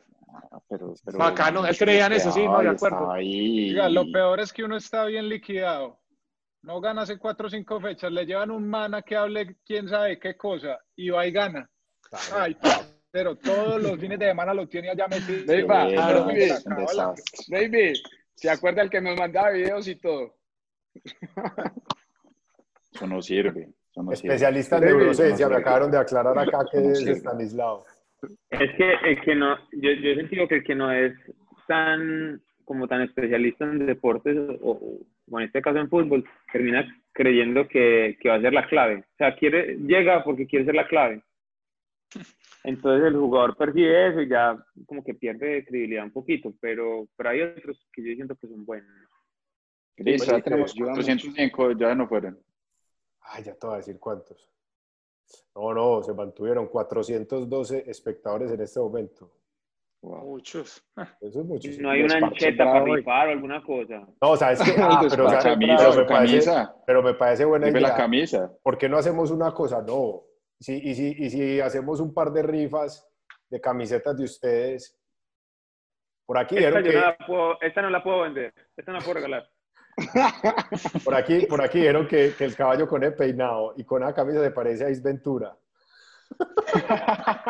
[0.51, 3.09] Ah, pero, pero Bacano, él creía en eso, sí, no, de acuerdo.
[3.09, 5.99] Oiga, lo peor es que uno está bien liquidado.
[6.63, 8.11] No gana hace cuatro o cinco fechas.
[8.11, 11.69] Le llevan un mana que hable quién sabe qué cosa y va y gana.
[12.33, 12.55] Ay,
[13.09, 15.43] Pero todos los fines de semana lo tiene allá metido.
[15.45, 17.23] Desastre.
[17.47, 17.95] David,
[18.35, 20.35] ¿se acuerda el que nos mandaba videos y todo?
[22.93, 23.69] Eso no sirve.
[24.11, 27.11] Especialista en neurociencia, me acabaron de aclarar acá que es sé.
[27.11, 27.85] Stanislao.
[28.49, 31.13] Es que el que no, yo, yo he sentido que el que no es
[31.67, 37.67] tan, como tan especialista en deportes, o, o en este caso en fútbol, termina creyendo
[37.67, 38.99] que, que va a ser la clave.
[38.99, 41.21] O sea, quiere, llega porque quiere ser la clave.
[42.63, 44.55] Entonces el jugador percibe eso y ya
[44.85, 48.65] como que pierde credibilidad un poquito, pero, pero hay otros que yo siento que son
[48.65, 48.89] buenos.
[49.97, 51.05] Listo, Oye, ya tenemos ayudamos.
[51.05, 52.37] 405, ya no fueron.
[53.21, 54.49] Ay, ya te voy a decir cuántos.
[55.55, 59.31] No, no, se mantuvieron 412 espectadores en este momento.
[60.01, 60.25] Wow.
[60.25, 60.83] Muchos.
[61.21, 61.83] Eso es muchísimo.
[61.83, 64.07] No hay una ancheta para rifar o alguna cosa.
[64.21, 64.71] No, ¿sabes qué?
[64.81, 66.75] Ah, pero, o sea, Despacha, pero camisa, me parece, camisa.
[66.87, 67.97] pero me parece buena Dime la idea.
[67.97, 68.51] camisa.
[68.63, 69.81] ¿Por qué no hacemos una cosa?
[69.81, 70.23] No.
[70.59, 73.07] Si, y, si, y si hacemos un par de rifas
[73.49, 74.97] de camisetas de ustedes.
[76.25, 79.03] Por aquí Esta, no que, la puedo, esta no la puedo vender, esta no la
[79.03, 79.51] puedo regalar.
[81.03, 84.13] Por aquí, por aquí dijeron que, que el caballo con el peinado y con la
[84.13, 85.55] camisa se parece a Is Ventura.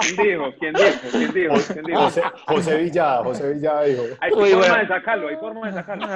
[0.02, 0.46] ¿Quién dijo?
[0.60, 1.10] ¿Quién dijo?
[1.12, 1.54] ¿Quién dijo?
[1.74, 2.00] ¿Quién dijo?
[2.02, 4.04] José, José Villada, José Villada dijo.
[4.20, 4.78] Hay Uy, forma bueno.
[4.78, 6.08] de sacarlo, hay forma de sacarlo.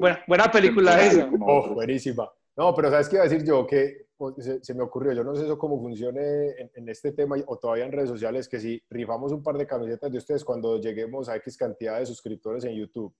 [0.00, 1.28] buena, buena película esa.
[1.40, 2.30] Oh, buenísima.
[2.56, 3.66] No, pero ¿sabes qué iba a decir yo?
[3.66, 7.12] Que pues, se, se me ocurrió, yo no sé eso cómo funcione en, en este
[7.12, 10.44] tema o todavía en redes sociales, que si rifamos un par de camisetas de ustedes
[10.44, 13.14] cuando lleguemos a X cantidad de suscriptores en YouTube.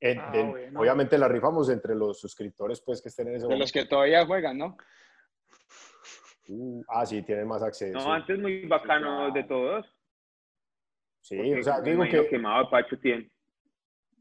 [0.00, 0.80] En- Ah, de- bueno.
[0.80, 3.72] Obviamente la rifamos entre los suscriptores pues que estén en ese De los momento.
[3.72, 4.76] que todavía juegan, ¿no?
[6.48, 7.98] Uh, ah, sí, tienen más acceso.
[7.98, 9.86] No, antes muy bacano de todos.
[11.20, 13.30] sí, porque o sea, digo que quemado de Pacho tiene.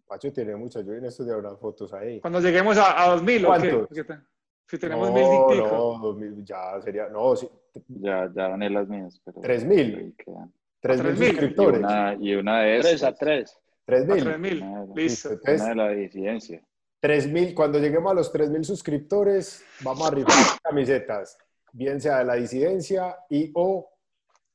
[0.08, 2.20] Pacho tiene muchas, yo en estos de unas fotos ahí.
[2.20, 3.58] Cuando lleguemos a, a 2000, ¿o qué?
[3.60, 3.88] ¿Cuántos?
[3.88, 4.20] Porque te-
[4.68, 7.50] Si tenemos no, mil no, 2000, ya sería, no, sí,
[7.88, 9.20] Ya, ya gané las mías.
[9.26, 9.96] Pero 3000.
[9.96, 10.54] ahí quedan.
[10.82, 11.24] 3.000 3.000.
[11.24, 11.80] Y suscriptores.
[11.80, 13.14] una, y una de 3 esas.
[13.14, 13.60] a 3.
[13.94, 14.24] A 3.000.
[14.24, 14.60] 3000.
[14.60, 14.88] Nada.
[14.96, 15.30] Listo.
[15.32, 16.64] Entonces, Una de la disidencia.
[17.02, 21.38] 3000, cuando lleguemos a los 3000 suscriptores, vamos a rifar camisetas,
[21.72, 23.90] bien sea de la disidencia y o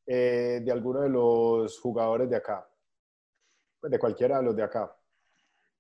[0.07, 2.69] eh, de alguno de los jugadores de acá.
[3.81, 4.95] Pues de cualquiera de los de acá.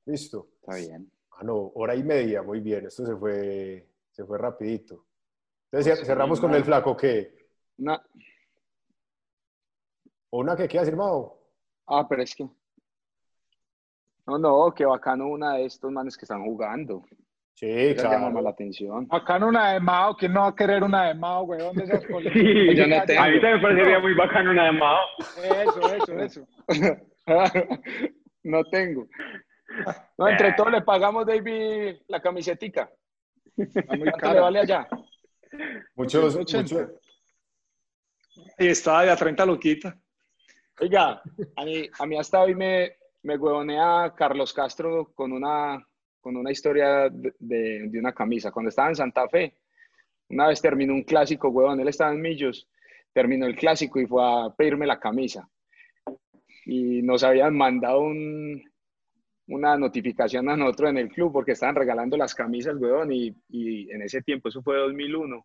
[0.06, 0.48] Listo.
[0.60, 1.10] Está bien.
[1.32, 2.86] Ah, no, hora y media, muy bien.
[2.86, 5.04] Esto se fue, se fue rapidito.
[5.70, 7.48] Entonces, Pues, cerramos con el flaco, ¿qué?
[7.78, 8.00] No.
[10.30, 11.38] ¿O una que quieras, Mao?
[11.86, 12.48] Ah, pero es que.
[14.26, 17.04] No, no, qué bacano una de estos manes que están jugando.
[17.54, 18.48] Sí, Esa llama más la claro.
[18.48, 19.08] atención.
[19.28, 21.60] En una de Mao, ¿quién no va a querer una de Mao, güey?
[21.60, 22.02] ¿Dónde esas?
[22.02, 23.22] Sí, Yo no tengo.
[23.22, 24.98] A mí también me parecería muy bacano una de Mao.
[25.42, 26.48] Eso, eso, eso.
[28.42, 29.06] no tengo.
[30.18, 32.90] No, entre todos le pagamos, David, la camisetica.
[33.56, 34.40] Está muy ¿Cuánto le cara.
[34.40, 34.88] vale allá?
[35.94, 36.74] Muchos, 180.
[36.74, 37.00] muchos,
[38.58, 39.96] Y estaba de a 30 loquita.
[40.80, 41.22] Oiga,
[41.56, 45.84] a mí, a mí hasta hoy me, me huevonea Carlos Castro con una,
[46.20, 48.50] con una historia de, de- una camisa.
[48.50, 49.54] Cuando estaba en Santa Fe,
[50.28, 52.68] una vez terminó un clásico, huevón, él estaba en Millos,
[53.12, 55.48] terminó el clásico y fue a pedirme la camisa.
[56.66, 58.62] Y nos habían mandado un,
[59.48, 63.90] una notificación a nosotros en el club porque estaban regalando las camisas, huevón, y, y
[63.90, 65.44] en ese tiempo, eso fue 2001,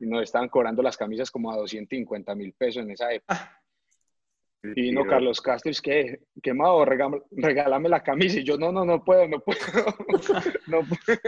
[0.00, 3.60] y nos estaban cobrando las camisas como a 250 mil pesos en esa época.
[4.74, 8.40] Y vino Pero- Carlos Castro es que, quemado, regálame, regálame la camisa.
[8.40, 9.58] Y yo, no, no, no puedo, no puedo.
[10.66, 11.20] no puedo.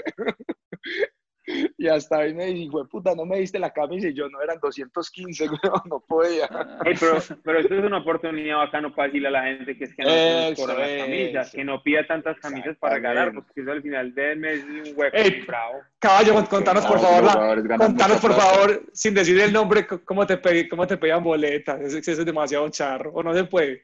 [1.78, 4.08] Y hasta ahí me dice, güey, puta, no me diste la camisa.
[4.08, 5.58] Y yo, no, eran 215, güey,
[5.90, 6.46] no podía.
[6.84, 9.94] Ey, pero, pero esto es una oportunidad bacano para decirle a la gente que es
[9.94, 13.42] que no Eso cobran las camisas, que no pida tantas camisas para Exactamente.
[13.42, 15.80] porque eso al final del mes es un hueco Ey, bravo.
[15.98, 20.68] Caballo, con- contanos por favor, la- contanos por favor, sin decir el nombre, cómo te,
[20.68, 21.80] cómo te pedían boletas.
[21.80, 23.12] Eso, eso es demasiado charro.
[23.12, 23.82] O no se puede.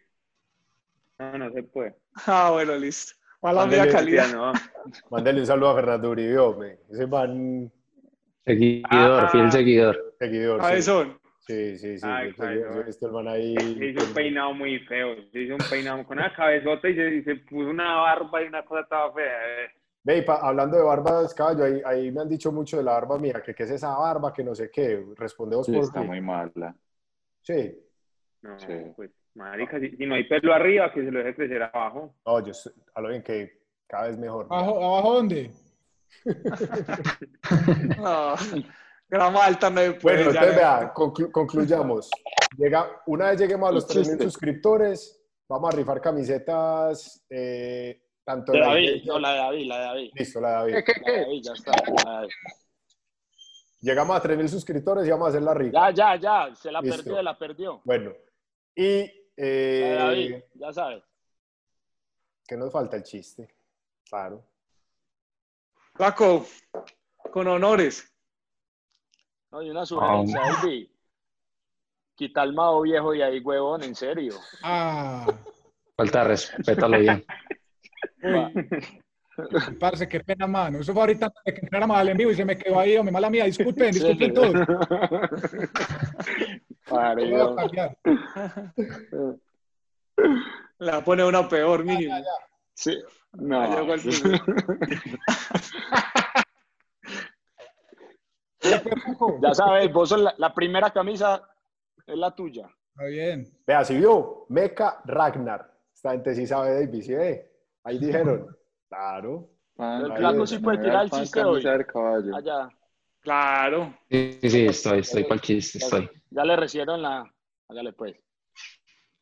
[1.18, 1.94] No, no se puede.
[2.26, 3.14] Ah, bueno, listo.
[3.52, 4.26] Mala calidad.
[5.10, 6.78] Mándale un saludo a Fernando Uribe, hombre.
[6.90, 7.70] Ese man
[8.44, 9.28] Seguidor, Ah.
[9.30, 10.14] fiel seguidor.
[10.18, 10.60] seguidor.
[10.62, 10.74] A sí.
[10.76, 11.18] eso.
[11.46, 12.06] Sí, sí, sí.
[12.06, 12.80] Ay, yo, yo- yo Jairo.
[12.80, 13.54] he visto el man ahí.
[13.56, 15.14] Se hizo un peinado muy feo.
[15.30, 18.46] Se hizo un peinado con una cabezota y se, y se puso una barba y
[18.46, 19.24] una cosa toda fea.
[19.64, 19.68] eh.
[20.02, 23.18] Ve, pa- hablando de barbas, caballo, ahí, ahí me han dicho mucho de la barba
[23.18, 25.02] mía, que qué es esa barba, que no sé qué.
[25.16, 26.06] Respondemos Sí, por está qué.
[26.06, 26.74] muy mala.
[27.42, 27.78] Sí.
[28.42, 28.66] No, Sí.
[28.96, 32.14] pues, marica, si, si no hay pelo arriba, que se lo deje crecer abajo.
[32.26, 32.52] No, yo
[32.94, 34.46] a lo bien que cada vez mejor.
[34.50, 35.50] ¿Abajo, ¿Abajo dónde?
[37.98, 38.34] No.
[39.08, 39.98] Grama alta no puede.
[40.24, 42.10] Bueno, entonces vea, conclu- concluyamos.
[42.56, 44.24] Llega, una vez lleguemos a los Un 3.000 chiste.
[44.24, 49.66] suscriptores, vamos a rifar camisetas, eh, tanto De la David, iglesia- no, la de David,
[49.68, 50.10] la de David.
[50.14, 50.74] Listo, la de David.
[50.74, 51.20] ¿Qué, qué, La de?
[51.20, 51.72] David, ya está.
[51.72, 52.30] la de David.
[53.80, 55.90] Llegamos a 3.000 suscriptores y vamos a hacer la rifa.
[55.90, 56.16] Ya, ya,
[56.48, 57.02] ya, se la Listo.
[57.04, 57.80] perdió, la perdió.
[57.84, 58.12] Bueno,
[58.76, 61.02] Y eh, David, ya sabes.
[62.46, 63.48] que nos falta el chiste.
[64.08, 64.44] Claro.
[65.96, 66.46] Paco,
[67.32, 68.12] con honores.
[69.50, 70.88] No, y una sugerencia, David.
[72.16, 74.34] Quita el mao viejo y ahí, huevón, en serio.
[74.62, 75.26] Ah,
[75.96, 77.24] Falta de respeto a lo bien.
[79.80, 80.80] parce, qué pena, mano.
[80.80, 82.96] Eso fue ahorita antes de que entrara mal en vivo y se me quedó ahí,
[82.96, 83.44] hombre, mala mía.
[83.44, 84.54] Disculpen, disculpen todos.
[86.88, 87.56] Parido.
[90.78, 92.14] La pone una peor, mínimo.
[92.74, 92.96] Sí.
[93.32, 93.64] Ya No.
[93.80, 94.04] el pues,
[99.40, 101.42] Ya sabes, vos sos la, la primera camisa
[102.06, 102.68] es la tuya.
[102.94, 103.44] Está bien.
[103.66, 105.72] Vea, si vio, Mecha Ragnar.
[105.92, 107.50] Esta gente sí sabe David, ¿sí ve?
[107.84, 108.46] Ahí dijeron.
[108.88, 109.50] Claro.
[109.76, 111.64] El Ahí flaco sí puede tirar el chiste hoy.
[111.66, 112.68] Allá.
[113.24, 113.94] Claro.
[114.10, 116.10] Sí, sí, sí, estoy, estoy para el chiste, estoy.
[116.30, 117.24] Ya le recibieron la.
[117.68, 118.14] Hágale pues.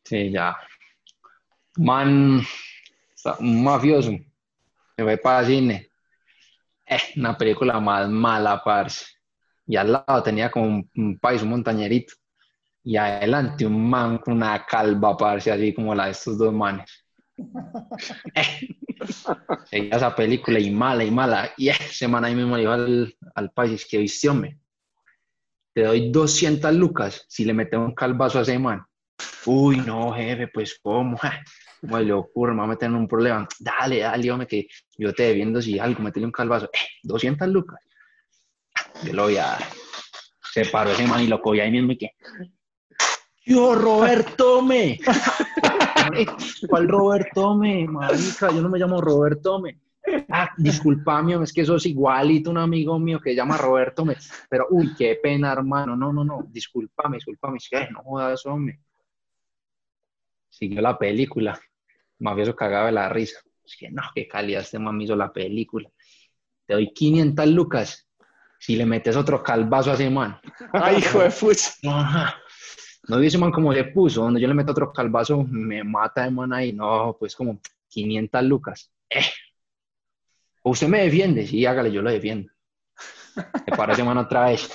[0.04, 0.56] Sí, ya.
[1.78, 2.42] Man,
[3.14, 5.88] está- un mafioso, se fue para cine.
[6.86, 9.06] Eh, una película más mala, parce.
[9.66, 12.14] Y al lado tenía como un, un país, un montañerito.
[12.84, 16.90] Y adelante un man con una calva, parce, así como la de estos dos manes.
[18.34, 18.68] Eh,
[19.70, 21.52] esa película y mala y mala.
[21.56, 24.58] Y ese man ahí mismo le al, al país que viste, hombre,
[25.74, 28.84] te doy 200 lucas si le metes un calvazo a ese man.
[29.46, 31.18] Uy, no, jefe, pues, ¿cómo?
[31.80, 32.52] ¿Cómo le ocurre?
[32.52, 33.48] Me va a meter en un problema.
[33.58, 36.66] Dale, dale, hombre, que yo te debiendo si algo, metele un calvazo.
[36.72, 37.80] Eh, 200 lucas.
[39.04, 39.62] Yo lo voy a dar.
[40.52, 42.10] Se paró ese man y lo cogió ahí mismo y que...
[43.44, 45.00] Yo, Roberto, me.
[46.68, 47.86] ¿Cuál Roberto, me?
[47.86, 49.78] Marica, yo no me llamo Roberto, me.
[50.28, 54.16] Ah, disculpame, es que sos igualito un amigo mío que se llama Roberto, me.
[54.48, 55.96] Pero, uy, qué pena, hermano.
[55.96, 56.44] No, no, no.
[56.48, 57.58] Disculpame, disculpame.
[57.58, 58.80] Es que, no jodas, hombre.
[60.48, 61.58] Siguió la película.
[62.18, 63.40] Mafioso cagaba de la risa.
[63.64, 65.88] Es que, no, qué calidad este mami hizo la película.
[66.66, 68.08] Te doy 500 lucas
[68.58, 70.40] si le metes otro calvazo a ese man.
[70.72, 71.72] Ay, hijo de pucha.
[73.08, 76.30] No dice man como se puso, donde yo le meto otro calvazo, me mata de
[76.30, 76.72] man ahí.
[76.72, 77.58] No, pues como
[77.88, 78.92] 500 lucas.
[79.10, 79.24] Eh.
[80.64, 82.52] Usted me defiende, sí, hágale, yo lo defiendo.
[83.66, 84.70] Me parece man otra vez.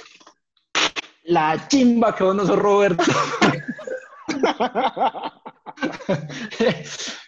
[1.23, 3.03] La chimba que vos no sos Roberto.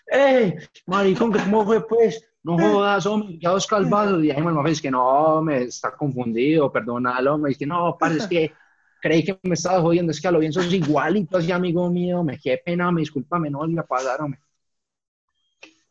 [0.07, 0.55] ¡Ey!
[0.85, 2.25] Maricón, que ¿cómo fue pues?
[2.43, 4.23] No jodas, hombre, ya dos calvazos.
[4.23, 8.17] Y ahí me es que no, me está confundido, perdónalo, me dice que no, parce,
[8.17, 8.53] es que
[8.99, 12.23] creí que me estaba jodiendo, es que a lo bien sos igualito así, amigo mío,
[12.23, 14.39] me qué pena, me discúlpame, no pasar, hombre.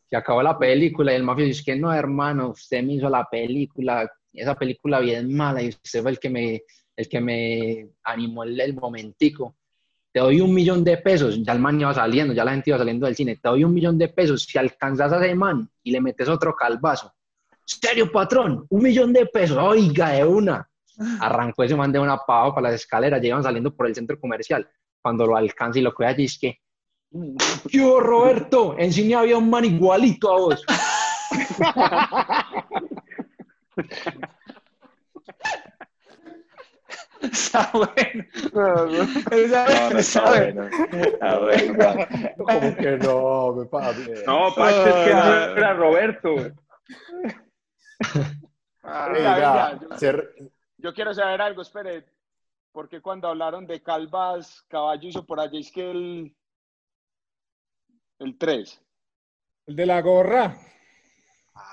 [0.09, 3.25] Se acabó la película y el mafioso dice que no, hermano, usted me hizo la
[3.29, 6.63] película, esa película bien mala y usted fue el que me,
[6.95, 9.55] el que me animó el, el momentico.
[10.11, 12.79] Te doy un millón de pesos, ya el man iba saliendo, ya la gente iba
[12.79, 15.91] saliendo del cine, te doy un millón de pesos si alcanzas a ese man y
[15.91, 17.13] le metes otro calvazo.
[17.63, 18.65] ¿Serio, patrón?
[18.69, 20.68] Un millón de pesos, oiga, de una.
[21.19, 24.69] Arrancó ese man de una pava para las escaleras, llegan saliendo por el centro comercial.
[25.01, 26.59] Cuando lo alcanza y lo coge allí, es que,
[27.65, 30.65] yo, Roberto, en cine había un man igualito a vos.
[37.21, 38.25] Está bueno.
[39.31, 40.69] Está bueno, está bueno.
[40.93, 42.07] Está bueno.
[42.37, 44.05] Como que no, me papi.
[44.25, 46.35] No, Pacho, es que no era Roberto.
[48.83, 50.23] Ah, Ey, ya, ya, ya, yo-
[50.79, 52.05] Yo quiero saber algo, espere.
[52.71, 56.35] Porque cuando hablaron de calvas, caballo hizo por allá, es que el.
[58.19, 58.81] El 3.
[59.67, 60.55] El de la gorra.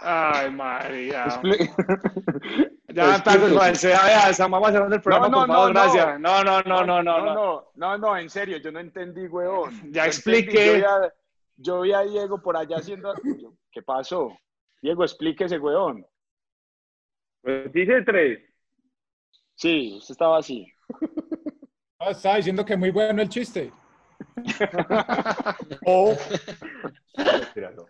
[0.00, 1.24] Ay, María.
[1.26, 5.74] Expli- Ya está, pues, se vea, esa mamá cerrando el programa, No, no, por favor,
[5.74, 5.92] no, no.
[5.92, 6.20] gracias.
[6.20, 7.34] No, no, no, no, no, no, no.
[7.34, 9.92] no, no, no, en serio, yo no entendí, huevón.
[9.92, 10.48] Ya No expliqué.
[10.48, 11.14] entendí, Yo vi, a,
[11.56, 13.12] yo vi a Diego por allá haciendo.
[13.70, 14.38] ¿Qué pasó?
[14.80, 16.06] Diego, explíquese, huevón.
[17.42, 18.40] Pues dice tres.
[19.56, 20.66] Sí, usted estaba así.
[21.98, 23.72] Ah, estaba diciendo que muy bueno el chiste.
[25.86, 26.14] o-
[27.16, 27.86] Mentira, no.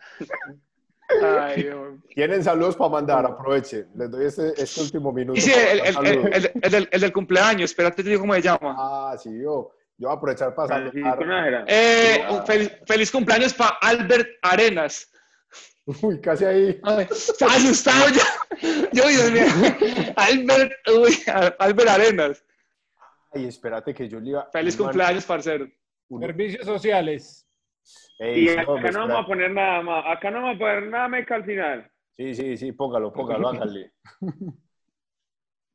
[1.39, 1.69] Ay.
[2.15, 3.89] Tienen saludos para mandar, aprovechen.
[3.97, 5.37] Les doy este, este último minuto.
[5.39, 6.31] Y sí, para el, mandar el, el, saludos.
[6.55, 8.75] el- el del, el del cumpleaños, espérate, te digo cómo se llama.
[8.79, 9.73] Ah, sí, yo.
[9.99, 11.65] Yo voy a aprovechar para Francisco saludar.
[11.67, 15.11] Eh, feliz, feliz cumpleaños para Albert Arenas.
[16.03, 16.81] Uy, casi ahí.
[16.83, 18.23] Ay, estaba asustado ya.
[18.93, 19.45] Yo, Dios mío.
[20.17, 21.17] Albert, uy,
[21.59, 22.45] Albert Arenas.
[23.33, 24.49] Ay, espérate que yo le iba.
[24.51, 25.67] Feliz man- cumpleaños, parcero.
[26.21, 27.47] Servicios sociales.
[28.19, 30.05] Ey, Y acá hombre, no vamos a poner nada más.
[30.09, 31.91] Acá no vamos a poner nada meca al final.
[32.17, 33.93] Sí, sí, sí, póngalo, póngalo, hágale.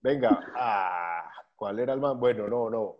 [0.01, 0.39] Venga.
[0.55, 1.23] Ah,
[1.55, 2.19] ¿cuál era el man?
[2.19, 2.97] Bueno, no, no.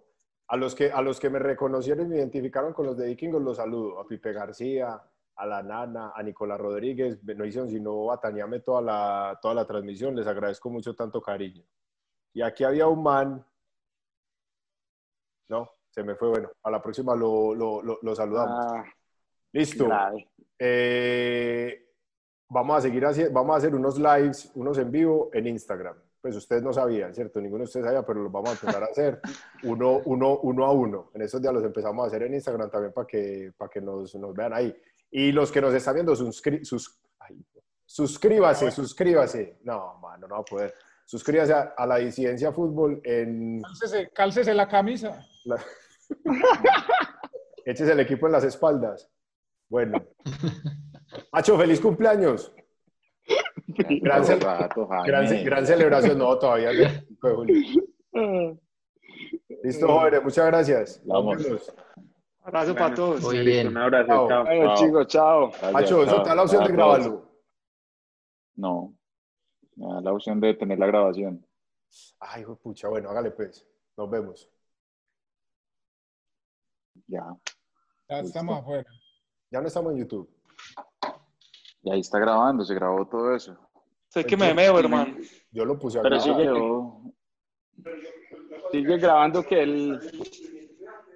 [0.47, 3.41] A los, que, a los que me reconocieron y me identificaron con los de Vikingos,
[3.41, 3.99] los saludo.
[3.99, 5.01] A Pipe García,
[5.41, 7.23] a la Nana, a Nicolás Rodríguez.
[7.23, 10.15] No hicieron sino batanearme toda la, toda la transmisión.
[10.15, 11.63] Les agradezco mucho tanto cariño.
[12.33, 13.45] Y aquí había un man.
[15.49, 16.29] No, se me fue.
[16.29, 18.71] Bueno, a la próxima lo, lo, lo, lo saludamos.
[18.71, 18.85] Ah,
[19.51, 19.89] Listo.
[20.59, 21.89] Eh,
[22.47, 25.97] vamos a seguir haciendo, vamos a hacer unos lives, unos en vivo en Instagram.
[26.21, 27.41] Pues ustedes no sabían, ¿cierto?
[27.41, 29.19] Ninguno de ustedes sabía, pero los vamos a empezar a hacer
[29.63, 31.09] uno, uno, uno a uno.
[31.15, 34.13] En estos días los empezamos a hacer en Instagram también para que, para que nos,
[34.15, 34.75] nos vean ahí.
[35.11, 37.37] Y los que nos están viendo, suscri- sus, ay,
[37.85, 39.59] suscríbase, suscríbase.
[39.63, 40.73] No, mano, no va a poder.
[41.05, 43.61] Suscríbase a, a la Disidencia Fútbol en...
[43.61, 45.25] Cálcese, cálcese la camisa.
[45.45, 45.61] la-
[47.65, 49.09] Échese el equipo en las espaldas.
[49.69, 50.01] Bueno.
[51.33, 52.53] Macho, feliz cumpleaños.
[53.67, 56.17] Gran, rato, gran, gran celebración.
[56.17, 57.17] No, todavía no.
[57.19, 58.57] Fue Julio.
[59.63, 60.23] Listo, jóvenes.
[60.23, 61.01] Muchas gracias.
[61.05, 61.45] Vamos.
[62.43, 63.21] Abrazo para todos.
[63.21, 63.67] Muy bien.
[63.67, 64.27] Un abrazo, Chao.
[64.27, 64.43] chao.
[64.45, 65.51] Bueno, chicos, chao.
[65.71, 67.29] Macho, eso te da la opción de grabarlo.
[68.55, 68.95] No.
[69.75, 71.45] Me da la opción de tener la grabación.
[72.19, 72.87] Ay, hijo de pucha.
[72.87, 73.65] Bueno, hágale pues.
[73.97, 74.49] Nos vemos.
[77.07, 77.25] Ya.
[78.09, 78.89] Ya estamos afuera.
[79.51, 80.29] Ya no estamos en YouTube.
[81.83, 83.57] Y ahí está grabando, se grabó todo eso.
[84.09, 85.15] Sé que me meo, hermano.
[85.51, 86.37] Yo lo puse a Pero grabar.
[86.41, 87.13] sigue-
[88.71, 89.99] Sigue grabando que el.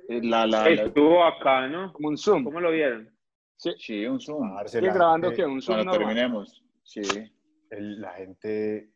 [0.07, 1.91] La, la, la- Estuvo acá, ¿no?
[1.94, 2.44] Como un zoom.
[2.44, 3.10] ¿Cómo lo vieron?
[3.57, 4.56] Sí, un zoom.
[4.68, 5.77] Sigue la grabando que un zoom.
[5.77, 6.07] Cuando normal.
[6.15, 6.64] terminemos.
[6.84, 7.02] Sí.
[7.72, 8.91] el- la gente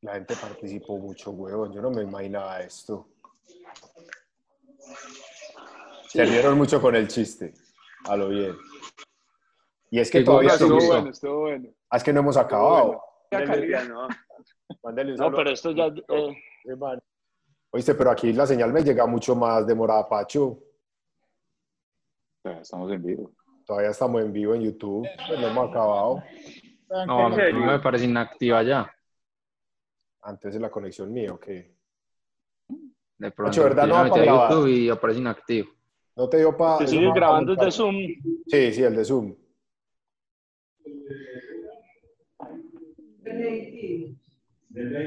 [0.00, 1.72] la gente participó mucho, huevón.
[1.72, 3.08] Yo no me imaginaba esto.
[6.08, 7.54] Se rieron mucho con el chiste.
[8.08, 8.56] A lo bien.
[9.90, 11.68] Y es que Qué todavía Estuvo bueno, estuvo bueno.
[11.88, 13.00] Ah, es que no hemos acabado.
[13.30, 14.08] Ya, no.
[14.82, 15.86] Mándale un No, pero esto ya.
[15.86, 16.36] eh.
[17.74, 20.58] Oíste, pero aquí la señal me llega mucho más demorada, Pacho.
[22.44, 23.32] Estamos en vivo.
[23.64, 25.08] Todavía estamos en vivo en YouTube.
[25.26, 26.22] Pues no hemos acabado.
[27.06, 28.94] No, no, me parece inactiva ya.
[30.20, 31.46] Antes de la conexión mía, ok.
[31.46, 33.86] De pronto, Nacho, ¿verdad?
[33.86, 34.24] No va para.
[34.24, 35.70] YouTube y aparece inactivo.
[36.14, 36.78] ¿No te dio para...?
[36.78, 37.96] Se sigue grabando desde Zoom.
[38.46, 39.34] Sí, sí, el de Zoom.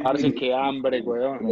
[0.03, 1.51] Parce, qué hambre, weón.